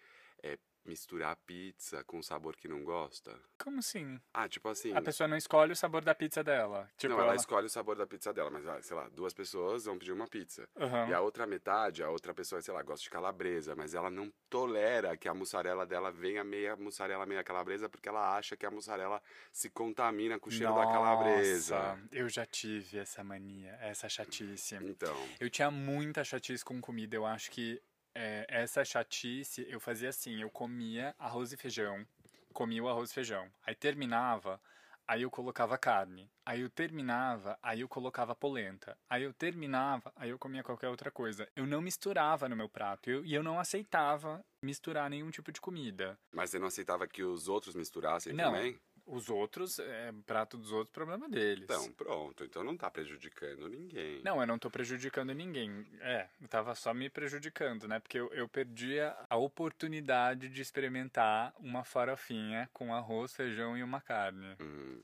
é, 0.43 0.59
misturar 0.87 1.37
pizza 1.47 2.03
com 2.05 2.23
sabor 2.23 2.57
que 2.57 2.69
não 2.69 2.85
gosta. 2.85 3.39
Como 3.59 3.79
assim? 3.79 4.21
Ah, 4.33 4.49
tipo 4.49 4.69
assim. 4.69 4.95
A 4.95 5.03
pessoa 5.03 5.27
não 5.29 5.37
escolhe 5.37 5.73
o 5.73 5.77
sabor 5.77 6.05
da 6.05 6.15
pizza 6.15 6.43
dela. 6.43 6.89
Tipo, 6.97 7.13
não, 7.13 7.21
ela, 7.21 7.29
ela, 7.29 7.37
escolhe 7.37 7.67
o 7.67 7.71
sabor 7.71 7.97
da 7.97 8.07
pizza 8.07 8.33
dela, 8.33 8.51
mas, 8.51 8.87
sei 8.87 8.97
lá, 8.97 9.09
duas 9.09 9.33
pessoas 9.33 9.85
vão 9.85 9.99
pedir 9.99 10.13
uma 10.13 10.27
pizza. 10.27 10.69
Uhum. 10.77 11.09
E 11.09 11.15
a 11.15 11.21
outra 11.21 11.47
metade, 11.47 12.03
a 12.03 12.11
outra 12.11 12.33
pessoa, 12.33 12.61
sei 12.63 12.73
lá, 12.73 12.83
gosta 12.83 13.03
de 13.03 13.11
calabresa, 13.11 13.75
mas 13.75 13.95
ela 13.95 14.11
não 14.11 14.33
tolera 14.49 15.17
que 15.17 15.29
a 15.29 15.35
mussarela 15.35 15.87
dela 15.87 16.11
venha 16.11 16.45
meia 16.45 16.77
mussarela, 16.77 17.27
meia 17.27 17.43
calabresa, 17.43 17.89
porque 17.89 18.09
ela 18.09 18.37
acha 18.37 18.57
que 18.57 18.67
a 18.67 18.71
mussarela 18.71 19.21
se 19.53 19.69
contamina 19.71 20.39
com 20.39 20.49
o 20.49 20.53
cheiro 20.53 20.73
Nossa, 20.73 20.87
da 20.87 20.93
calabresa. 20.93 21.99
Eu 22.13 22.29
já 22.29 22.47
tive 22.47 22.99
essa 22.99 23.25
mania, 23.25 23.77
essa 23.81 24.09
chatice. 24.09 24.77
Então. 24.77 25.17
Eu 25.41 25.51
tinha 25.51 25.71
muita 25.71 26.23
chatice 26.25 26.65
com 26.65 26.81
comida. 26.81 27.17
Eu 27.17 27.27
acho 27.27 27.51
que 27.51 27.81
é, 28.17 28.47
essa 28.49 28.83
chatice, 28.83 29.67
eu 29.69 29.79
fazia 29.79 30.09
assim, 30.09 30.41
eu 30.41 30.49
comia 30.49 31.15
arroz 31.19 31.53
e 31.53 31.57
feijão, 31.57 32.07
comia 32.51 32.83
o 32.83 32.89
arroz 32.89 33.11
e 33.11 33.15
feijão. 33.15 33.47
Aí 33.63 33.75
terminava, 33.75 34.59
aí 35.07 35.21
eu 35.21 35.31
colocava 35.31 35.77
carne. 35.77 36.31
Aí 36.45 36.63
eu 36.63 36.71
terminava, 36.71 37.59
aí 37.63 37.83
eu 37.83 37.89
colocava 37.89 38.35
polenta. 38.35 38.97
Aí 39.11 39.23
eu 39.23 39.35
terminava, 39.35 40.11
aí 40.17 40.31
eu 40.31 40.39
comia 40.39 40.63
qualquer 40.63 40.89
outra 40.89 41.11
coisa. 41.11 41.47
Eu 41.55 41.67
não 41.67 41.83
misturava 41.83 42.49
no 42.49 42.57
meu 42.57 42.71
prato. 42.71 43.11
Eu, 43.11 43.23
e 43.23 43.35
eu 43.35 43.43
não 43.43 43.61
aceitava 43.61 44.43
misturar 44.63 45.11
nenhum 45.11 45.31
tipo 45.31 45.53
de 45.53 45.61
comida. 45.61 46.19
Mas 46.33 46.49
você 46.51 46.59
não 46.59 46.69
aceitava 46.69 47.07
que 47.07 47.23
os 47.23 47.49
outros 47.49 47.75
misturassem 47.75 48.33
Não. 48.33 48.53
também? 48.53 48.81
Os 49.07 49.29
outros, 49.29 49.79
é, 49.79 50.13
prato 50.27 50.59
dos 50.59 50.73
outros, 50.73 50.93
problema 50.93 51.29
deles. 51.29 51.63
Então, 51.63 51.93
pronto. 51.93 52.45
Então 52.45 52.65
não 52.65 52.77
tá 52.77 52.91
prejudicando 52.91 53.69
ninguém. 53.69 54.21
Não, 54.23 54.41
eu 54.41 54.47
não 54.47 54.59
tô 54.59 54.69
prejudicando 54.69 55.33
ninguém. 55.33 55.87
É, 56.01 56.29
eu 56.41 56.49
tava 56.49 56.75
só 56.75 56.93
me 56.93 57.09
prejudicando, 57.09 57.87
né? 57.87 58.01
Porque 58.01 58.19
eu, 58.19 58.33
eu 58.33 58.49
perdi 58.49 58.99
a 59.01 59.37
oportunidade 59.37 60.49
de 60.49 60.61
experimentar 60.61 61.55
uma 61.59 61.85
farofinha 61.85 62.69
com 62.73 62.93
arroz, 62.93 63.33
feijão 63.33 63.79
e 63.79 63.83
uma 63.83 64.01
carne. 64.01 64.57
Hum, 64.61 65.01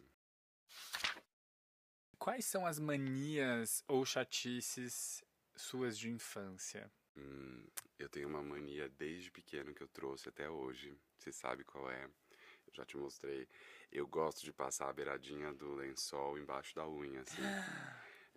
Quais 2.19 2.45
são 2.45 2.65
as 2.65 2.79
manias 2.79 3.83
ou 3.89 4.05
chatices 4.05 5.25
suas 5.57 5.99
de 5.99 6.09
infância? 6.09 6.91
hum, 7.17 7.67
eu 7.99 8.09
tenho 8.09 8.29
uma 8.29 8.43
mania 8.43 8.89
desde 8.89 9.31
pequeno 9.31 9.75
que 9.75 9.83
eu 9.83 9.89
trouxe 9.89 10.29
até 10.29 10.49
hoje. 10.49 10.97
Você 11.19 11.33
sabe 11.33 11.65
qual 11.65 11.91
é? 11.91 12.05
Eu 12.05 12.73
já 12.75 12.85
te 12.85 12.97
mostrei. 12.97 13.49
Eu 13.93 14.07
gosto 14.07 14.43
de 14.43 14.53
passar 14.53 14.89
a 14.89 14.93
beiradinha 14.93 15.53
do 15.53 15.75
lençol 15.75 16.39
embaixo 16.39 16.75
da 16.75 16.89
unha, 16.89 17.21
assim. 17.21 17.43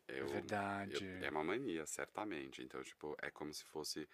Eu, 0.07 0.27
Verdade. 0.27 1.05
eu- 1.05 1.25
é 1.25 1.29
uma 1.29 1.43
mania, 1.43 1.85
certamente. 1.85 2.61
Então, 2.61 2.83
tipo, 2.83 3.15
é 3.21 3.31
como 3.31 3.53
se 3.53 3.63
fosse. 3.63 4.07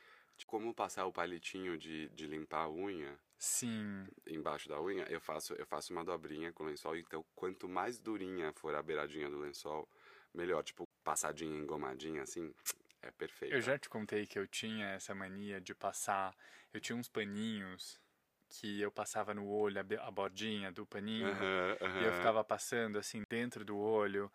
Como 0.45 0.73
passar 0.73 1.05
o 1.05 1.11
palitinho 1.11 1.77
de, 1.77 2.09
de 2.09 2.25
limpar 2.27 2.63
a 2.63 2.69
unha 2.69 3.19
Sim. 3.37 4.07
embaixo 4.25 4.67
da 4.69 4.81
unha, 4.81 5.03
eu 5.09 5.21
faço, 5.21 5.53
eu 5.53 5.65
faço 5.65 5.91
uma 5.93 6.03
dobrinha 6.03 6.51
com 6.53 6.63
o 6.63 6.67
lençol. 6.67 6.95
Então, 6.95 7.23
quanto 7.35 7.67
mais 7.67 7.99
durinha 7.99 8.53
for 8.53 8.73
a 8.75 8.81
beiradinha 8.81 9.29
do 9.29 9.39
lençol, 9.39 9.87
melhor. 10.33 10.63
Tipo, 10.63 10.87
passadinha, 11.03 11.57
engomadinha, 11.57 12.21
assim, 12.23 12.53
é 13.01 13.11
perfeito. 13.11 13.53
Eu 13.53 13.61
já 13.61 13.77
te 13.77 13.89
contei 13.89 14.25
que 14.25 14.37
eu 14.37 14.47
tinha 14.47 14.87
essa 14.89 15.13
mania 15.13 15.59
de 15.59 15.73
passar. 15.73 16.35
Eu 16.73 16.79
tinha 16.79 16.95
uns 16.95 17.09
paninhos 17.09 17.99
que 18.51 18.81
eu 18.81 18.91
passava 18.91 19.33
no 19.33 19.47
olho, 19.47 19.79
a 19.79 20.07
a 20.07 20.11
bordinha 20.11 20.71
do 20.71 20.85
paninho. 20.85 21.27
Aham, 21.27 21.77
E 22.01 22.03
eu 22.05 22.13
ficava 22.13 22.43
passando 22.43 22.99
assim 22.99 23.23
dentro 23.29 23.63
do 23.63 23.77
olho. 23.77 24.31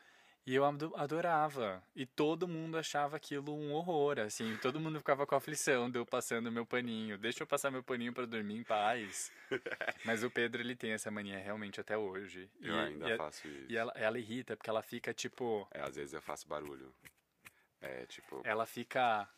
E 0.46 0.54
eu 0.54 0.64
ado- 0.64 0.92
adorava. 0.94 1.82
E 1.94 2.06
todo 2.06 2.46
mundo 2.46 2.78
achava 2.78 3.16
aquilo 3.16 3.52
um 3.52 3.72
horror, 3.72 4.20
assim. 4.20 4.56
Todo 4.58 4.78
mundo 4.78 4.98
ficava 5.00 5.26
com 5.26 5.34
aflição 5.34 5.90
de 5.90 5.98
eu 5.98 6.06
passando 6.06 6.52
meu 6.52 6.64
paninho. 6.64 7.18
Deixa 7.18 7.42
eu 7.42 7.46
passar 7.48 7.70
meu 7.70 7.82
paninho 7.82 8.12
pra 8.12 8.24
dormir 8.26 8.56
em 8.58 8.62
paz. 8.62 9.32
Mas 10.04 10.22
o 10.22 10.30
Pedro, 10.30 10.62
ele 10.62 10.76
tem 10.76 10.92
essa 10.92 11.10
mania 11.10 11.36
realmente 11.38 11.80
até 11.80 11.98
hoje. 11.98 12.48
Eu 12.60 12.74
e, 12.76 12.78
ainda 12.78 13.08
e, 13.08 13.12
a- 13.12 13.16
faço 13.16 13.48
isso. 13.48 13.66
E 13.72 13.76
ela, 13.76 13.92
ela 13.96 14.18
irrita, 14.20 14.56
porque 14.56 14.70
ela 14.70 14.82
fica 14.82 15.12
tipo. 15.12 15.66
É, 15.72 15.80
às 15.80 15.96
vezes 15.96 16.14
eu 16.14 16.22
faço 16.22 16.46
barulho. 16.46 16.94
É, 17.80 18.06
tipo... 18.06 18.40
Ela 18.44 18.66
fica. 18.66 19.28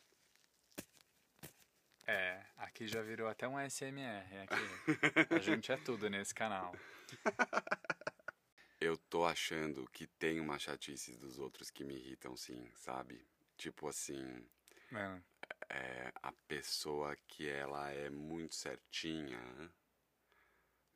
É, 2.11 2.40
aqui 2.57 2.88
já 2.88 3.03
virou 3.03 3.29
até 3.29 3.47
um 3.47 3.59
SMR. 3.68 4.38
Aqui. 4.38 5.35
A 5.35 5.38
gente 5.40 5.71
é 5.71 5.77
tudo 5.77 6.09
nesse 6.09 6.35
canal. 6.35 6.75
Eu 8.81 8.97
tô 8.97 9.27
achando 9.27 9.87
que 9.90 10.07
tem 10.07 10.40
uma 10.40 10.59
chatice 10.59 11.14
dos 11.16 11.38
outros 11.38 11.71
que 11.71 11.85
me 11.85 11.94
irritam, 11.94 12.35
sim, 12.35 12.66
sabe? 12.77 13.23
Tipo 13.59 13.88
assim, 13.88 14.42
Mano, 14.90 15.23
é 15.68 16.11
a 16.23 16.33
pessoa 16.33 17.14
que 17.27 17.47
ela 17.47 17.90
é 17.90 18.09
muito 18.09 18.55
certinha, 18.55 19.71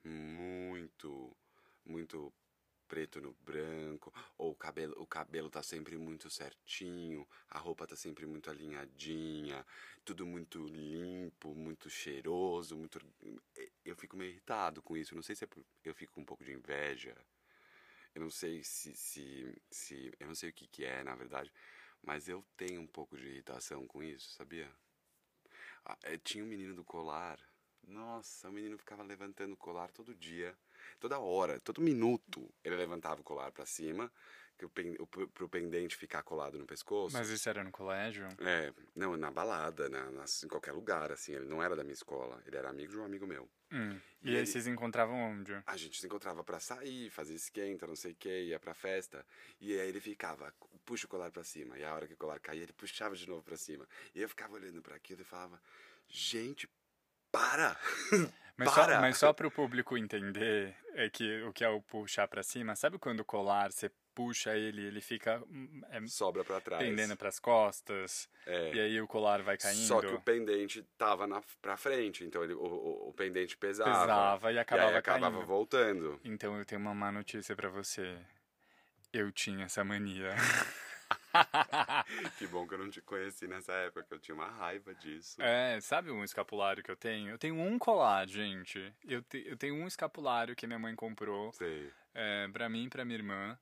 muito, 0.03 1.37
muito 1.85 2.33
preto 2.93 3.21
no 3.23 3.33
branco, 3.49 4.13
ou 4.37 4.51
o 4.53 4.55
cabelo, 4.55 4.95
o 5.01 5.07
cabelo 5.07 5.49
tá 5.51 5.63
sempre 5.63 5.97
muito 5.97 6.29
certinho, 6.29 7.27
a 7.49 7.59
roupa 7.59 7.87
tá 7.87 7.97
sempre 7.97 8.27
muito 8.27 8.51
alinhadinha, 8.51 9.65
tudo 10.05 10.27
muito 10.27 10.67
limpo, 10.67 11.55
muito 11.55 11.89
cheiroso, 11.89 12.77
muito 12.77 13.01
eu 13.85 13.97
fico 13.97 14.15
meio 14.17 14.31
irritado 14.33 14.83
com 14.83 14.95
isso, 14.97 15.15
não 15.15 15.23
sei 15.23 15.35
se 15.35 15.45
é 15.45 15.47
por- 15.47 15.65
eu 15.85 15.95
fico 15.95 16.13
com 16.15 16.21
um 16.21 16.25
pouco 16.25 16.45
de 16.45 16.53
inveja. 16.53 17.15
Eu 18.15 18.21
não 18.23 18.31
sei 18.31 18.63
se, 18.63 18.95
se, 18.95 19.63
se 19.71 20.13
eu 20.21 20.27
não 20.27 20.35
sei 20.35 20.51
o 20.51 20.53
que 20.53 20.67
que 20.67 20.85
é, 20.85 21.03
na 21.03 21.15
verdade, 21.15 21.53
mas 22.03 22.29
eu 22.29 22.45
tenho 22.57 22.81
um 22.81 22.87
pouco 22.87 23.17
de 23.17 23.27
irritação 23.27 23.87
com 23.87 24.03
isso, 24.03 24.31
sabia? 24.33 24.71
Ah, 25.85 25.97
eh, 26.05 26.19
tinha 26.19 26.45
um 26.45 26.47
menino 26.49 26.75
do 26.75 26.85
colar. 26.85 27.39
Nossa, 27.83 28.49
o 28.49 28.53
menino 28.53 28.79
ficava 28.79 29.03
levantando 29.03 29.55
o 29.55 29.57
colar 29.57 29.91
todo 29.93 30.15
dia, 30.15 30.57
toda 31.01 31.19
hora, 31.19 31.61
todo 31.61 31.81
minuto. 31.81 32.49
Ele 32.65 32.77
levantava 32.77 33.21
o 33.21 33.25
colar 33.25 33.51
pra 33.53 33.65
cima, 33.67 34.11
que 34.59 34.65
o 34.65 34.69
pen, 34.69 34.95
o, 34.99 35.07
pro 35.07 35.49
pendente 35.49 35.97
ficar 35.97 36.23
colado 36.23 36.59
no 36.59 36.67
pescoço. 36.67 37.17
mas 37.17 37.29
isso 37.31 37.49
era 37.49 37.65
no 37.65 37.71
colégio? 37.73 38.29
É, 38.41 38.73
não, 38.95 39.17
na 39.17 39.31
balada, 39.31 39.89
na, 39.89 40.11
nas- 40.11 40.43
em 40.45 40.49
qualquer 40.49 40.73
lugar, 40.73 41.11
assim. 41.11 41.35
Ele 41.35 41.47
não 41.47 41.63
era 41.63 41.75
da 41.75 41.83
minha 41.83 41.95
escola, 41.95 42.41
ele 42.47 42.57
era 42.57 42.69
amigo 42.71 42.93
de 42.93 42.99
um 42.99 43.05
amigo 43.05 43.27
meu. 43.27 43.49
Hum. 43.73 43.99
E, 44.23 44.29
E 44.29 44.31
aí 44.31 44.37
ele- 44.37 44.47
vocês 44.47 44.67
encontravam 44.67 45.17
onde? 45.17 45.53
A 45.67 45.77
gente 45.77 45.99
se 45.99 46.07
encontrava 46.07 46.45
pra 46.45 46.61
sair, 46.61 47.11
fazer 47.11 47.35
esquenta, 47.35 47.87
não 47.87 47.97
sei 47.97 48.13
o 48.13 48.15
que, 48.15 48.43
ia 48.45 48.61
pra 48.61 48.75
festa. 48.75 49.25
E 49.61 49.73
aí 49.81 49.89
ele 49.89 49.99
ficava, 50.01 50.53
puxa 50.85 51.07
o 51.07 51.09
colar 51.09 51.31
pra 51.31 51.43
cima. 51.43 51.77
E 51.79 51.85
a 51.85 51.93
hora 51.95 52.07
que 52.07 52.15
o 52.15 52.17
colar 52.17 52.39
caía, 52.39 52.63
ele 52.63 52.73
puxava 52.75 53.17
de 53.17 53.27
novo 53.29 53.43
pra 53.43 53.57
cima. 53.57 53.89
E 54.15 54.21
eu 54.21 54.29
ficava 54.29 54.55
olhando 54.55 54.81
pra 54.83 54.95
aquilo 54.95 55.23
e 55.23 55.25
falava, 55.25 55.61
gente, 56.07 56.69
para! 57.33 57.77
Mas 58.57 58.71
só, 58.71 58.83
Para! 58.83 59.01
mas 59.01 59.17
só 59.17 59.33
para 59.33 59.47
o 59.47 59.51
público 59.51 59.97
entender 59.97 60.77
é 60.95 61.09
que 61.09 61.43
o 61.43 61.53
que 61.53 61.65
é 61.65 61.69
o 61.69 61.81
puxar 61.81 62.29
pra 62.29 62.43
cima, 62.43 62.77
sabe 62.77 62.99
quando 62.99 63.21
o 63.21 63.25
colar 63.25 63.73
você 63.73 63.91
puxa 64.15 64.55
ele, 64.55 64.83
ele 64.85 65.01
fica 65.01 65.43
hum, 65.49 65.81
é, 65.91 66.07
Sobra 66.07 66.45
pra 66.45 66.61
trás. 66.61 66.83
pendendo 66.83 67.17
pras 67.17 67.41
costas 67.41 68.29
É. 68.47 68.75
e 68.75 68.81
aí 68.81 69.01
o 69.01 69.09
colar 69.09 69.41
vai 69.43 69.57
caindo, 69.57 69.87
Só 69.87 70.01
que 70.03 70.09
o 70.09 70.21
pendente 70.21 70.83
tava 70.99 71.27
na, 71.27 71.43
pra 71.63 71.79
frente, 71.79 72.23
então 72.25 72.45
ele, 72.45 72.53
o, 72.53 72.59
o, 72.61 73.09
o 73.09 73.13
pendente 73.15 73.57
pesava. 73.57 73.91
pesava 73.91 74.53
e 74.53 74.57
e 74.57 74.59
acabava 74.59 74.91
aí 74.91 74.97
acabava 74.97 75.31
caindo. 75.37 75.47
voltando. 75.47 76.21
Então 76.23 76.59
eu 76.59 76.65
tenho 76.67 76.81
uma 76.83 76.95
má 76.95 77.11
notícia 77.11 77.57
pra 77.57 77.71
você. 77.71 78.19
Eu 79.15 79.33
tinha 79.33 79.65
essa 79.65 79.83
mania. 79.83 80.35
que 82.39 82.47
bom 82.47 82.67
que 82.67 82.75
eu 82.75 82.79
não 82.79 82.91
te 82.91 83.01
conheci 83.01 83.47
nessa 83.47 83.73
época, 83.73 84.03
que 84.05 84.15
eu 84.15 84.19
tinha 84.19 84.35
uma 84.35 84.47
raiva 84.49 84.95
disso. 84.95 85.41
É, 85.41 85.81
sabe 85.81 86.11
um 86.11 86.25
escapulário 86.25 86.83
que 86.83 86.91
eu 86.91 86.97
tenho? 86.97 87.31
Eu 87.31 87.39
tenho 87.39 87.55
um 87.59 87.79
colar, 87.79 88.27
gente. 88.29 88.93
Eu, 89.05 89.23
te- 89.23 89.45
eu 89.47 89.57
tenho 89.57 89.75
um 89.75 89.87
escapulário 89.87 90.55
que 90.57 90.67
minha 90.67 90.79
mãe 90.79 90.95
comprou 90.95 91.53
Sei. 91.53 91.91
é, 92.15 92.49
pra 92.53 92.69
mim 92.69 92.85
e 92.85 92.89
pra 92.91 93.05
minha 93.05 93.19
irmã. 93.19 93.59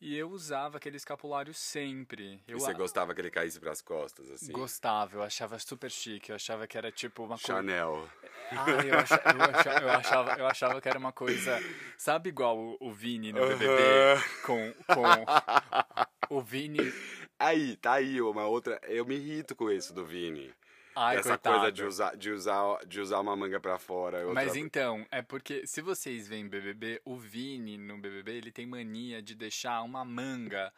E 0.00 0.16
eu 0.16 0.30
usava 0.30 0.76
aquele 0.76 0.96
escapulário 0.96 1.52
sempre. 1.52 2.40
E 2.46 2.52
Eu 2.52 2.60
você 2.60 2.70
a- 2.70 2.74
gostava 2.74 3.14
que 3.14 3.20
ele 3.20 3.30
caísse 3.30 3.58
pras 3.58 3.82
costas, 3.82 4.30
assim? 4.30 4.52
gostava, 4.52 5.16
eu 5.16 5.22
achava 5.22 5.58
super 5.58 5.90
chique. 5.90 6.30
Eu 6.30 6.36
achava 6.36 6.66
que 6.68 6.78
era 6.78 6.92
tipo 6.92 7.22
uma 7.24 7.36
coisa. 7.36 7.46
Chanel. 7.46 8.08
Ah, 8.52 8.70
eu, 8.86 8.96
acha- 8.98 9.22
eu 9.34 9.42
acha- 9.42 9.80
eu 9.82 9.90
achava, 9.90 10.32
eu 10.38 10.46
achava 10.46 10.80
que 10.80 10.88
era 10.88 10.98
uma 10.98 11.12
coisa. 11.12 11.58
Sabe 11.96 12.28
igual 12.28 12.56
o, 12.56 12.76
o 12.80 12.92
Vini 12.92 13.32
no 13.32 13.40
BBB? 13.46 13.66
Aham. 13.66 14.22
Com, 14.46 14.72
com. 14.94 16.36
O 16.36 16.40
Vini. 16.40 16.92
Aí, 17.38 17.76
tá 17.76 17.94
aí 17.94 18.20
uma 18.22 18.46
outra. 18.46 18.80
Eu 18.84 19.04
me 19.04 19.16
irrito 19.16 19.56
com 19.56 19.70
isso 19.70 19.92
do 19.92 20.04
Vini. 20.04 20.52
Ai, 21.00 21.16
Essa 21.18 21.28
coitado. 21.30 21.56
coisa 21.58 21.72
de 21.72 21.84
usar, 21.84 22.16
de, 22.16 22.30
usar, 22.30 22.78
de 22.86 23.00
usar 23.00 23.20
uma 23.20 23.36
manga 23.36 23.60
pra 23.60 23.78
fora. 23.78 24.18
outra- 24.26 24.34
Mas 24.34 24.56
então, 24.56 25.06
é 25.10 25.22
porque 25.22 25.66
se 25.66 25.80
vocês 25.80 26.26
veem 26.26 26.48
BBB, 26.48 27.00
o 27.04 27.16
Vini 27.16 27.78
no 27.78 27.96
BBB, 27.98 28.32
ele 28.32 28.50
tem 28.50 28.66
mania 28.66 29.22
de 29.22 29.34
deixar 29.34 29.82
uma 29.82 30.04
manga 30.04 30.72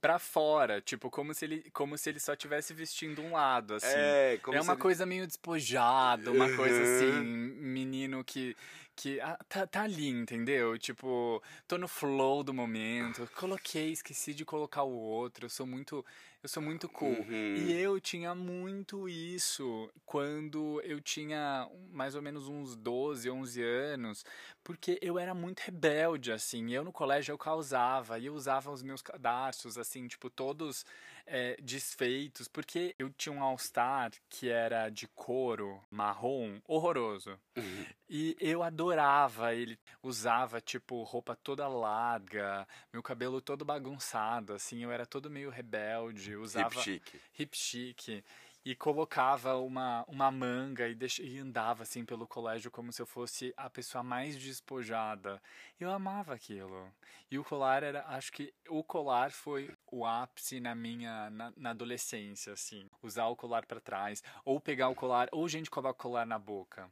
pra 0.00 0.18
fora, 0.18 0.80
tipo, 0.82 1.10
como 1.10 1.32
se 1.32 1.46
ele, 1.46 1.64
como 1.72 1.96
se 1.96 2.10
ele 2.10 2.20
só 2.20 2.36
tivesse 2.36 2.74
vestindo 2.74 3.22
um 3.22 3.32
lado, 3.32 3.74
assim. 3.74 3.86
É, 3.88 4.38
como 4.42 4.56
é 4.56 4.60
uma 4.60 4.74
ele- 4.74 4.80
coisa 4.82 5.06
meio 5.06 5.26
despojada, 5.26 6.30
uma 6.30 6.54
coisa 6.56 6.80
assim, 6.82 7.22
menino 7.24 8.22
que. 8.22 8.54
Que 8.96 9.20
ah, 9.20 9.38
tá, 9.48 9.66
tá 9.66 9.82
ali, 9.82 10.08
entendeu? 10.08 10.78
Tipo, 10.78 11.42
tô 11.66 11.76
no 11.76 11.88
flow 11.88 12.44
do 12.44 12.54
momento. 12.54 13.28
Coloquei, 13.34 13.90
esqueci 13.90 14.32
de 14.32 14.44
colocar 14.44 14.84
o 14.84 14.92
outro. 14.92 15.46
Eu 15.46 15.50
sou 15.50 15.66
muito. 15.66 16.04
Eu 16.42 16.48
sou 16.48 16.62
muito 16.62 16.88
cool. 16.90 17.08
Uhum. 17.08 17.54
E 17.56 17.72
eu 17.72 17.98
tinha 17.98 18.34
muito 18.34 19.08
isso 19.08 19.90
quando 20.04 20.80
eu 20.84 21.00
tinha 21.00 21.66
mais 21.90 22.14
ou 22.14 22.20
menos 22.20 22.46
uns 22.48 22.76
12, 22.76 23.30
11 23.30 23.62
anos, 23.62 24.26
porque 24.62 24.98
eu 25.00 25.18
era 25.18 25.34
muito 25.34 25.60
rebelde, 25.60 26.30
assim. 26.30 26.70
Eu 26.70 26.84
no 26.84 26.92
colégio 26.92 27.32
eu 27.32 27.38
causava, 27.38 28.18
e 28.18 28.26
eu 28.26 28.34
usava 28.34 28.70
os 28.70 28.82
meus 28.82 29.00
cadarços, 29.00 29.78
assim, 29.78 30.06
tipo, 30.06 30.28
todos 30.28 30.84
é, 31.26 31.56
desfeitos, 31.60 32.48
porque 32.48 32.94
eu 32.98 33.10
tinha 33.10 33.34
um 33.34 33.42
All-Star 33.42 34.12
que 34.28 34.48
era 34.48 34.88
de 34.88 35.06
couro 35.08 35.80
marrom, 35.90 36.60
horroroso. 36.66 37.38
Uhum. 37.56 37.86
E 38.08 38.36
eu 38.40 38.62
adorava 38.62 39.54
ele. 39.54 39.78
Usava, 40.02 40.60
tipo, 40.60 41.02
roupa 41.02 41.34
toda 41.34 41.66
larga, 41.66 42.66
meu 42.92 43.02
cabelo 43.02 43.40
todo 43.40 43.64
bagunçado, 43.64 44.52
assim. 44.52 44.82
Eu 44.82 44.92
era 44.92 45.06
todo 45.06 45.30
meio 45.30 45.50
rebelde. 45.50 46.36
Usava 46.36 46.68
Hip 46.68 46.82
chic. 46.82 47.20
hip 47.38 47.56
chic. 47.56 48.24
E 48.64 48.74
colocava 48.74 49.56
uma, 49.56 50.04
uma 50.08 50.30
manga 50.30 50.88
e, 50.88 50.94
deix... 50.94 51.18
e 51.18 51.38
andava 51.38 51.82
assim 51.82 52.04
pelo 52.04 52.26
colégio 52.26 52.70
como 52.70 52.92
se 52.92 53.02
eu 53.02 53.06
fosse 53.06 53.52
a 53.56 53.68
pessoa 53.68 54.02
mais 54.02 54.36
despojada. 54.36 55.40
Eu 55.78 55.90
amava 55.90 56.34
aquilo. 56.34 56.90
E 57.30 57.38
o 57.38 57.44
colar 57.44 57.82
era, 57.82 58.04
acho 58.08 58.32
que 58.32 58.54
o 58.68 58.82
colar 58.82 59.30
foi 59.30 59.70
o 59.90 60.06
ápice 60.06 60.60
na 60.60 60.74
minha 60.74 61.28
na, 61.30 61.52
na 61.56 61.70
adolescência, 61.70 62.52
assim, 62.52 62.88
usar 63.02 63.26
o 63.26 63.36
colar 63.36 63.66
para 63.66 63.80
trás 63.80 64.22
ou 64.44 64.60
pegar 64.60 64.88
o 64.88 64.94
colar, 64.94 65.28
ou 65.32 65.48
gente 65.48 65.70
coloca 65.70 65.98
o 65.98 66.02
colar 66.02 66.26
na 66.26 66.38
boca. 66.38 66.90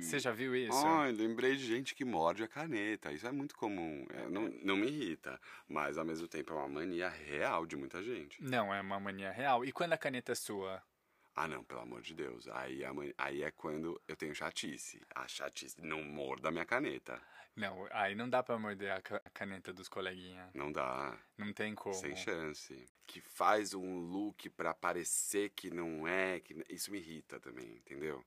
Você 0.00 0.18
já 0.18 0.32
viu 0.32 0.54
isso? 0.54 0.86
Ai, 0.86 1.12
lembrei 1.12 1.56
de 1.56 1.64
gente 1.64 1.94
que 1.94 2.04
morde 2.04 2.42
a 2.42 2.48
caneta. 2.48 3.12
Isso 3.12 3.26
é 3.26 3.32
muito 3.32 3.54
comum. 3.56 4.06
É, 4.10 4.28
não, 4.28 4.48
não 4.62 4.76
me 4.76 4.86
irrita, 4.86 5.40
mas 5.68 5.98
ao 5.98 6.04
mesmo 6.04 6.26
tempo 6.28 6.52
é 6.52 6.56
uma 6.56 6.68
mania 6.68 7.08
real 7.08 7.66
de 7.66 7.76
muita 7.76 8.02
gente. 8.02 8.42
Não, 8.42 8.72
é 8.72 8.80
uma 8.80 8.98
mania 9.00 9.30
real. 9.30 9.64
E 9.64 9.72
quando 9.72 9.92
a 9.92 9.98
caneta 9.98 10.32
é 10.32 10.34
sua? 10.34 10.82
Ah, 11.34 11.46
não, 11.46 11.62
pelo 11.64 11.80
amor 11.80 12.02
de 12.02 12.14
Deus. 12.14 12.48
Aí, 12.48 12.84
a 12.84 12.92
man... 12.92 13.10
aí 13.16 13.42
é 13.42 13.50
quando 13.50 14.00
eu 14.08 14.16
tenho 14.16 14.34
chatice. 14.34 15.00
A 15.14 15.26
chatice 15.28 15.80
não 15.80 16.02
morda 16.02 16.48
a 16.48 16.52
minha 16.52 16.66
caneta. 16.66 17.20
Não, 17.56 17.86
aí 17.90 18.14
não 18.14 18.28
dá 18.28 18.42
pra 18.42 18.58
morder 18.58 18.92
a 18.92 19.02
ca- 19.02 19.20
a 19.24 19.30
caneta 19.30 19.72
dos 19.72 19.88
coleguinhas. 19.88 20.48
Não 20.54 20.70
dá. 20.70 21.18
Não 21.36 21.52
tem 21.52 21.74
como. 21.74 21.94
Sem 21.94 22.16
chance. 22.16 22.88
Que 23.06 23.20
faz 23.20 23.74
um 23.74 23.98
look 23.98 24.48
pra 24.50 24.72
parecer 24.72 25.50
que 25.50 25.70
não 25.70 26.06
é. 26.06 26.40
Que... 26.40 26.64
Isso 26.70 26.90
me 26.90 26.98
irrita 26.98 27.40
também, 27.40 27.68
entendeu? 27.76 28.24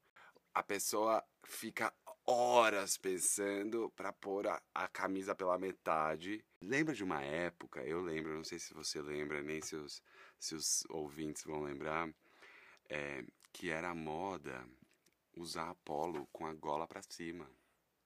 A 0.53 0.61
pessoa 0.61 1.23
fica 1.45 1.93
horas 2.25 2.97
pensando 2.97 3.91
pra 3.95 4.13
pôr 4.13 4.47
a, 4.47 4.61
a 4.73 4.87
camisa 4.87 5.35
pela 5.35 5.57
metade. 5.57 6.43
Lembra 6.61 6.93
de 6.93 7.03
uma 7.03 7.21
época, 7.21 7.81
eu 7.83 8.01
lembro, 8.01 8.35
não 8.35 8.43
sei 8.43 8.59
se 8.59 8.73
você 8.73 9.01
lembra, 9.01 9.41
nem 9.41 9.61
se 9.61 9.75
os, 9.75 10.01
se 10.39 10.55
os 10.55 10.83
ouvintes 10.89 11.43
vão 11.43 11.61
lembrar, 11.61 12.09
é, 12.89 13.25
que 13.51 13.69
era 13.69 13.93
moda 13.93 14.65
usar 15.35 15.75
polo 15.83 16.27
com 16.31 16.45
a 16.45 16.53
gola 16.53 16.87
pra 16.87 17.01
cima. 17.01 17.49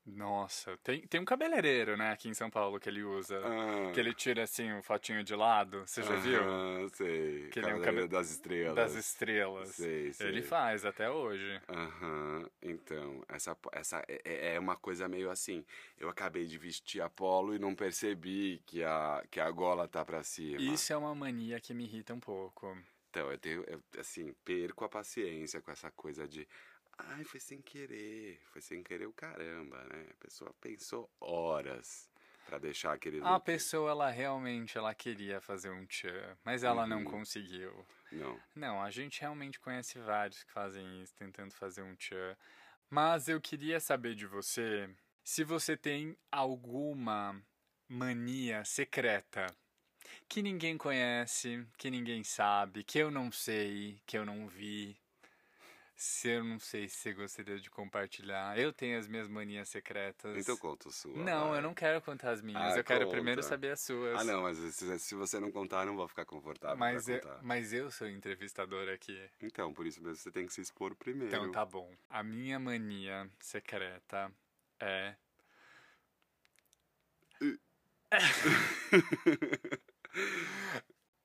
Nossa, 0.10 0.78
tem, 0.78 1.01
tem 1.05 1.20
um 1.20 1.26
cabeleireiro, 1.26 1.97
né, 1.97 2.12
aqui 2.12 2.30
em 2.30 2.34
São 2.34 2.49
Paulo 2.49 2.80
que 2.80 2.88
ele 2.88 3.03
usa. 3.03 3.41
Ah, 3.43 3.91
Que 3.93 3.99
ele 3.99 4.14
tira 4.14 4.43
assim 4.43 4.72
o 4.74 4.82
fotinho 4.82 5.22
de 5.24 5.36
lado. 5.36 5.82
Você 5.86 6.01
já 6.01 6.16
viu? 6.16 6.41
aham, 6.41 6.88
sei. 6.93 7.49
Que 7.49 7.60
ele 7.60 7.70
é 7.70 7.76
um 7.76 7.80
Cavaleiro 7.80 7.84
cabe- 7.84 8.08
das 8.08 8.30
estrelas. 8.32 8.76
Das 8.76 8.95
estrelas. 8.95 9.70
Sei, 9.70 10.14
sei. 10.14 10.28
Ele 10.28 10.41
faz 10.43 10.86
até 10.86 11.10
hoje. 11.10 11.62
Aham, 11.68 12.49
então, 12.62 13.22
essa, 13.28 13.58
essa 13.74 14.03
é- 14.08 14.22
é, 14.24 14.55
é 14.55 14.60
uma 14.60 14.78
coisa 14.78 15.08
meio 15.10 15.30
assim. 15.30 15.66
Eu 15.97 16.08
acabei 16.10 16.45
de 16.45 16.58
vestir 16.58 17.01
a 17.01 17.10
polo 17.10 17.53
e 17.53 17.60
não 17.60 17.76
percebi 17.76 18.62
que 18.66 18.84
a, 18.84 19.22
que 19.30 19.39
a 19.41 19.51
gola 19.51 19.88
tá 19.89 20.05
pra 20.05 20.24
cima. 20.24 20.62
Isso 20.62 20.93
é 20.93 20.97
uma 20.97 21.14
mania 21.14 21.60
que 21.60 21.74
me 21.74 21.84
irrita 21.84 22.14
um 22.14 22.20
pouco. 22.20 22.78
Então, 23.10 23.32
eu 23.32 23.38
tenho, 23.38 23.64
eu, 23.68 23.82
assim, 23.99 24.34
perco 24.45 24.86
a 24.86 24.89
paciência 24.89 25.62
com 25.62 25.72
essa 25.72 25.91
coisa 25.91 26.28
de. 26.28 26.47
Ai, 27.00 27.24
foi 27.24 27.39
sem 27.39 27.62
querer. 27.62 28.39
Foi 28.52 28.62
sem 28.62 28.84
querer 28.84 29.06
o 29.08 29.14
caramba, 29.14 29.84
né? 29.86 30.08
A 30.12 30.16
pessoa 30.16 30.54
pensou 30.62 31.12
horas 31.20 32.10
pra 32.45 32.58
deixar 32.60 32.93
aquele 32.93 33.20
A 33.20 33.39
look. 33.39 33.43
pessoa, 33.43 33.91
ela 33.91 34.10
realmente 34.12 34.78
ela 34.78 34.93
queria 34.93 35.41
fazer 35.41 35.72
um 35.72 35.86
tchan, 35.88 36.38
mas 36.43 36.64
ela 36.64 36.86
não 36.86 37.04
Uhum. 37.04 37.04
conseguiu. 37.04 37.86
Não. 38.12 38.43
Não, 38.56 38.82
a 38.82 38.91
gente 38.91 39.22
realmente 39.22 39.60
conhece 39.60 40.00
vários 40.00 40.43
que 40.43 40.52
fazem 40.52 41.02
isso, 41.02 41.16
tentando 41.16 41.54
fazer 41.54 41.84
um 41.84 41.95
tchan. 41.95 42.38
Mas 42.89 43.28
eu 43.30 43.41
queria 43.41 43.80
saber 43.80 44.16
de 44.16 44.28
você 44.28 44.89
se 45.24 45.43
você 45.43 45.78
tem 45.78 46.18
alguma 46.32 47.41
mania 47.89 48.66
secreta 48.66 49.48
que 50.30 50.41
ninguém 50.43 50.78
conhece, 50.78 51.68
que 51.78 51.91
ninguém 51.91 52.24
sabe, 52.24 52.84
que 52.84 53.00
eu 53.00 53.12
não 53.12 53.32
sei, 53.32 54.02
que 54.08 54.18
eu 54.18 54.26
não 54.26 54.48
vi. 54.48 54.98
Se 56.00 56.30
eu 56.30 56.43
não 56.43 56.60
sei 56.60 56.88
se 56.88 56.95
você 56.95 57.14
gostaria 57.14 57.60
de 57.60 57.72
compartilhar. 57.72 58.56
Eu 58.56 58.72
tenho 58.72 59.00
as 59.00 59.08
minhas 59.08 59.28
manias 59.28 59.68
secretas. 59.68 60.38
Então 60.38 60.56
conta 60.56 60.89
a 60.89 60.91
sua. 60.91 61.18
Não, 61.18 61.50
vai. 61.50 61.58
eu 61.58 61.62
não 61.64 61.74
quero 61.74 62.00
contar 62.04 62.30
as 62.30 62.41
minhas. 62.43 62.76
Ah, 62.76 62.78
eu 62.78 62.84
quero 62.84 63.06
conta. 63.06 63.16
primeiro 63.16 63.41
saber 63.41 63.72
as 63.72 63.82
suas. 63.82 64.22
Ah, 64.22 64.24
não, 64.24 64.43
mas 64.43 64.60
se, 64.60 65.00
se 65.00 65.16
você 65.16 65.39
não 65.39 65.52
contar, 65.52 65.82
eu 65.82 65.88
não 65.88 65.95
vou 65.95 66.08
ficar 66.08 66.24
confortável 66.24 66.78
Mas 66.78 67.08
eu, 67.08 67.20
contar. 67.20 67.39
mas 67.41 67.74
eu 67.74 67.89
sou 67.89 68.08
entrevistador 68.08 68.88
aqui. 68.89 69.20
Então, 69.41 69.74
por 69.74 69.88
isso 69.88 70.00
mesmo 70.00 70.18
você 70.18 70.32
tem 70.32 70.45
que 70.45 70.54
se 70.54 70.62
expor 70.62 70.95
primeiro. 70.95 71.36
Então 71.36 71.52
tá 71.52 71.66
bom. 71.66 71.91
A 72.12 72.22
minha 72.22 72.60
mania 72.60 73.28
secreta 73.39 74.32
é. 74.80 75.16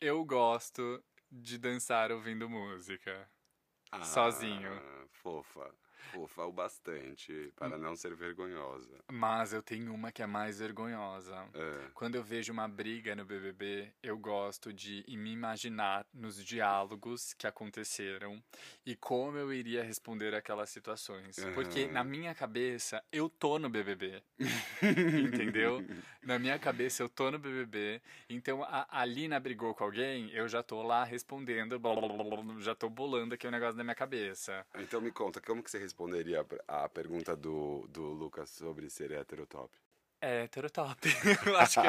eu 0.01 0.25
gosto 0.25 1.05
de 1.31 1.59
dançar 1.59 2.11
ouvindo 2.11 2.49
música. 2.49 3.29
Ah, 3.93 4.03
sozinho. 4.03 4.70
Fofa. 5.22 5.70
Fofa 6.11 6.44
o 6.44 6.53
bastante, 6.53 7.53
para 7.57 7.78
não 7.78 7.96
ser 7.96 8.14
vergonhosa. 8.14 8.98
Mas 9.11 9.53
eu 9.53 9.62
tenho 9.62 9.92
uma 9.94 10.12
que 10.12 10.22
é 10.22 10.26
mais 10.26 10.59
vergonhosa. 10.59 11.48
É. 11.55 11.90
Quando 11.94 12.16
eu 12.16 12.22
vejo 12.22 12.53
uma 12.53 12.68
briga 12.68 13.14
no 13.14 13.24
BBB, 13.24 13.92
eu 14.03 14.18
gosto 14.18 14.72
de 14.72 15.05
me 15.09 15.32
imaginar 15.32 16.07
nos 16.12 16.44
diálogos 16.44 17.32
que 17.34 17.46
aconteceram 17.46 18.42
e 18.84 18.96
como 18.96 19.38
eu 19.38 19.53
iria 19.53 19.82
responder 19.82 20.34
aquelas 20.34 20.70
situações. 20.70 21.36
Porque 21.55 21.84
Aham. 21.84 21.92
na 21.92 22.05
minha 22.05 22.34
cabeça, 22.34 23.03
eu 23.12 23.28
tô 23.28 23.59
no 23.59 23.68
BBB. 23.68 24.22
Entendeu? 25.24 25.84
Na 26.22 26.38
minha 26.38 26.59
cabeça, 26.59 27.03
eu 27.03 27.09
tô 27.09 27.30
no 27.30 27.38
BBB. 27.38 28.00
Então, 28.28 28.62
a 28.64 28.82
a 28.90 29.05
Lina 29.05 29.40
brigou 29.40 29.74
com 29.74 29.84
alguém, 29.84 30.30
eu 30.30 30.46
já 30.46 30.62
tô 30.62 30.82
lá 30.82 31.03
respondendo, 31.03 31.78
blá, 31.78 31.94
blá, 31.94 32.09
blá, 32.09 32.61
já 32.61 32.74
tô 32.74 32.88
bolando 32.88 33.34
aqui 33.34 33.46
o 33.46 33.50
negócio 33.50 33.76
na 33.76 33.84
minha 33.84 33.94
cabeça. 33.94 34.64
Então 34.76 35.00
me 35.00 35.11
conta, 35.11 35.40
como 35.40 35.62
que 35.62 35.70
você 35.70 35.78
responderia 35.93 36.45
a 36.66 36.88
pergunta 36.88 37.36
do, 37.36 37.86
do 37.88 38.03
Lucas 38.03 38.49
sobre 38.49 38.88
ser 38.88 39.12
heterotop? 39.12 39.70
É, 40.22 40.45
heterotop. 40.45 40.99
eu 41.47 41.57
acho 41.59 41.82
que, 41.82 41.88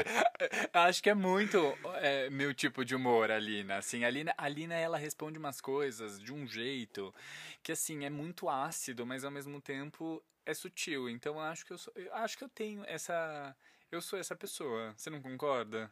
eu 0.74 0.82
acho 0.82 1.04
que 1.04 1.10
é 1.10 1.14
muito 1.14 1.58
é, 2.01 2.30
meu 2.30 2.54
tipo 2.54 2.84
de 2.84 2.95
humor, 2.95 3.32
a 3.32 3.39
Lina. 3.39 3.78
Assim, 3.78 4.04
a 4.04 4.10
Lina, 4.10 4.34
a 4.38 4.49
Lina, 4.49 4.74
ela 4.74 4.97
responde 4.97 5.39
umas 5.39 5.62
coisas 5.62 6.20
de 6.20 6.34
um 6.34 6.45
jeito 6.45 7.14
que, 7.62 7.72
assim, 7.72 8.04
é 8.04 8.10
muito 8.10 8.49
ácido, 8.49 9.06
mas 9.06 9.24
ao 9.24 9.32
mesmo 9.32 9.62
tempo 9.62 10.22
é 10.45 10.54
sutil. 10.54 11.10
Então, 11.10 11.36
eu 11.36 11.41
acho 11.41 11.66
que 11.66 11.72
eu, 11.72 11.78
sou, 11.78 11.93
eu 11.95 12.14
acho 12.16 12.38
que 12.38 12.43
eu 12.43 12.49
tenho 12.49 12.84
essa... 12.86 13.56
Eu 13.89 14.01
sou 14.01 14.20
essa 14.20 14.36
pessoa. 14.36 14.93
Você 14.97 15.10
não 15.10 15.22
concorda? 15.22 15.89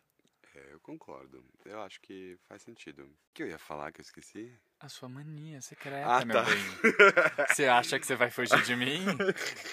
É, 0.55 0.74
eu 0.74 0.80
concordo. 0.80 1.45
Eu 1.64 1.80
acho 1.82 2.01
que 2.01 2.38
faz 2.49 2.64
sentido. 2.64 3.03
O 3.03 3.34
que 3.34 3.43
eu 3.43 3.47
ia 3.47 3.59
falar 3.59 3.91
que 3.91 4.01
eu 4.01 4.03
esqueci? 4.03 4.51
A 4.82 4.89
sua 4.89 5.07
mania 5.07 5.61
secreta, 5.61 6.07
Ah, 6.07 6.25
meu 6.25 6.36
tá. 6.36 6.43
bem. 6.43 6.55
Você 7.55 7.65
acha 7.67 7.99
que 7.99 8.05
você 8.05 8.15
vai 8.15 8.32
fugir 8.32 8.61
de 8.63 8.75
mim? 8.75 8.99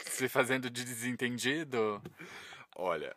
Se 0.06 0.28
fazendo 0.28 0.68
de 0.68 0.84
desentendido? 0.84 2.02
Olha, 2.76 3.16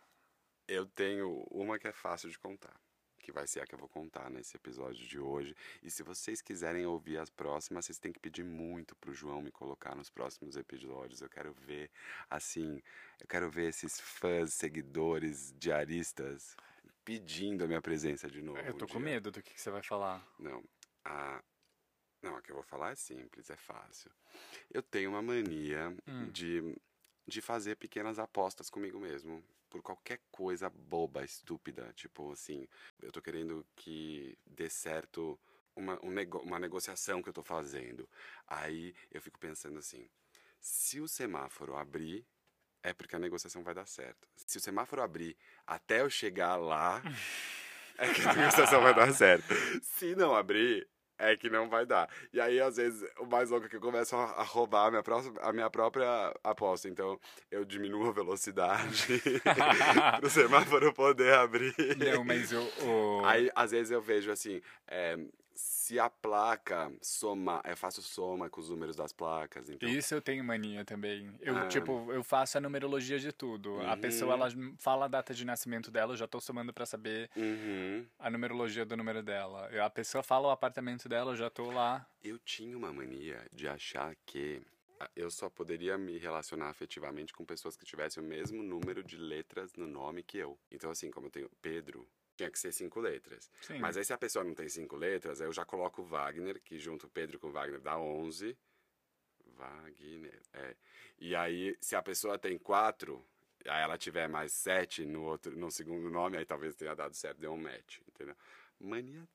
eu 0.68 0.86
tenho 0.86 1.46
uma 1.52 1.78
que 1.78 1.88
é 1.88 1.92
fácil 1.92 2.30
de 2.30 2.40
contar, 2.40 2.74
que 3.20 3.30
vai 3.32 3.46
ser 3.46 3.60
a 3.62 3.66
que 3.66 3.76
eu 3.76 3.80
vou 3.80 3.90
contar 3.90 4.30
nesse 4.30 4.56
episódio 4.56 5.06
de 5.06 5.20
hoje. 5.20 5.54
E 5.84 5.92
se 5.92 6.02
vocês 6.02 6.42
quiserem 6.42 6.86
ouvir 6.86 7.18
as 7.18 7.30
próximas, 7.30 7.86
vocês 7.86 8.00
têm 8.00 8.14
que 8.14 8.20
pedir 8.20 8.44
muito 8.46 8.96
pro 8.96 9.14
João 9.14 9.42
me 9.42 9.52
colocar 9.52 9.94
nos 9.94 10.10
próximos 10.10 10.56
episódios. 10.56 11.22
Eu 11.22 11.30
quero 11.30 11.54
ver, 11.54 11.92
assim, 12.30 12.82
eu 13.20 13.28
quero 13.28 13.50
ver 13.50 13.68
esses 13.68 14.00
fãs, 14.00 14.54
seguidores, 14.54 15.54
diaristas 15.58 16.56
pedindo 17.04 17.66
a 17.66 17.68
minha 17.68 17.82
presença 17.82 18.30
de 18.30 18.42
novo. 18.42 18.60
Eu 18.60 18.74
tô 18.76 18.86
um 18.86 18.88
com 18.88 19.00
medo 19.00 19.30
do 19.30 19.42
que, 19.42 19.54
que 19.54 19.60
você 19.62 19.70
vai 19.72 19.84
falar. 19.84 20.26
Não, 20.40 20.64
a 21.04 21.44
não, 22.22 22.36
a 22.36 22.42
que 22.42 22.52
eu 22.52 22.56
vou 22.56 22.64
falar 22.64 22.92
é 22.92 22.96
simples, 22.96 23.50
é 23.50 23.58
fácil. 23.58 24.12
Eu 24.72 24.82
tenho 24.82 25.10
uma 25.12 25.22
mania 25.22 25.96
Hum. 26.08 26.30
de, 26.32 26.76
de 27.28 27.42
fazer 27.42 27.76
pequenas 27.76 28.20
apostas 28.20 28.70
comigo 28.70 29.00
mesmo. 29.00 29.44
Por 29.70 29.82
qualquer 29.82 30.20
coisa 30.32 30.70
boba, 30.70 31.24
estúpida. 31.24 31.92
Tipo 31.96 32.32
assim, 32.34 32.68
eu 33.02 33.12
tô 33.12 33.22
querendo 33.22 33.66
que 33.76 34.38
dê 34.46 34.70
certo 34.70 35.40
uma, 35.76 35.98
um 36.06 36.12
nego, 36.12 36.40
uma 36.40 36.60
negociação 36.60 37.22
que 37.24 37.30
eu 37.30 37.34
tô 37.34 37.44
fazendo. 37.44 38.08
Aí 38.48 38.94
eu 39.10 39.22
fico 39.22 39.40
pensando 39.40 39.80
assim: 39.80 40.10
se 40.60 41.00
o 41.00 41.08
semáforo 41.08 41.76
abrir, 41.78 42.26
é 42.84 42.94
porque 42.94 43.16
a 43.16 43.20
negociação 43.20 43.64
vai 43.64 43.74
dar 43.74 43.86
certo. 43.88 44.28
Se 44.36 44.58
o 44.58 44.62
semáforo 44.62 45.02
abrir 45.02 45.38
até 45.66 46.02
eu 46.02 46.10
chegar 46.10 46.58
lá, 46.58 47.02
é 47.98 48.14
que 48.14 48.22
a 48.22 48.34
negociação 48.36 48.82
vai 48.82 48.94
dar 48.94 49.14
certo. 49.14 49.54
Se 49.82 50.16
não 50.16 50.36
abrir, 50.36 50.86
é 51.22 51.38
que 51.38 51.50
não 51.50 51.70
vai 51.70 51.86
dar. 51.86 52.10
E 52.34 52.42
aí, 52.42 52.60
às 52.60 52.78
vezes, 52.78 53.08
o 53.20 53.26
mais 53.26 53.50
louco 53.50 53.68
é 53.68 53.70
que 53.70 53.76
eu 53.76 53.82
começo 53.82 54.16
a 54.16 54.44
roubar 54.44 54.88
a 54.88 54.90
minha, 54.90 55.04
próxima, 55.04 55.40
a 55.42 55.54
minha 55.54 55.70
própria 55.70 56.34
aposta. 56.44 56.90
Então, 56.90 57.20
eu 57.50 57.64
diminuo 57.64 58.10
a 58.10 58.12
velocidade 58.12 59.22
pro 60.20 60.30
semáforo 60.30 60.92
poder 60.94 61.34
abrir. 61.36 61.76
Não, 61.98 62.24
mas 62.24 62.52
o. 62.52 62.62
o... 62.86 63.22
Aí, 63.26 63.52
às 63.56 63.72
vezes, 63.72 63.92
eu 63.92 64.02
vejo 64.02 64.32
assim, 64.32 64.62
é, 64.88 65.18
se 65.54 66.00
a 66.00 66.10
placa 66.10 66.92
somar, 67.02 67.62
eu 67.66 67.76
faço 67.78 68.02
soma 68.02 68.50
com 68.50 68.62
os 68.62 68.70
números 68.70 68.96
das 68.96 69.12
placas, 69.12 69.70
então. 69.70 69.88
Isso 69.90 70.14
eu 70.14 70.22
tenho 70.22 70.44
mania 70.44 70.86
também. 70.86 71.34
Eu, 71.42 71.56
Ah. 71.58 71.68
tipo, 71.68 72.12
eu 72.12 72.24
faço 72.24 72.58
a 72.58 72.62
numerologia 72.62 73.20
de 73.20 73.32
tudo. 73.32 73.82
A 73.82 73.96
pessoa, 73.98 74.36
Uhum. 74.36 74.42
ela 74.44 74.76
fala 74.78 75.06
a 75.06 75.08
data 75.08 75.34
de 75.34 75.46
nascimento 75.46 75.92
dela, 75.92 76.14
eu 76.14 76.18
já 76.18 76.28
tô 76.28 76.40
somando 76.40 76.74
pra 76.74 76.86
saber 76.86 77.30
Uhum. 77.36 78.06
a 78.20 78.30
numerologia 78.30 78.86
do 78.86 78.96
número 78.96 79.22
dela. 79.22 79.70
A 79.84 79.90
pessoa 79.90 80.24
fala 80.24 80.48
o 80.48 80.52
apartamento 80.52 81.08
dela, 81.10 81.32
eu 81.32 81.36
já 81.38 81.50
tô 81.50 81.70
lá. 81.72 82.06
Eu 82.24 82.38
tinha 82.40 82.78
uma 82.78 82.92
mania 82.94 83.46
de 83.52 83.68
achar 83.68 84.16
que 84.26 84.62
ah, 85.04 85.10
eu 85.16 85.32
só 85.32 85.50
poderia 85.50 85.98
me 85.98 86.20
relacionar 86.20 86.70
afetivamente 86.70 87.34
com 87.34 87.44
pessoas 87.44 87.76
que 87.76 87.84
tivessem 87.84 88.22
o 88.22 88.26
mesmo 88.26 88.62
número 88.62 89.04
de 89.04 89.18
letras 89.18 89.74
no 89.74 89.88
nome 89.88 90.22
que 90.22 90.38
eu. 90.38 90.60
Então, 90.70 90.92
assim, 90.92 91.10
como 91.10 91.26
eu 91.26 91.32
tenho 91.32 91.50
Pedro, 91.60 92.08
tinha 92.42 92.52
que 92.52 92.60
ser 92.60 92.72
cinco 92.72 93.00
letras. 93.00 93.52
Sim. 93.62 93.80
Mas 93.80 93.98
aí, 93.98 94.04
se 94.04 94.14
a 94.14 94.18
pessoa 94.18 94.44
não 94.44 94.56
tem 94.56 94.68
cinco 94.68 94.96
letras, 94.96 95.42
aí 95.42 95.48
eu 95.48 95.54
já 95.54 95.64
coloco 95.64 96.04
Wagner, 96.04 96.60
que 96.62 96.80
junto 96.80 97.08
Pedro 97.08 97.40
com 97.40 97.52
Wagner 97.52 97.80
dá 97.80 97.98
11. 97.98 98.58
Wagner, 99.56 100.42
é. 100.54 100.76
E 101.20 101.36
aí, 101.36 101.78
se 101.80 101.96
a 101.96 102.02
pessoa 102.02 102.40
tem 102.40 102.58
quatro, 102.58 103.24
aí 103.66 103.84
ela 103.84 103.98
tiver 103.98 104.28
mais 104.28 104.54
sete 104.54 105.06
no, 105.06 105.24
outro, 105.24 105.56
no 105.56 105.70
segundo 105.70 106.10
nome, 106.10 106.38
aí 106.38 106.46
talvez 106.46 106.74
tenha 106.76 106.96
dado 106.96 107.14
certo, 107.14 107.38
deu 107.38 107.54
um 107.54 107.58
match, 107.58 108.00
entendeu? 108.08 108.36
Mania 108.80 109.28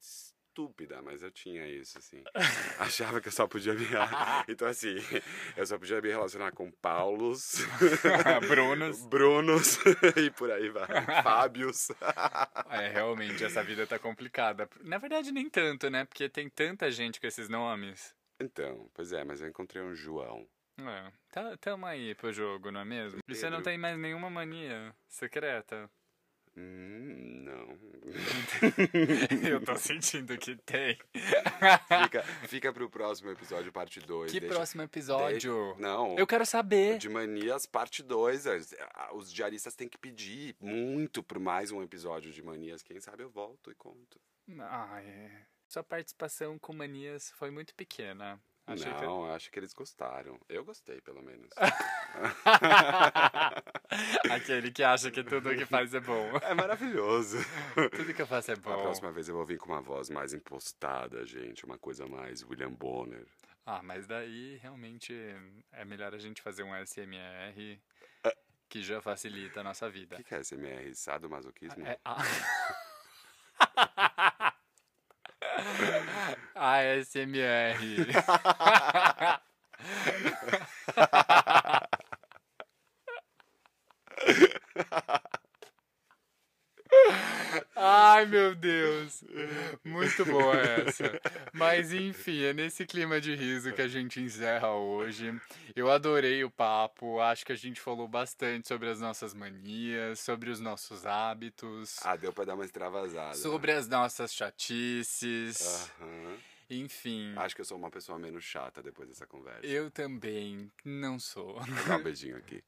estúpida, 0.56 1.02
mas 1.02 1.22
eu 1.22 1.30
tinha 1.30 1.68
isso, 1.68 1.98
assim. 1.98 2.24
Achava 2.80 3.20
que 3.20 3.28
eu 3.28 3.32
só 3.32 3.46
podia 3.46 3.74
me... 3.74 3.84
Então, 4.48 4.66
assim, 4.66 4.96
eu 5.54 5.66
só 5.66 5.78
podia 5.78 6.00
me 6.00 6.08
relacionar 6.08 6.52
com 6.52 6.70
Paulos, 6.70 7.58
Brunos. 8.48 9.06
Brunos 9.06 9.78
e 10.16 10.30
por 10.30 10.50
aí 10.50 10.70
vai. 10.70 10.86
Fábios. 11.22 11.88
É, 12.70 12.88
realmente, 12.88 13.44
essa 13.44 13.62
vida 13.62 13.86
tá 13.86 13.98
complicada. 13.98 14.68
Na 14.80 14.96
verdade, 14.96 15.30
nem 15.30 15.50
tanto, 15.50 15.90
né? 15.90 16.06
Porque 16.06 16.28
tem 16.28 16.48
tanta 16.48 16.90
gente 16.90 17.20
com 17.20 17.26
esses 17.26 17.48
nomes. 17.48 18.14
Então, 18.40 18.88
pois 18.94 19.12
é, 19.12 19.24
mas 19.24 19.40
eu 19.40 19.48
encontrei 19.48 19.82
um 19.82 19.94
João. 19.94 20.46
É, 20.78 21.12
tá, 21.32 21.56
tamo 21.58 21.86
aí 21.86 22.14
pro 22.14 22.32
jogo, 22.32 22.70
não 22.70 22.80
é 22.80 22.84
mesmo? 22.84 23.20
E 23.26 23.34
você 23.34 23.48
não 23.50 23.62
tem 23.62 23.78
mais 23.78 23.98
nenhuma 23.98 24.28
mania 24.30 24.94
secreta? 25.08 25.90
Hum, 26.56 27.42
não. 27.44 27.78
Eu 29.48 29.60
tô 29.64 29.76
sentindo 29.76 30.36
que 30.38 30.56
tem. 30.56 30.96
fica, 32.02 32.22
fica 32.48 32.72
pro 32.72 32.88
próximo 32.88 33.30
episódio, 33.30 33.72
parte 33.72 34.00
2. 34.00 34.32
Que 34.32 34.40
próximo 34.40 34.82
episódio? 34.82 35.76
Não. 35.78 36.16
Eu 36.16 36.26
quero 36.26 36.46
saber. 36.46 36.98
De 36.98 37.08
manias, 37.08 37.66
parte 37.66 38.02
2. 38.02 38.44
Os 39.12 39.32
diaristas 39.32 39.74
têm 39.74 39.88
que 39.88 39.98
pedir 39.98 40.56
muito 40.60 41.22
por 41.22 41.38
mais 41.38 41.70
um 41.70 41.82
episódio 41.82 42.32
de 42.32 42.42
manias. 42.42 42.82
Quem 42.82 43.00
sabe 43.00 43.22
eu 43.22 43.28
volto 43.28 43.70
e 43.70 43.74
conto. 43.74 44.20
Ai, 44.58 45.30
sua 45.68 45.82
participação 45.82 46.58
com 46.58 46.72
manias 46.72 47.30
foi 47.32 47.50
muito 47.50 47.74
pequena. 47.74 48.40
Achei 48.66 48.92
que- 48.92 49.02
não, 49.04 49.26
eu 49.26 49.32
acho 49.34 49.50
que 49.50 49.58
eles 49.60 49.72
gostaram. 49.72 50.38
Eu 50.48 50.64
gostei, 50.64 51.00
pelo 51.00 51.22
menos. 51.22 51.48
Aquele 54.30 54.72
que 54.72 54.82
acha 54.82 55.10
que 55.10 55.22
tudo 55.22 55.54
que 55.54 55.64
faz 55.64 55.94
é 55.94 56.00
bom. 56.00 56.36
é 56.42 56.52
maravilhoso. 56.54 57.38
Tudo 57.96 58.12
que 58.12 58.20
eu 58.22 58.26
faço 58.26 58.50
é 58.50 58.54
A 58.54 58.56
bom. 58.56 58.82
próxima 58.82 59.12
vez 59.12 59.28
eu 59.28 59.36
vou 59.36 59.46
vir 59.46 59.58
com 59.58 59.70
uma 59.72 59.80
voz 59.80 60.10
mais 60.10 60.34
impostada, 60.34 61.24
gente. 61.24 61.64
Uma 61.64 61.78
coisa 61.78 62.06
mais 62.06 62.42
William 62.42 62.72
Bonner. 62.72 63.24
Ah, 63.64 63.80
mas 63.82 64.06
daí 64.06 64.56
realmente 64.56 65.14
é 65.72 65.84
melhor 65.84 66.14
a 66.14 66.18
gente 66.18 66.42
fazer 66.42 66.62
um 66.64 66.74
SMR 66.84 67.80
que 68.68 68.82
já 68.82 69.00
facilita 69.00 69.60
a 69.60 69.64
nossa 69.64 69.86
O 69.86 69.90
vida. 69.92 70.16
que, 70.16 70.24
que 70.24 70.34
é 70.34 70.40
SMR? 70.42 70.92
Sadomasoquismo? 70.94 71.86
É 71.86 71.98
a... 72.04 72.16
ASMR. 76.56 77.76
Ai, 88.16 88.24
meu 88.24 88.54
Deus. 88.54 89.22
Muito 89.84 90.24
boa 90.24 90.54
essa. 90.56 91.20
Mas 91.52 91.92
enfim, 91.92 92.44
é 92.44 92.52
nesse 92.54 92.86
clima 92.86 93.20
de 93.20 93.34
riso 93.34 93.72
que 93.74 93.82
a 93.82 93.88
gente 93.88 94.20
encerra 94.20 94.70
hoje. 94.72 95.38
Eu 95.74 95.90
adorei 95.90 96.42
o 96.42 96.50
papo. 96.50 97.20
Acho 97.20 97.44
que 97.44 97.52
a 97.52 97.56
gente 97.56 97.78
falou 97.78 98.08
bastante 98.08 98.68
sobre 98.68 98.88
as 98.88 99.00
nossas 99.00 99.34
manias, 99.34 100.18
sobre 100.20 100.48
os 100.48 100.60
nossos 100.60 101.04
hábitos, 101.04 101.98
Ah, 102.02 102.16
deu 102.16 102.32
pra 102.32 102.46
dar 102.46 102.54
uma 102.54 102.64
extravasada. 102.64 103.34
sobre 103.34 103.72
as 103.72 103.86
nossas 103.86 104.32
chatices. 104.32 105.90
Aham. 106.00 106.36
Enfim, 106.70 107.32
Acho 107.36 107.54
que 107.54 107.60
eu 107.60 107.64
sou 107.66 107.76
uma 107.76 107.90
pessoa 107.90 108.18
menos 108.18 108.42
chata 108.42 108.82
depois 108.82 109.08
dessa 109.08 109.26
conversa. 109.26 109.64
eu 109.66 109.90
também 109.90 110.68
não 110.84 111.20
sou. 111.20 111.60
Vou 111.60 111.84
dar 111.86 111.98
um 111.98 112.02
beijinho 112.02 112.36
aqui. 112.38 112.64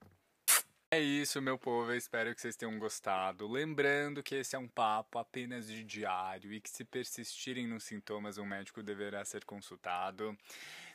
É 0.90 0.98
isso, 0.98 1.42
meu 1.42 1.58
povo. 1.58 1.90
Eu 1.92 1.96
espero 1.98 2.34
que 2.34 2.40
vocês 2.40 2.56
tenham 2.56 2.78
gostado. 2.78 3.46
Lembrando 3.46 4.22
que 4.22 4.36
esse 4.36 4.56
é 4.56 4.58
um 4.58 4.66
papo 4.66 5.18
apenas 5.18 5.66
de 5.66 5.84
diário 5.84 6.50
e 6.50 6.60
que, 6.62 6.70
se 6.70 6.82
persistirem 6.82 7.66
nos 7.66 7.84
sintomas, 7.84 8.38
um 8.38 8.46
médico 8.46 8.82
deverá 8.82 9.22
ser 9.22 9.44
consultado. 9.44 10.36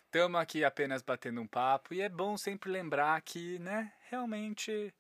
Estamos 0.06 0.42
aqui 0.42 0.64
apenas 0.64 1.04
batendo 1.04 1.42
um 1.42 1.48
papo 1.48 1.94
e 1.94 2.02
é 2.02 2.10
bom 2.10 2.38
sempre 2.38 2.72
lembrar 2.72 3.22
que, 3.22 3.60
né, 3.60 3.94
realmente 4.10 4.92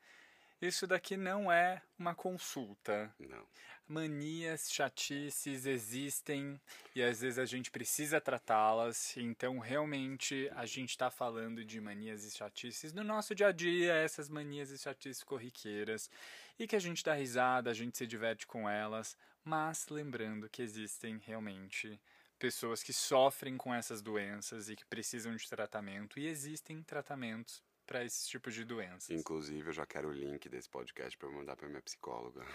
isso 0.67 0.87
daqui 0.87 1.17
não 1.17 1.51
é 1.51 1.81
uma 1.97 2.15
consulta. 2.15 3.13
Não. 3.19 3.45
Manias, 3.87 4.71
chatices 4.71 5.65
existem 5.65 6.59
e 6.95 7.03
às 7.03 7.21
vezes 7.21 7.37
a 7.37 7.45
gente 7.45 7.69
precisa 7.69 8.21
tratá-las. 8.21 9.15
Então, 9.17 9.59
realmente, 9.59 10.49
a 10.55 10.65
gente 10.65 10.91
está 10.91 11.09
falando 11.11 11.65
de 11.65 11.81
manias 11.81 12.23
e 12.23 12.31
chatices 12.31 12.93
no 12.93 13.03
nosso 13.03 13.35
dia 13.35 13.47
a 13.47 13.51
dia, 13.51 13.93
essas 13.93 14.29
manias 14.29 14.71
e 14.71 14.77
chatices 14.77 15.23
corriqueiras, 15.23 16.09
e 16.57 16.65
que 16.65 16.75
a 16.75 16.79
gente 16.79 17.03
dá 17.03 17.13
risada, 17.13 17.69
a 17.69 17.73
gente 17.73 17.97
se 17.97 18.07
diverte 18.07 18.47
com 18.47 18.69
elas, 18.69 19.17
mas 19.43 19.87
lembrando 19.89 20.49
que 20.49 20.61
existem 20.61 21.21
realmente 21.25 21.99
pessoas 22.39 22.81
que 22.81 22.93
sofrem 22.93 23.57
com 23.57 23.73
essas 23.73 24.01
doenças 24.01 24.69
e 24.69 24.75
que 24.75 24.85
precisam 24.85 25.35
de 25.35 25.49
tratamento, 25.49 26.19
e 26.19 26.27
existem 26.27 26.81
tratamentos 26.83 27.61
para 27.85 28.03
esses 28.03 28.27
tipos 28.27 28.53
de 28.53 28.63
doenças. 28.63 29.09
Inclusive, 29.09 29.69
eu 29.69 29.73
já 29.73 29.85
quero 29.85 30.09
o 30.09 30.13
link 30.13 30.47
desse 30.49 30.69
podcast 30.69 31.17
eu 31.21 31.31
mandar 31.31 31.55
pra 31.55 31.67
minha 31.67 31.81
psicóloga. 31.81 32.45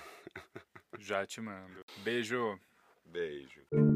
Já 0.98 1.26
te 1.26 1.40
mando. 1.40 1.84
Beijo! 2.02 2.58
Beijo. 3.04 3.87